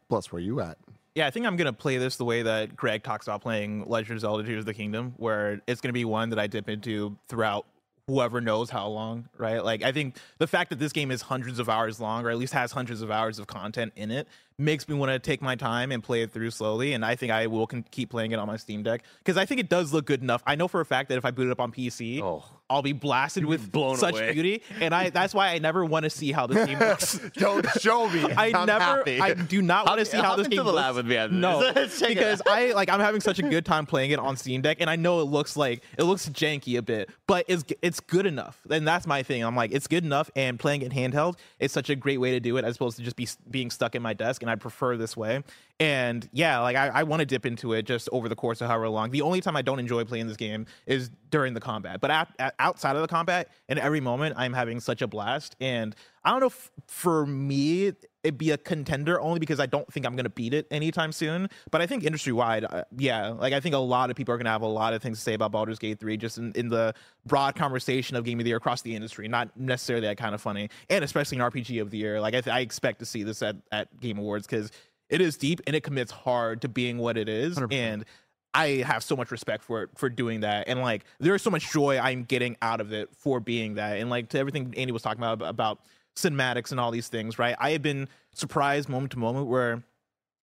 Bless, 0.09 0.29
where 0.29 0.41
you 0.41 0.59
at? 0.59 0.77
Yeah, 1.15 1.25
I 1.25 1.31
think 1.31 1.45
I'm 1.45 1.55
gonna 1.55 1.71
play 1.71 1.97
this 1.97 2.17
the 2.17 2.25
way 2.25 2.41
that 2.41 2.75
Greg 2.75 3.01
talks 3.01 3.27
about 3.27 3.41
playing 3.41 3.85
Legend 3.87 4.17
of 4.17 4.19
Zelda: 4.19 4.43
Tears 4.43 4.59
of 4.59 4.65
the 4.65 4.73
Kingdom, 4.73 5.13
where 5.15 5.61
it's 5.67 5.79
gonna 5.79 5.93
be 5.93 6.03
one 6.03 6.31
that 6.31 6.39
I 6.39 6.47
dip 6.47 6.67
into 6.67 7.17
throughout 7.29 7.65
whoever 8.07 8.41
knows 8.41 8.69
how 8.69 8.87
long, 8.89 9.29
right? 9.37 9.63
Like 9.63 9.83
I 9.83 9.93
think 9.93 10.17
the 10.37 10.47
fact 10.47 10.69
that 10.71 10.79
this 10.79 10.91
game 10.91 11.11
is 11.11 11.21
hundreds 11.21 11.59
of 11.59 11.69
hours 11.69 12.01
long, 12.01 12.25
or 12.25 12.29
at 12.29 12.37
least 12.37 12.51
has 12.51 12.73
hundreds 12.73 13.01
of 13.01 13.09
hours 13.09 13.39
of 13.39 13.47
content 13.47 13.93
in 13.95 14.11
it, 14.11 14.27
makes 14.57 14.89
me 14.89 14.95
want 14.95 15.11
to 15.13 15.19
take 15.19 15.41
my 15.41 15.55
time 15.55 15.93
and 15.93 16.03
play 16.03 16.23
it 16.23 16.31
through 16.33 16.51
slowly. 16.51 16.91
And 16.91 17.05
I 17.05 17.15
think 17.15 17.31
I 17.31 17.47
will 17.47 17.67
con- 17.67 17.85
keep 17.89 18.09
playing 18.09 18.31
it 18.31 18.39
on 18.39 18.47
my 18.47 18.57
Steam 18.57 18.83
Deck 18.83 19.03
because 19.19 19.37
I 19.37 19.45
think 19.45 19.61
it 19.61 19.69
does 19.69 19.93
look 19.93 20.05
good 20.05 20.21
enough. 20.21 20.43
I 20.45 20.55
know 20.55 20.67
for 20.67 20.81
a 20.81 20.85
fact 20.85 21.07
that 21.07 21.17
if 21.17 21.23
I 21.23 21.31
boot 21.31 21.47
it 21.47 21.51
up 21.51 21.61
on 21.61 21.71
PC, 21.71 22.21
Oh. 22.21 22.43
I'll 22.71 22.81
be 22.81 22.93
blasted 22.93 23.45
with 23.45 23.71
blown 23.71 23.97
such 23.97 24.15
away. 24.15 24.31
beauty, 24.31 24.63
and 24.79 24.95
I 24.95 25.09
that's 25.09 25.33
why 25.33 25.49
I 25.49 25.59
never 25.59 25.83
want 25.83 26.03
to 26.03 26.09
see 26.09 26.31
how 26.31 26.47
this 26.47 26.65
game 26.65 26.79
looks. 26.79 27.19
Don't 27.33 27.67
show 27.81 28.09
me. 28.09 28.23
I 28.23 28.53
I'm 28.55 28.65
never, 28.65 28.83
happy. 28.83 29.19
I 29.19 29.33
do 29.33 29.61
not 29.61 29.85
want 29.85 29.99
to 29.99 30.05
see 30.05 30.17
how 30.17 30.35
this 30.37 30.47
game 30.47 30.63
looks. 30.63 30.75
lab 30.75 30.95
with 30.95 31.05
me 31.05 31.27
No, 31.31 31.71
this. 31.73 31.99
Check 31.99 32.11
it 32.11 32.15
because. 32.15 32.41
I 32.47 32.71
like 32.71 32.89
I'm 32.89 32.99
having 33.01 33.19
such 33.21 33.39
a 33.39 33.43
good 33.43 33.65
time 33.65 33.85
playing 33.85 34.11
it 34.11 34.19
on 34.19 34.37
Steam 34.37 34.61
Deck, 34.61 34.77
and 34.79 34.89
I 34.89 34.95
know 34.95 35.19
it 35.19 35.25
looks 35.25 35.57
like 35.57 35.83
it 35.97 36.03
looks 36.03 36.29
janky 36.29 36.77
a 36.77 36.81
bit, 36.81 37.09
but 37.27 37.45
it's 37.47 37.63
it's 37.81 37.99
good 37.99 38.25
enough, 38.25 38.59
and 38.69 38.87
that's 38.87 39.05
my 39.05 39.21
thing. 39.23 39.43
I'm 39.43 39.55
like, 39.55 39.71
it's 39.71 39.87
good 39.87 40.05
enough, 40.05 40.31
and 40.35 40.57
playing 40.57 40.81
it 40.81 40.91
handheld 40.93 41.35
is 41.59 41.71
such 41.71 41.89
a 41.89 41.95
great 41.95 42.19
way 42.19 42.31
to 42.31 42.39
do 42.39 42.57
it, 42.57 42.63
as 42.65 42.75
opposed 42.77 42.97
to 42.97 43.03
just 43.03 43.15
be 43.15 43.27
being 43.49 43.69
stuck 43.69 43.95
in 43.95 44.01
my 44.01 44.13
desk, 44.13 44.41
and 44.41 44.49
I 44.49 44.55
prefer 44.55 44.95
this 44.97 45.17
way. 45.17 45.43
And 45.81 46.29
yeah, 46.31 46.59
like 46.59 46.75
I, 46.75 46.89
I 46.89 47.03
want 47.03 47.21
to 47.21 47.25
dip 47.25 47.43
into 47.43 47.73
it 47.73 47.87
just 47.87 48.07
over 48.11 48.29
the 48.29 48.35
course 48.35 48.61
of 48.61 48.67
however 48.67 48.87
long. 48.87 49.09
The 49.09 49.23
only 49.23 49.41
time 49.41 49.55
I 49.55 49.63
don't 49.63 49.79
enjoy 49.79 50.05
playing 50.05 50.27
this 50.27 50.37
game 50.37 50.67
is 50.85 51.09
during 51.31 51.55
the 51.55 51.59
combat, 51.59 51.99
but 51.99 52.11
at, 52.11 52.27
at, 52.37 52.53
outside 52.59 52.95
of 52.95 53.01
the 53.01 53.07
combat, 53.07 53.49
in 53.67 53.79
every 53.79 53.99
moment, 53.99 54.35
I'm 54.37 54.53
having 54.53 54.79
such 54.79 55.01
a 55.01 55.07
blast. 55.07 55.55
And 55.59 55.95
I 56.23 56.29
don't 56.29 56.39
know 56.39 56.53
for 56.87 57.25
me 57.25 57.93
it'd 58.23 58.37
be 58.37 58.51
a 58.51 58.57
contender 58.59 59.19
only 59.19 59.39
because 59.39 59.59
I 59.59 59.65
don't 59.65 59.91
think 59.91 60.05
I'm 60.05 60.15
gonna 60.15 60.29
beat 60.29 60.53
it 60.53 60.67
anytime 60.69 61.11
soon. 61.11 61.49
But 61.71 61.81
I 61.81 61.87
think 61.87 62.03
industry 62.03 62.31
wide, 62.31 62.63
uh, 62.63 62.83
yeah, 62.95 63.29
like 63.29 63.53
I 63.53 63.59
think 63.59 63.73
a 63.73 63.79
lot 63.79 64.11
of 64.11 64.15
people 64.15 64.35
are 64.35 64.37
gonna 64.37 64.51
have 64.51 64.61
a 64.61 64.67
lot 64.67 64.93
of 64.93 65.01
things 65.01 65.17
to 65.17 65.23
say 65.23 65.33
about 65.33 65.51
Baldur's 65.51 65.79
Gate 65.79 65.99
3 65.99 66.15
just 66.17 66.37
in, 66.37 66.51
in 66.53 66.69
the 66.69 66.93
broad 67.25 67.55
conversation 67.55 68.15
of 68.15 68.23
Game 68.23 68.39
of 68.39 68.43
the 68.43 68.49
Year 68.49 68.57
across 68.57 68.83
the 68.83 68.95
industry, 68.95 69.27
not 69.27 69.57
necessarily 69.57 70.05
that 70.05 70.17
kind 70.17 70.35
of 70.35 70.41
funny, 70.41 70.69
and 70.91 71.03
especially 71.03 71.39
an 71.39 71.43
RPG 71.43 71.81
of 71.81 71.89
the 71.89 71.97
year. 71.97 72.21
Like 72.21 72.35
I, 72.35 72.41
th- 72.41 72.53
I 72.53 72.59
expect 72.59 72.99
to 72.99 73.05
see 73.05 73.23
this 73.23 73.41
at, 73.41 73.55
at 73.71 73.99
Game 73.99 74.19
Awards 74.19 74.45
because 74.45 74.71
it 75.11 75.21
is 75.21 75.37
deep 75.37 75.61
and 75.67 75.75
it 75.75 75.83
commits 75.83 76.11
hard 76.11 76.61
to 76.61 76.67
being 76.67 76.97
what 76.97 77.17
it 77.17 77.29
is. 77.29 77.57
100%. 77.57 77.71
and 77.73 78.05
I 78.53 78.83
have 78.85 79.03
so 79.03 79.15
much 79.15 79.31
respect 79.31 79.63
for 79.63 79.83
it 79.83 79.89
for 79.95 80.09
doing 80.09 80.41
that, 80.41 80.67
and 80.67 80.81
like 80.81 81.05
there 81.19 81.33
is 81.35 81.41
so 81.41 81.49
much 81.49 81.71
joy 81.71 81.97
I'm 81.97 82.23
getting 82.23 82.57
out 82.61 82.81
of 82.81 82.91
it 82.91 83.09
for 83.15 83.39
being 83.39 83.75
that, 83.75 83.97
and 83.97 84.09
like 84.09 84.29
to 84.29 84.39
everything 84.39 84.73
Andy 84.75 84.91
was 84.91 85.01
talking 85.01 85.23
about 85.23 85.47
about 85.47 85.79
cinematics 86.17 86.71
and 86.71 86.79
all 86.79 86.91
these 86.91 87.07
things, 87.07 87.39
right? 87.39 87.55
I 87.59 87.71
have 87.71 87.81
been 87.81 88.09
surprised 88.33 88.89
moment 88.89 89.13
to 89.13 89.19
moment 89.19 89.47
where 89.47 89.83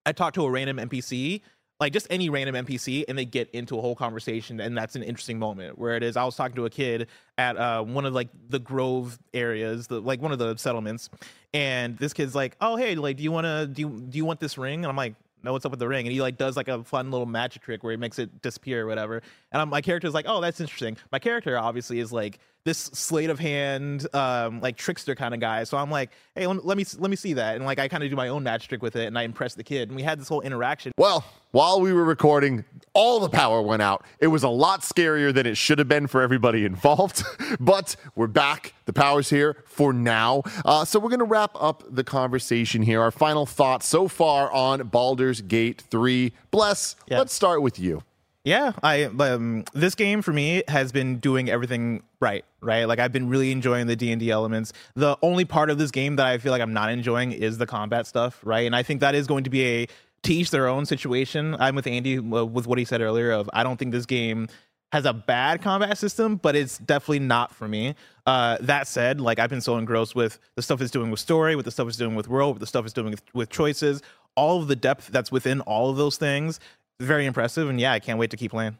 I 0.07 0.13
talk 0.13 0.33
to 0.35 0.45
a 0.45 0.51
random 0.51 0.79
NPC, 0.79 1.43
like 1.81 1.93
just 1.93 2.07
any 2.11 2.29
random 2.29 2.67
NPC, 2.67 3.05
and 3.09 3.17
they 3.17 3.25
get 3.25 3.49
into 3.51 3.79
a 3.79 3.81
whole 3.81 3.95
conversation, 3.95 4.61
and 4.61 4.77
that's 4.77 4.97
an 4.97 5.03
interesting 5.03 5.39
moment. 5.39 5.79
Where 5.79 5.97
it 5.97 6.03
is, 6.03 6.17
I 6.17 6.25
was 6.25 6.35
talking 6.35 6.57
to 6.57 6.65
a 6.65 6.71
kid 6.71 7.07
at 7.37 7.57
uh, 7.57 7.83
one 7.83 8.05
of 8.05 8.15
like 8.15 8.29
the 8.49 8.59
Grove 8.59 9.19
areas, 9.33 9.87
the 9.87 10.01
like 10.01 10.21
one 10.21 10.33
of 10.33 10.39
the 10.39 10.57
settlements, 10.57 11.09
and 11.55 11.97
this 11.99 12.13
kid's 12.13 12.35
like, 12.35 12.57
"Oh, 12.61 12.77
hey, 12.77 12.95
like, 12.97 13.17
do 13.17 13.23
you 13.23 13.31
want 13.31 13.45
to 13.45 13.67
do 13.67 13.83
you, 13.83 14.01
do 14.09 14.19
you 14.19 14.25
want 14.25 14.41
this 14.41 14.59
ring?" 14.59 14.85
And 14.85 14.91
I'm 14.91 14.97
like. 14.97 15.15
No, 15.41 15.53
what's 15.53 15.65
up 15.65 15.71
with 15.71 15.79
the 15.79 15.87
ring? 15.87 16.05
And 16.05 16.13
he 16.13 16.21
like 16.21 16.37
does 16.37 16.57
like 16.57 16.67
a 16.67 16.83
fun 16.83 17.13
little 17.13 17.25
magic 17.25 17.63
trick 17.63 17.85
where 17.85 17.93
he 17.93 17.97
makes 17.97 18.19
it 18.19 18.43
disappear 18.43 18.83
or 18.83 18.87
whatever. 18.89 19.23
And 19.53 19.63
I'm, 19.63 19.69
my 19.69 19.81
character's 19.81 20.13
like, 20.13 20.25
oh, 20.29 20.41
that's 20.41 20.61
interesting. 20.61 20.97
My 21.13 21.21
character 21.21 21.57
obviously 21.57 22.01
is 22.01 22.13
like 22.13 22.41
this 22.69 22.79
sleight 22.93 23.31
of 23.31 23.39
hand, 23.39 24.07
um, 24.15 24.61
like 24.61 24.77
trickster 24.77 25.15
kind 25.15 25.33
of 25.33 25.41
guy. 25.41 25.65
So 25.65 25.79
I'm 25.79 25.91
like, 25.91 26.11
hey, 26.35 26.47
let, 26.47 26.67
let 26.67 26.77
me 26.77 26.85
let 26.99 27.09
me 27.09 27.17
see 27.17 27.33
that. 27.33 27.57
And 27.57 27.65
like 27.65 27.79
I 27.79 27.89
kind 27.89 28.05
of 28.05 28.11
do 28.11 28.17
my 28.17 28.29
own 28.29 28.43
magic 28.43 28.69
trick 28.69 28.83
with 28.83 28.95
it, 28.95 29.07
and 29.07 29.19
I 29.19 29.23
impress 29.23 29.55
the 29.55 29.65
kid. 29.65 29.89
And 29.89 29.97
we 29.97 30.03
had 30.03 30.21
this 30.21 30.29
whole 30.29 30.43
interaction. 30.43 30.93
Well, 30.99 31.25
while 31.53 31.81
we 31.81 31.95
were 31.95 32.05
recording, 32.05 32.67
all 32.93 33.21
the 33.21 33.31
power 33.31 33.63
went 33.63 33.81
out. 33.81 34.05
It 34.21 34.27
was 34.27 34.43
a 34.43 34.51
lot 34.51 34.83
scarier 34.83 35.33
than 35.33 35.47
it 35.47 35.57
should 35.57 35.79
have 35.79 35.89
been 35.89 36.07
for 36.07 36.21
everybody 36.21 36.65
involved. 36.73 37.23
but 37.59 37.97
we're 38.15 38.27
back. 38.27 38.75
The 38.85 38.93
power's 38.93 39.31
here 39.31 39.57
for 39.67 39.95
now. 39.95 40.43
Uh, 40.65 40.85
so 40.85 40.99
we're 40.99 41.09
going 41.09 41.19
to 41.21 41.25
wrap 41.25 41.53
up 41.55 41.83
the 41.89 42.05
conversation 42.05 42.83
here. 42.83 43.01
Our 43.01 43.11
final 43.11 43.47
thoughts 43.47 43.87
so 43.87 44.09
far 44.09 44.53
on 44.53 44.89
Baldur's 44.89 45.41
Gate 45.41 45.81
3. 45.91 46.33
Bless, 46.51 46.97
Yeah. 47.07 47.19
let's 47.19 47.33
start 47.33 47.63
with 47.63 47.79
you. 47.79 48.03
Yeah, 48.45 48.73
I 48.83 49.05
um, 49.05 49.65
this 49.75 49.95
game 49.95 50.23
for 50.23 50.33
me 50.33 50.63
has 50.69 50.93
been 50.93 51.19
doing 51.19 51.51
everything 51.51 52.03
right, 52.21 52.45
right? 52.61 52.85
Like 52.85 52.99
I've 52.99 53.13
been 53.13 53.29
really 53.29 53.51
enjoying 53.51 53.87
the 53.89 53.97
D 53.97 54.11
and 54.13 54.21
D 54.21 54.31
elements. 54.31 54.73
The 54.95 55.19
only 55.23 55.45
part 55.45 55.71
of 55.71 55.79
this 55.79 55.91
game 55.91 56.17
that 56.17 56.27
I 56.27 56.39
feel 56.39 56.53
like 56.53 56.63
I'm 56.63 56.73
not 56.73 56.91
enjoying 56.91 57.33
is 57.33 57.59
the 57.59 57.67
combat 57.67 58.07
stuff, 58.07 58.41
right? 58.45 58.65
And 58.65 58.75
I 58.75 58.83
think 58.83 59.01
that 59.01 59.15
is 59.15 59.27
going 59.27 59.45
to 59.45 59.51
be 59.51 59.65
a 59.65 59.87
to 60.23 60.35
each 60.35 60.51
their 60.51 60.69
own 60.69 60.87
situation. 60.87 61.57
I'm 61.59 61.75
with 61.75 61.87
Andy 61.87 62.19
uh, 62.19 62.45
with 62.45 62.67
what 62.67 62.79
he 62.79 62.85
said 62.85 63.01
earlier. 63.01 63.33
Of 63.33 63.51
I 63.53 63.65
don't 63.65 63.77
think 63.77 63.93
this 63.93 64.07
game 64.07 64.49
has 64.93 65.05
a 65.05 65.13
bad 65.13 65.61
combat 65.61 65.99
system, 65.99 66.37
but 66.37 66.57
it's 66.57 66.79
definitely 66.79 67.19
not 67.19 67.55
for 67.55 67.69
me. 67.69 67.95
Uh, 68.25 68.57
that 68.61 68.89
said, 68.89 69.21
like 69.21 69.39
I've 69.39 69.51
been 69.51 69.61
so 69.61 69.77
engrossed 69.77 70.15
with 70.15 70.39
the 70.55 70.63
stuff 70.63 70.81
it's 70.81 70.91
doing 70.91 71.11
with 71.11 71.21
story, 71.21 71.57
with 71.57 71.67
the 71.67 71.71
stuff 71.71 71.89
it's 71.89 71.99
doing 71.99 72.15
with 72.15 72.29
world, 72.29 72.55
with 72.55 72.61
the 72.61 72.67
stuff 72.67 72.85
it's 72.85 72.95
doing 72.95 73.11
with, 73.11 73.23
with 73.35 73.51
choices, 73.51 74.01
all 74.37 74.63
of 74.63 74.69
the 74.69 74.77
depth 74.77 75.09
that's 75.09 75.31
within 75.31 75.61
all 75.63 75.91
of 75.91 75.97
those 75.97 76.17
things 76.17 76.61
very 77.01 77.27
impressive. 77.27 77.69
And 77.69 77.81
yeah, 77.81 77.93
I 77.93 78.01
can't 78.01 78.19
wait 78.19 78.31
to 78.31 78.37
keep 78.37 78.51
playing. 78.51 78.77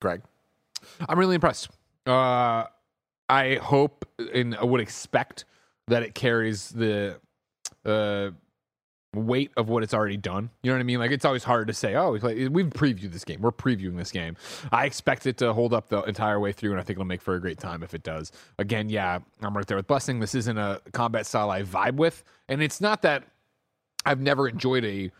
Greg. 0.00 0.22
I'm 1.08 1.18
really 1.18 1.34
impressed. 1.34 1.68
Uh, 2.06 2.64
I 3.28 3.56
hope 3.62 4.08
and 4.34 4.56
I 4.56 4.64
would 4.64 4.80
expect 4.80 5.44
that 5.88 6.02
it 6.02 6.14
carries 6.14 6.70
the 6.70 7.20
uh, 7.84 8.30
weight 9.14 9.50
of 9.56 9.68
what 9.68 9.82
it's 9.82 9.92
already 9.92 10.16
done. 10.16 10.50
You 10.62 10.70
know 10.70 10.76
what 10.76 10.80
I 10.80 10.84
mean? 10.84 10.98
Like 10.98 11.10
it's 11.10 11.24
always 11.24 11.44
hard 11.44 11.68
to 11.68 11.74
say, 11.74 11.96
oh, 11.96 12.12
we've 12.12 12.20
previewed 12.70 13.12
this 13.12 13.24
game. 13.24 13.40
We're 13.40 13.50
previewing 13.50 13.96
this 13.96 14.12
game. 14.12 14.36
I 14.72 14.86
expect 14.86 15.26
it 15.26 15.36
to 15.38 15.52
hold 15.52 15.74
up 15.74 15.88
the 15.88 16.02
entire 16.02 16.40
way 16.40 16.52
through, 16.52 16.70
and 16.70 16.80
I 16.80 16.82
think 16.82 16.96
it'll 16.96 17.06
make 17.06 17.22
for 17.22 17.34
a 17.34 17.40
great 17.40 17.58
time 17.58 17.82
if 17.82 17.94
it 17.94 18.02
does. 18.02 18.32
Again, 18.58 18.88
yeah, 18.88 19.18
I'm 19.42 19.56
right 19.56 19.66
there 19.66 19.76
with 19.76 19.86
Blessing. 19.86 20.20
This 20.20 20.34
isn't 20.34 20.58
a 20.58 20.80
combat 20.92 21.26
style 21.26 21.50
I 21.50 21.62
vibe 21.62 21.96
with, 21.96 22.24
and 22.48 22.62
it's 22.62 22.80
not 22.80 23.02
that 23.02 23.24
I've 24.04 24.20
never 24.20 24.48
enjoyed 24.48 24.84
a 24.84 25.10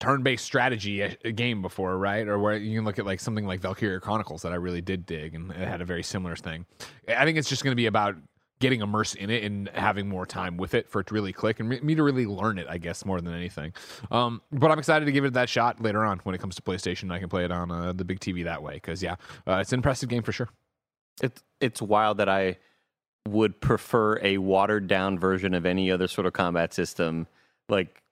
turn-based 0.00 0.44
strategy 0.44 1.00
a 1.00 1.32
game 1.32 1.62
before, 1.62 1.96
right? 1.98 2.26
Or 2.26 2.38
where 2.38 2.56
you 2.56 2.76
can 2.76 2.84
look 2.84 2.98
at 2.98 3.06
like 3.06 3.20
something 3.20 3.46
like 3.46 3.60
Valkyria 3.60 4.00
Chronicles 4.00 4.42
that 4.42 4.52
I 4.52 4.56
really 4.56 4.80
did 4.80 5.06
dig, 5.06 5.34
and 5.34 5.50
it 5.50 5.68
had 5.68 5.80
a 5.80 5.84
very 5.84 6.02
similar 6.02 6.36
thing. 6.36 6.66
I 7.08 7.24
think 7.24 7.38
it's 7.38 7.48
just 7.48 7.64
going 7.64 7.72
to 7.72 7.76
be 7.76 7.86
about 7.86 8.16
getting 8.60 8.80
immersed 8.80 9.16
in 9.16 9.30
it 9.30 9.44
and 9.44 9.68
having 9.70 10.08
more 10.08 10.24
time 10.24 10.56
with 10.56 10.74
it 10.74 10.88
for 10.88 11.00
it 11.00 11.06
to 11.08 11.14
really 11.14 11.32
click 11.32 11.60
and 11.60 11.68
me 11.68 11.94
to 11.94 12.02
really 12.02 12.26
learn 12.26 12.58
it, 12.58 12.66
I 12.68 12.78
guess, 12.78 13.04
more 13.04 13.20
than 13.20 13.34
anything. 13.34 13.72
Um, 14.10 14.42
but 14.52 14.70
I'm 14.70 14.78
excited 14.78 15.04
to 15.06 15.12
give 15.12 15.24
it 15.24 15.34
that 15.34 15.48
shot 15.48 15.82
later 15.82 16.04
on 16.04 16.20
when 16.20 16.34
it 16.34 16.40
comes 16.40 16.54
to 16.56 16.62
PlayStation. 16.62 17.10
I 17.12 17.18
can 17.18 17.28
play 17.28 17.44
it 17.44 17.50
on 17.50 17.70
uh, 17.70 17.92
the 17.92 18.04
big 18.04 18.20
TV 18.20 18.44
that 18.44 18.62
way 18.62 18.74
because 18.74 19.02
yeah, 19.02 19.16
uh, 19.46 19.56
it's 19.56 19.72
an 19.72 19.78
impressive 19.78 20.08
game 20.08 20.22
for 20.22 20.32
sure. 20.32 20.48
It's 21.22 21.42
it's 21.60 21.82
wild 21.82 22.18
that 22.18 22.28
I 22.28 22.58
would 23.28 23.60
prefer 23.60 24.18
a 24.22 24.38
watered 24.38 24.86
down 24.86 25.18
version 25.18 25.54
of 25.54 25.66
any 25.66 25.90
other 25.90 26.08
sort 26.08 26.26
of 26.26 26.32
combat 26.32 26.74
system. 26.74 27.26
Like 27.68 28.02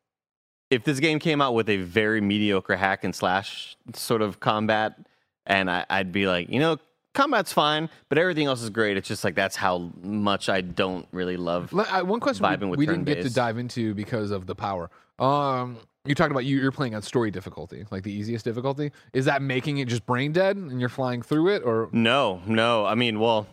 if 0.73 0.85
this 0.85 1.01
game 1.01 1.19
came 1.19 1.43
out 1.43 1.53
with 1.53 1.69
a 1.69 1.77
very 1.77 2.23
mediocre 2.23 2.77
hack 2.77 3.05
and 3.05 3.15
slash 3.15 3.77
sort 3.95 4.23
of 4.23 4.41
combat, 4.41 4.99
and 5.47 5.71
I, 5.71 5.85
would 5.91 6.13
be 6.13 6.27
like, 6.27 6.49
you 6.49 6.61
know, 6.61 6.79
combat's 7.13 7.53
fine, 7.53 7.91
but 8.09 8.17
everything 8.17 8.47
else 8.47 8.63
is 8.63 8.71
great. 8.71 8.97
It's 8.97 9.07
just 9.07 9.23
like 9.23 9.35
that's 9.35 9.55
how 9.55 9.91
much 10.03 10.49
I 10.49 10.63
don't 10.63 11.07
really 11.13 11.37
love. 11.37 11.75
i 11.75 12.01
one 12.01 12.21
question 12.21 12.71
we, 12.71 12.77
we 12.79 12.87
didn't 12.87 13.05
get 13.05 13.23
to 13.23 13.31
dive 13.31 13.59
into 13.59 13.95
because 13.95 14.31
of 14.31 14.47
the 14.47 14.55
power. 14.55 14.91
Um, 15.19 15.77
you 16.07 16.15
talked 16.15 16.31
about 16.31 16.47
you, 16.47 16.59
you're 16.59 16.73
playing 16.73 16.95
on 16.95 17.03
story 17.03 17.31
difficulty, 17.31 17.85
like 17.91 18.03
the 18.03 18.13
easiest 18.13 18.47
difficulty. 18.47 18.93
Is 19.13 19.27
that 19.27 19.43
making 19.43 19.77
it 19.77 19.89
just 19.89 20.07
brain 20.07 20.33
dead 20.33 20.57
and 20.57 20.81
you're 20.81 20.89
flying 20.89 21.21
through 21.21 21.49
it, 21.49 21.63
or 21.65 21.91
no, 21.93 22.41
no? 22.47 22.87
I 22.87 22.95
mean, 22.95 23.21
well, 23.21 23.47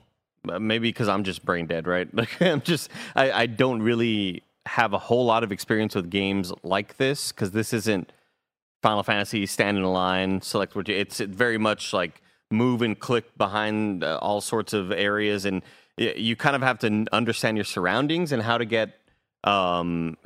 maybe 0.46 0.88
because 0.88 1.10
I'm 1.10 1.26
just 1.26 1.44
brain 1.44 1.66
dead, 1.66 1.86
right? 1.86 2.08
Like 2.14 2.42
I'm 2.42 2.62
just, 2.62 2.90
I, 3.14 3.32
I 3.32 3.46
don't 3.46 3.82
really 3.82 4.42
have 4.70 4.94
a 4.94 5.00
whole 5.00 5.26
lot 5.26 5.44
of 5.44 5.52
experience 5.52 5.96
with 5.96 6.10
games 6.10 6.54
like 6.64 6.98
this 6.98 7.32
because 7.32 7.52
this 7.52 7.74
isn't 7.74 8.12
Final 8.82 9.04
Fantasy 9.04 9.46
stand 9.46 9.78
in 9.78 9.84
a 9.84 9.92
line, 9.92 10.42
select 10.42 10.76
what 10.76 10.88
you. 10.88 10.96
It's 10.96 11.20
very 11.20 11.58
much 11.58 11.92
like 11.92 12.22
move 12.52 12.82
and 12.82 12.98
click 12.98 13.38
behind 13.38 14.04
uh, 14.04 14.20
all 14.22 14.42
sorts 14.42 14.74
of 14.74 14.92
areas, 14.92 15.46
and 15.46 15.64
you 15.98 16.36
kind 16.36 16.56
of 16.56 16.62
have 16.62 16.80
to 16.80 17.06
understand 17.12 17.58
your 17.58 17.66
surroundings 17.66 18.32
and 18.32 18.42
how 18.42 18.58
to 18.58 18.66
get 18.66 18.96
um 19.44 20.18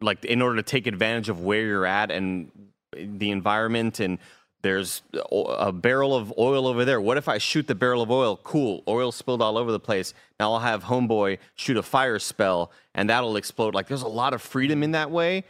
like 0.00 0.24
in 0.24 0.42
order 0.42 0.56
to 0.56 0.62
take 0.62 0.86
advantage 0.86 1.28
of 1.28 1.40
where 1.40 1.62
you're 1.62 1.86
at 1.86 2.10
and 2.10 2.50
the 2.92 3.30
environment 3.30 4.00
and 4.00 4.18
there's 4.66 5.02
a 5.30 5.70
barrel 5.70 6.12
of 6.12 6.34
oil 6.36 6.66
over 6.66 6.84
there. 6.84 7.00
What 7.00 7.16
if 7.16 7.28
I 7.28 7.38
shoot 7.38 7.68
the 7.68 7.74
barrel 7.76 8.02
of 8.02 8.10
oil? 8.10 8.36
Cool. 8.42 8.82
Oil 8.88 9.12
spilled 9.12 9.40
all 9.40 9.56
over 9.56 9.70
the 9.70 9.78
place. 9.78 10.12
Now 10.40 10.54
I'll 10.54 10.58
have 10.58 10.82
Homeboy 10.82 11.38
shoot 11.54 11.76
a 11.76 11.84
fire 11.84 12.18
spell 12.18 12.72
and 12.92 13.08
that'll 13.08 13.36
explode. 13.36 13.76
Like 13.76 13.86
there's 13.86 14.02
a 14.02 14.08
lot 14.08 14.34
of 14.34 14.42
freedom 14.42 14.82
in 14.82 14.90
that 14.90 15.12
way. 15.12 15.44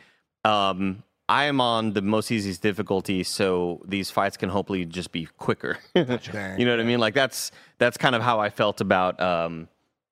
Um, 0.45 1.03
I 1.31 1.45
am 1.45 1.63
on 1.63 1.95
the 1.95 2.03
most 2.03 2.31
easiest 2.31 2.61
difficulty, 2.61 3.25
so 3.25 3.81
these 3.87 4.11
fights 4.11 4.37
can 4.37 4.51
hopefully 4.51 4.85
just 4.85 5.11
be 5.13 5.27
quicker. 5.39 5.79
you 5.95 6.05
know 6.05 6.71
what 6.71 6.81
I 6.81 6.85
mean? 6.85 7.01
Like 7.01 7.15
that's 7.15 7.53
that's 7.79 7.97
kind 7.97 8.15
of 8.15 8.21
how 8.21 8.39
I 8.39 8.51
felt 8.51 8.83
about 8.83 9.19
um, 9.19 9.67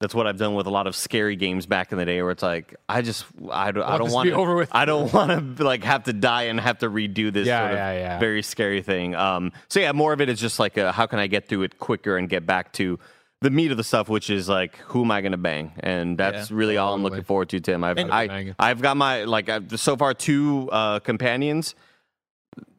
that's 0.04 0.14
what 0.14 0.26
I've 0.26 0.36
done 0.36 0.54
with 0.54 0.66
a 0.66 0.70
lot 0.70 0.86
of 0.86 0.94
scary 0.94 1.34
games 1.34 1.64
back 1.64 1.90
in 1.90 1.96
the 1.96 2.04
day, 2.04 2.20
where 2.20 2.30
it's 2.30 2.42
like 2.42 2.74
I 2.90 3.00
just 3.00 3.24
I, 3.50 3.68
I 3.68 3.72
don't 3.72 4.10
want 4.10 4.28
to 4.28 4.34
over 4.34 4.54
with. 4.54 4.68
I 4.70 4.84
don't 4.84 5.10
want 5.14 5.56
to 5.56 5.64
like 5.64 5.82
have 5.82 6.02
to 6.04 6.12
die 6.12 6.42
and 6.44 6.60
have 6.60 6.80
to 6.80 6.90
redo 6.90 7.32
this 7.32 7.46
yeah, 7.46 7.60
sort 7.60 7.70
of 7.70 7.78
yeah, 7.78 7.92
yeah. 7.92 8.18
very 8.18 8.42
scary 8.42 8.82
thing. 8.82 9.14
Um, 9.14 9.50
so 9.68 9.80
yeah, 9.80 9.92
more 9.92 10.12
of 10.12 10.20
it 10.20 10.28
is 10.28 10.38
just 10.38 10.60
like 10.60 10.76
a, 10.76 10.92
how 10.92 11.06
can 11.06 11.20
I 11.20 11.26
get 11.26 11.48
through 11.48 11.62
it 11.62 11.78
quicker 11.78 12.18
and 12.18 12.28
get 12.28 12.44
back 12.44 12.74
to 12.74 12.98
the 13.40 13.48
meat 13.48 13.70
of 13.70 13.78
the 13.78 13.84
stuff, 13.84 14.10
which 14.10 14.28
is 14.28 14.46
like 14.46 14.76
who 14.76 15.04
am 15.04 15.10
I 15.10 15.22
going 15.22 15.32
to 15.32 15.38
bang, 15.38 15.72
and 15.80 16.18
that's 16.18 16.50
yeah, 16.50 16.56
really 16.56 16.76
all 16.76 16.92
I'm 16.92 17.02
looking 17.02 17.24
forward 17.24 17.48
to, 17.48 17.60
Tim. 17.60 17.82
I've 17.82 17.98
I, 17.98 18.54
I've 18.58 18.82
got 18.82 18.98
my 18.98 19.24
like 19.24 19.48
I've, 19.48 19.80
so 19.80 19.96
far 19.96 20.12
two 20.12 20.68
uh, 20.70 20.98
companions 21.00 21.74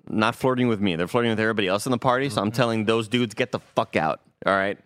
not 0.08 0.36
flirting 0.36 0.68
with 0.68 0.80
me; 0.80 0.96
they're 0.96 1.08
flirting 1.08 1.32
with 1.32 1.40
everybody 1.40 1.70
else 1.70 1.88
in 1.88 1.92
the 1.92 1.98
party. 1.98 2.30
So 2.30 2.40
I'm 2.40 2.50
mm-hmm. 2.50 2.56
telling 2.56 2.86
those 2.86 3.08
dudes 3.08 3.34
get 3.34 3.52
the 3.52 3.60
fuck 3.74 3.96
out. 3.96 4.22
All 4.46 4.54
right. 4.54 4.78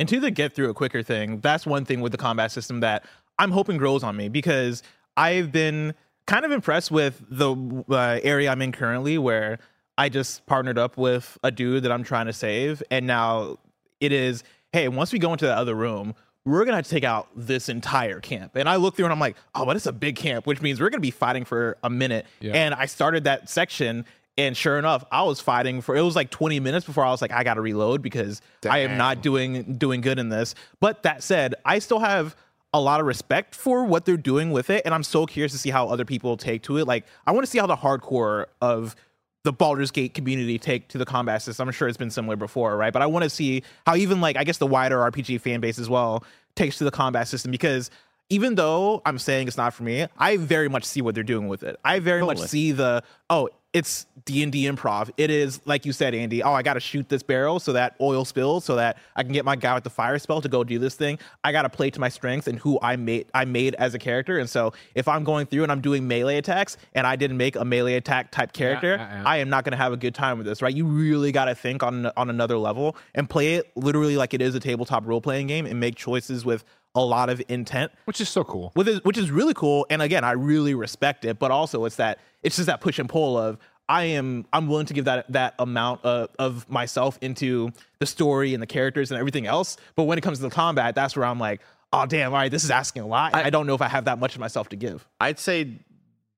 And 0.00 0.08
to 0.08 0.18
the 0.18 0.30
get 0.30 0.54
through 0.54 0.70
it 0.70 0.74
quicker 0.76 1.02
thing, 1.02 1.40
that's 1.40 1.66
one 1.66 1.84
thing 1.84 2.00
with 2.00 2.10
the 2.10 2.16
combat 2.16 2.50
system 2.50 2.80
that 2.80 3.04
I'm 3.38 3.50
hoping 3.50 3.76
grows 3.76 4.02
on 4.02 4.16
me 4.16 4.30
because 4.30 4.82
I've 5.14 5.52
been 5.52 5.92
kind 6.26 6.46
of 6.46 6.52
impressed 6.52 6.90
with 6.90 7.22
the 7.28 7.84
uh, 7.90 8.18
area 8.22 8.50
I'm 8.50 8.62
in 8.62 8.72
currently 8.72 9.18
where 9.18 9.58
I 9.98 10.08
just 10.08 10.46
partnered 10.46 10.78
up 10.78 10.96
with 10.96 11.36
a 11.44 11.50
dude 11.50 11.82
that 11.82 11.92
I'm 11.92 12.02
trying 12.02 12.24
to 12.26 12.32
save. 12.32 12.82
And 12.90 13.06
now 13.06 13.58
it 14.00 14.10
is, 14.10 14.42
hey, 14.72 14.88
once 14.88 15.12
we 15.12 15.18
go 15.18 15.32
into 15.32 15.44
the 15.44 15.54
other 15.54 15.74
room, 15.74 16.14
we're 16.46 16.64
gonna 16.64 16.82
take 16.82 17.04
out 17.04 17.28
this 17.36 17.68
entire 17.68 18.20
camp. 18.20 18.56
And 18.56 18.70
I 18.70 18.76
look 18.76 18.96
through 18.96 19.04
and 19.04 19.12
I'm 19.12 19.20
like, 19.20 19.36
oh, 19.54 19.66
but 19.66 19.76
it's 19.76 19.84
a 19.84 19.92
big 19.92 20.16
camp, 20.16 20.46
which 20.46 20.62
means 20.62 20.80
we're 20.80 20.88
gonna 20.88 21.00
be 21.02 21.10
fighting 21.10 21.44
for 21.44 21.76
a 21.82 21.90
minute. 21.90 22.24
Yeah. 22.40 22.54
And 22.54 22.72
I 22.72 22.86
started 22.86 23.24
that 23.24 23.50
section 23.50 24.06
and 24.38 24.56
sure 24.56 24.78
enough, 24.78 25.04
I 25.10 25.22
was 25.22 25.40
fighting 25.40 25.80
for 25.80 25.96
it 25.96 26.02
was 26.02 26.16
like 26.16 26.30
20 26.30 26.60
minutes 26.60 26.86
before 26.86 27.04
I 27.04 27.10
was 27.10 27.20
like, 27.20 27.32
I 27.32 27.44
gotta 27.44 27.60
reload 27.60 28.02
because 28.02 28.40
Damn. 28.60 28.72
I 28.72 28.78
am 28.78 28.96
not 28.96 29.22
doing 29.22 29.76
doing 29.76 30.00
good 30.00 30.18
in 30.18 30.28
this. 30.28 30.54
But 30.80 31.02
that 31.02 31.22
said, 31.22 31.54
I 31.64 31.78
still 31.78 31.98
have 32.00 32.36
a 32.72 32.80
lot 32.80 33.00
of 33.00 33.06
respect 33.06 33.54
for 33.54 33.84
what 33.84 34.04
they're 34.04 34.16
doing 34.16 34.52
with 34.52 34.70
it, 34.70 34.82
and 34.84 34.94
I'm 34.94 35.02
so 35.02 35.26
curious 35.26 35.52
to 35.52 35.58
see 35.58 35.70
how 35.70 35.88
other 35.88 36.04
people 36.04 36.36
take 36.36 36.62
to 36.64 36.78
it. 36.78 36.86
Like, 36.86 37.04
I 37.26 37.32
want 37.32 37.44
to 37.44 37.50
see 37.50 37.58
how 37.58 37.66
the 37.66 37.76
hardcore 37.76 38.46
of 38.60 38.94
the 39.42 39.52
Baldur's 39.52 39.90
Gate 39.90 40.14
community 40.14 40.58
take 40.58 40.88
to 40.88 40.98
the 40.98 41.06
combat 41.06 41.42
system. 41.42 41.68
I'm 41.68 41.72
sure 41.72 41.88
it's 41.88 41.96
been 41.96 42.10
similar 42.10 42.36
before, 42.36 42.76
right? 42.76 42.92
But 42.92 43.02
I 43.02 43.06
want 43.06 43.24
to 43.24 43.30
see 43.30 43.62
how 43.86 43.96
even 43.96 44.20
like 44.20 44.36
I 44.36 44.44
guess 44.44 44.58
the 44.58 44.66
wider 44.66 44.98
RPG 44.98 45.40
fan 45.40 45.60
base 45.60 45.78
as 45.78 45.88
well 45.88 46.24
takes 46.54 46.78
to 46.78 46.84
the 46.84 46.90
combat 46.90 47.28
system 47.28 47.50
because 47.50 47.90
even 48.28 48.54
though 48.54 49.02
I'm 49.04 49.18
saying 49.18 49.48
it's 49.48 49.56
not 49.56 49.74
for 49.74 49.82
me, 49.82 50.06
I 50.18 50.36
very 50.36 50.68
much 50.68 50.84
see 50.84 51.00
what 51.00 51.14
they're 51.14 51.24
doing 51.24 51.48
with 51.48 51.62
it. 51.62 51.78
I 51.84 51.98
very 51.98 52.20
totally. 52.20 52.40
much 52.40 52.48
see 52.48 52.72
the 52.72 53.02
oh, 53.28 53.48
it's 53.72 54.06
D&D 54.24 54.64
improv. 54.64 55.10
It 55.16 55.30
is 55.30 55.60
like 55.64 55.86
you 55.86 55.92
said 55.92 56.14
Andy, 56.14 56.42
oh 56.42 56.52
I 56.52 56.62
got 56.62 56.74
to 56.74 56.80
shoot 56.80 57.08
this 57.08 57.22
barrel 57.22 57.60
so 57.60 57.72
that 57.72 57.94
oil 58.00 58.24
spills 58.24 58.64
so 58.64 58.76
that 58.76 58.98
I 59.14 59.22
can 59.22 59.32
get 59.32 59.44
my 59.44 59.56
guy 59.56 59.74
with 59.74 59.84
the 59.84 59.90
fire 59.90 60.18
spell 60.18 60.40
to 60.40 60.48
go 60.48 60.64
do 60.64 60.78
this 60.78 60.96
thing. 60.96 61.18
I 61.44 61.52
got 61.52 61.62
to 61.62 61.68
play 61.68 61.90
to 61.90 62.00
my 62.00 62.08
strengths 62.08 62.48
and 62.48 62.58
who 62.58 62.78
I 62.82 62.96
made 62.96 63.26
I 63.32 63.44
made 63.44 63.74
as 63.76 63.94
a 63.94 63.98
character. 63.98 64.38
And 64.38 64.50
so 64.50 64.72
if 64.94 65.06
I'm 65.06 65.24
going 65.24 65.46
through 65.46 65.62
and 65.62 65.72
I'm 65.72 65.80
doing 65.80 66.08
melee 66.08 66.36
attacks 66.36 66.76
and 66.94 67.06
I 67.06 67.16
didn't 67.16 67.36
make 67.36 67.56
a 67.56 67.64
melee 67.64 67.94
attack 67.94 68.32
type 68.32 68.52
character, 68.52 68.96
yeah, 68.96 69.08
yeah, 69.08 69.22
yeah. 69.22 69.28
I 69.28 69.36
am 69.38 69.48
not 69.48 69.64
going 69.64 69.72
to 69.72 69.78
have 69.78 69.92
a 69.92 69.96
good 69.96 70.14
time 70.14 70.38
with 70.38 70.46
this, 70.46 70.62
right? 70.62 70.74
You 70.74 70.86
really 70.86 71.32
got 71.32 71.44
to 71.44 71.54
think 71.54 71.82
on 71.82 72.06
on 72.16 72.28
another 72.30 72.58
level 72.58 72.96
and 73.14 73.30
play 73.30 73.54
it 73.54 73.70
literally 73.76 74.16
like 74.16 74.34
it 74.34 74.42
is 74.42 74.54
a 74.54 74.60
tabletop 74.60 75.06
role 75.06 75.20
playing 75.20 75.46
game 75.46 75.66
and 75.66 75.78
make 75.78 75.94
choices 75.94 76.44
with 76.44 76.64
a 76.94 77.04
lot 77.04 77.30
of 77.30 77.40
intent, 77.48 77.92
which 78.04 78.20
is 78.20 78.28
so 78.28 78.42
cool. 78.42 78.72
With 78.74 78.88
it, 78.88 79.04
which 79.04 79.16
is 79.16 79.30
really 79.30 79.54
cool, 79.54 79.86
and 79.90 80.02
again, 80.02 80.24
I 80.24 80.32
really 80.32 80.74
respect 80.74 81.24
it. 81.24 81.38
But 81.38 81.50
also, 81.50 81.84
it's 81.84 81.96
that 81.96 82.18
it's 82.42 82.56
just 82.56 82.66
that 82.66 82.80
push 82.80 82.98
and 82.98 83.08
pull 83.08 83.36
of 83.36 83.58
I 83.88 84.04
am 84.04 84.46
I'm 84.52 84.68
willing 84.68 84.86
to 84.86 84.94
give 84.94 85.06
that 85.06 85.30
that 85.32 85.54
amount 85.58 86.04
of, 86.04 86.30
of 86.38 86.70
myself 86.70 87.18
into 87.20 87.72
the 87.98 88.06
story 88.06 88.54
and 88.54 88.62
the 88.62 88.66
characters 88.66 89.10
and 89.10 89.18
everything 89.18 89.46
else. 89.46 89.76
But 89.96 90.04
when 90.04 90.16
it 90.16 90.20
comes 90.20 90.38
to 90.38 90.44
the 90.44 90.50
combat, 90.50 90.94
that's 90.94 91.16
where 91.16 91.26
I'm 91.26 91.40
like, 91.40 91.60
oh 91.92 92.06
damn, 92.06 92.32
all 92.32 92.38
right, 92.38 92.50
this 92.50 92.62
is 92.62 92.70
asking 92.70 93.02
a 93.02 93.06
lot. 93.06 93.34
I, 93.34 93.44
I 93.44 93.50
don't 93.50 93.66
know 93.66 93.74
if 93.74 93.82
I 93.82 93.88
have 93.88 94.04
that 94.04 94.18
much 94.18 94.34
of 94.34 94.40
myself 94.40 94.68
to 94.70 94.76
give. 94.76 95.06
I'd 95.20 95.38
say 95.38 95.80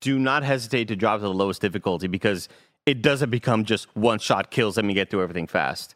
do 0.01 0.17
not 0.17 0.43
hesitate 0.43 0.89
to 0.89 0.95
drop 0.95 1.19
to 1.19 1.21
the 1.21 1.33
lowest 1.33 1.61
difficulty 1.61 2.07
because 2.07 2.49
it 2.85 3.01
doesn't 3.01 3.29
become 3.29 3.63
just 3.63 3.95
one 3.95 4.19
shot 4.19 4.49
kills. 4.49 4.75
Let 4.75 4.85
me 4.85 4.93
get 4.93 5.09
through 5.09 5.21
everything 5.21 5.47
fast 5.47 5.95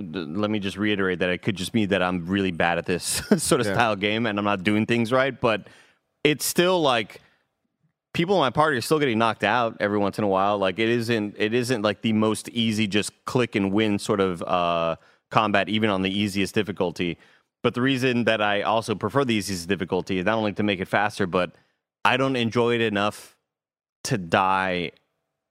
let 0.00 0.50
me 0.50 0.58
just 0.58 0.76
reiterate 0.76 1.18
that 1.18 1.30
it 1.30 1.42
could 1.42 1.56
just 1.56 1.72
be 1.72 1.86
that 1.86 2.02
I'm 2.02 2.26
really 2.26 2.52
bad 2.52 2.78
at 2.78 2.86
this 2.86 3.04
sort 3.36 3.60
of 3.60 3.66
yeah. 3.66 3.74
style 3.74 3.96
game 3.96 4.26
and 4.26 4.38
I'm 4.38 4.44
not 4.44 4.62
doing 4.62 4.86
things 4.86 5.12
right, 5.12 5.38
but 5.38 5.68
it's 6.24 6.44
still 6.44 6.80
like 6.80 7.20
people 8.12 8.34
in 8.36 8.40
my 8.40 8.50
party 8.50 8.76
are 8.76 8.80
still 8.80 8.98
getting 8.98 9.18
knocked 9.18 9.44
out 9.44 9.76
every 9.80 9.98
once 9.98 10.18
in 10.18 10.24
a 10.24 10.28
while. 10.28 10.58
Like 10.58 10.78
it 10.78 10.88
isn't 10.88 11.36
it 11.38 11.54
isn't 11.54 11.82
like 11.82 12.02
the 12.02 12.12
most 12.12 12.48
easy 12.50 12.86
just 12.86 13.12
click 13.24 13.54
and 13.54 13.72
win 13.72 13.98
sort 13.98 14.20
of 14.20 14.42
uh, 14.42 14.96
combat, 15.30 15.68
even 15.68 15.90
on 15.90 16.02
the 16.02 16.10
easiest 16.10 16.54
difficulty. 16.54 17.18
But 17.62 17.74
the 17.74 17.82
reason 17.82 18.24
that 18.24 18.40
I 18.40 18.62
also 18.62 18.94
prefer 18.94 19.24
the 19.24 19.34
easiest 19.34 19.68
difficulty 19.68 20.18
is 20.18 20.24
not 20.24 20.38
only 20.38 20.52
to 20.54 20.62
make 20.62 20.80
it 20.80 20.88
faster, 20.88 21.26
but 21.26 21.52
I 22.04 22.16
don't 22.16 22.36
enjoy 22.36 22.74
it 22.74 22.80
enough 22.80 23.36
to 24.04 24.16
die 24.16 24.92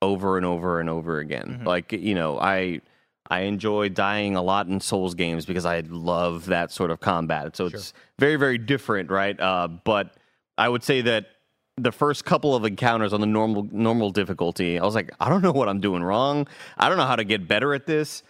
over 0.02 0.38
and 0.38 0.46
over 0.46 0.80
and 0.80 0.90
over 0.90 1.20
again. 1.20 1.60
Mhm. 1.62 1.66
Like 1.66 1.92
you 1.92 2.16
know, 2.16 2.40
I 2.40 2.82
I 3.30 3.42
enjoy 3.42 3.90
dying 3.90 4.36
a 4.36 4.42
lot 4.42 4.68
in 4.68 4.80
Souls 4.82 5.14
games 5.14 5.46
because 5.46 5.66
I 5.66 5.82
love 5.88 6.48
that 6.48 6.72
sort 6.72 6.90
of 6.90 7.00
combat. 7.00 7.56
So 7.56 7.68
it's 7.68 7.94
very 8.18 8.38
very 8.38 8.58
different, 8.58 9.12
right? 9.12 9.40
Uh, 9.40 9.68
but 9.68 10.16
I 10.58 10.68
would 10.68 10.84
say 10.84 11.02
that 11.02 11.28
the 11.84 11.92
first 11.92 12.26
couple 12.26 12.56
of 12.56 12.66
encounters 12.66 13.14
on 13.14 13.22
the 13.22 13.28
normal 13.28 13.68
normal 13.72 14.12
difficulty, 14.12 14.80
I 14.80 14.86
was 14.86 14.96
like, 14.96 15.12
I 15.20 15.30
don't 15.30 15.42
know 15.42 15.52
what 15.52 15.70
I'm 15.70 15.80
doing 15.80 16.04
wrong. 16.04 16.48
I 16.78 16.90
don't 16.90 16.98
know 16.98 17.06
how 17.06 17.16
to 17.16 17.24
get 17.24 17.48
better 17.48 17.74
at 17.74 17.86
this. 17.86 18.24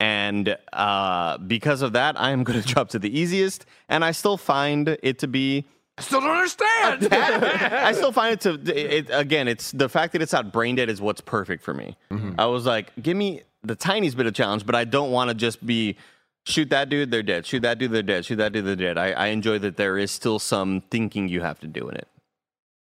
And 0.00 0.56
uh, 0.72 1.38
because 1.38 1.80
of 1.82 1.92
that, 1.92 2.20
I 2.20 2.30
am 2.30 2.42
going 2.42 2.60
to 2.62 2.66
drop 2.66 2.88
to 2.90 2.98
the 2.98 3.16
easiest, 3.16 3.66
and 3.88 4.04
I 4.04 4.10
still 4.10 4.36
find 4.36 4.96
it 5.02 5.20
to 5.20 5.28
be 5.28 5.64
I 5.98 6.02
Still 6.02 6.20
don't 6.20 6.30
understand. 6.30 7.08
I 7.12 7.92
still 7.92 8.12
find 8.12 8.32
it 8.32 8.40
to 8.40 8.96
it, 8.96 9.08
again. 9.12 9.46
It's 9.46 9.72
the 9.72 9.88
fact 9.88 10.14
that 10.14 10.22
it's 10.22 10.32
not 10.32 10.50
brain 10.50 10.74
dead 10.76 10.88
is 10.88 11.00
what's 11.02 11.20
perfect 11.20 11.62
for 11.62 11.74
me. 11.74 11.96
I 12.38 12.46
was 12.46 12.64
like, 12.64 12.92
give 13.00 13.16
me 13.16 13.42
the 13.62 13.76
tiniest 13.76 14.16
bit 14.16 14.26
of 14.26 14.34
challenge, 14.34 14.64
but 14.64 14.74
I 14.74 14.84
don't 14.84 15.10
want 15.10 15.28
to 15.28 15.34
just 15.34 15.64
be 15.64 15.96
shoot 16.44 16.70
that 16.70 16.88
dude, 16.88 17.10
they're 17.10 17.22
dead. 17.22 17.46
Shoot 17.46 17.60
that 17.60 17.78
dude, 17.78 17.92
they're 17.92 18.02
dead. 18.02 18.24
Shoot 18.24 18.36
that 18.36 18.52
dude, 18.52 18.64
they're 18.64 18.74
dead. 18.76 18.98
I, 18.98 19.12
I 19.12 19.26
enjoy 19.28 19.58
that 19.60 19.76
there 19.76 19.98
is 19.98 20.10
still 20.10 20.38
some 20.38 20.80
thinking 20.90 21.28
you 21.28 21.42
have 21.42 21.60
to 21.60 21.66
do 21.66 21.88
in 21.88 21.96
it. 21.96 22.08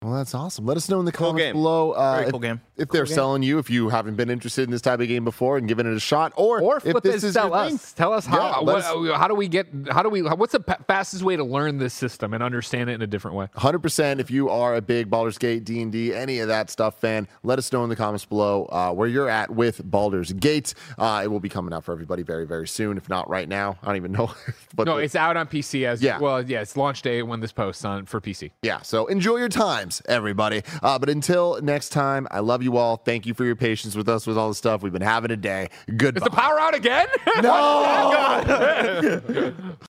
Well, 0.02 0.14
that's 0.14 0.34
awesome. 0.34 0.66
Let 0.66 0.76
us 0.76 0.88
know 0.88 0.98
in 0.98 1.06
the 1.06 1.12
Cool 1.12 1.28
comments 1.28 1.44
game. 1.44 1.52
below 1.54 1.92
uh, 1.92 2.14
Very 2.14 2.24
if, 2.26 2.30
cool 2.32 2.40
game. 2.40 2.60
if 2.76 2.88
they're 2.88 3.06
selling 3.06 3.42
you, 3.42 3.58
if 3.58 3.70
you 3.70 3.88
haven't 3.88 4.16
been 4.16 4.30
interested 4.30 4.62
in 4.64 4.70
this 4.70 4.82
type 4.82 4.98
of 5.00 5.06
game 5.06 5.24
before 5.24 5.58
and 5.58 5.68
giving 5.68 5.86
it 5.86 5.94
a 5.94 6.00
shot, 6.00 6.32
or, 6.36 6.60
Or 6.60 6.80
if 6.84 7.02
this 7.02 7.22
is 7.22 7.34
tell 7.34 7.46
your 7.48 7.56
us. 7.56 7.70
thing. 7.70 7.80
Tell 7.96 8.12
us 8.12 8.26
how. 8.26 8.36
Yeah, 8.38 8.60
what, 8.60 8.76
us- 8.84 9.16
how 9.16 9.28
do 9.28 9.34
we 9.34 9.46
get? 9.48 9.68
How 9.90 10.02
do 10.02 10.08
we? 10.08 10.22
What's 10.22 10.52
the 10.52 10.60
pa- 10.60 10.78
fastest 10.88 11.22
way 11.22 11.36
to 11.36 11.44
learn 11.44 11.78
this 11.78 11.94
system 11.94 12.34
and 12.34 12.42
understand 12.42 12.90
it 12.90 12.94
in 12.94 13.02
a 13.02 13.06
different 13.06 13.36
way? 13.36 13.46
100% 13.56 14.18
if 14.18 14.30
you 14.30 14.48
are 14.48 14.74
a 14.74 14.80
big 14.82 15.08
Baldur's 15.08 15.38
Gate, 15.38 15.64
D&D, 15.64 16.12
any 16.14 16.40
of 16.40 16.48
that 16.48 16.68
stuff 16.70 16.98
fan, 17.00 17.28
let 17.44 17.58
us 17.58 17.72
know 17.72 17.84
in 17.84 17.88
the 17.88 17.96
comments 17.96 18.24
below 18.24 18.64
uh, 18.72 18.92
where 18.92 19.06
you're 19.08 19.28
at 19.28 19.50
with 19.50 19.82
Baldur's 19.88 20.32
Gate. 20.32 20.74
Uh, 20.98 21.20
it 21.22 21.28
will 21.28 21.40
be 21.40 21.48
coming 21.48 21.72
out 21.72 21.84
for 21.84 21.92
everybody 21.92 22.22
very, 22.24 22.46
very 22.46 22.66
soon, 22.66 22.96
if 22.96 23.08
not 23.08 23.28
right 23.30 23.48
now. 23.48 23.78
I 23.82 23.86
don't 23.86 23.96
even 23.96 24.12
know. 24.12 24.32
but 24.74 24.86
No, 24.86 24.96
the- 24.96 25.02
it's 25.04 25.14
out 25.14 25.36
on 25.36 25.46
PC 25.46 25.84
as 25.86 26.02
Yeah. 26.02 26.18
well. 26.18 26.42
Yeah, 26.42 26.60
it's 26.62 26.76
launch 26.76 27.02
day 27.02 27.22
when 27.22 27.38
this 27.40 27.52
posts 27.52 27.84
on 27.84 28.06
for 28.06 28.20
PC. 28.20 28.50
Yeah, 28.62 28.82
so 28.82 29.06
enjoy 29.06 29.36
your 29.36 29.48
times, 29.92 30.02
everybody. 30.08 30.62
Uh, 30.82 30.98
but 30.98 31.08
until 31.08 31.60
next 31.62 31.90
time, 31.90 32.26
I 32.30 32.40
love 32.40 32.62
you 32.62 32.76
all. 32.76 32.96
Thank 32.96 33.26
you 33.26 33.34
for 33.34 33.44
your 33.44 33.56
patience 33.56 33.94
with 33.94 34.08
us 34.08 34.26
with 34.26 34.38
all 34.38 34.48
the 34.48 34.54
stuff 34.54 34.82
we've 34.82 34.92
been 34.92 35.02
having 35.02 35.28
today. 35.28 35.68
Goodbye. 35.96 36.18
Is 36.18 36.24
the 36.24 36.30
power 36.30 36.58
out 36.58 36.74
again? 36.74 37.06
no! 37.42 39.54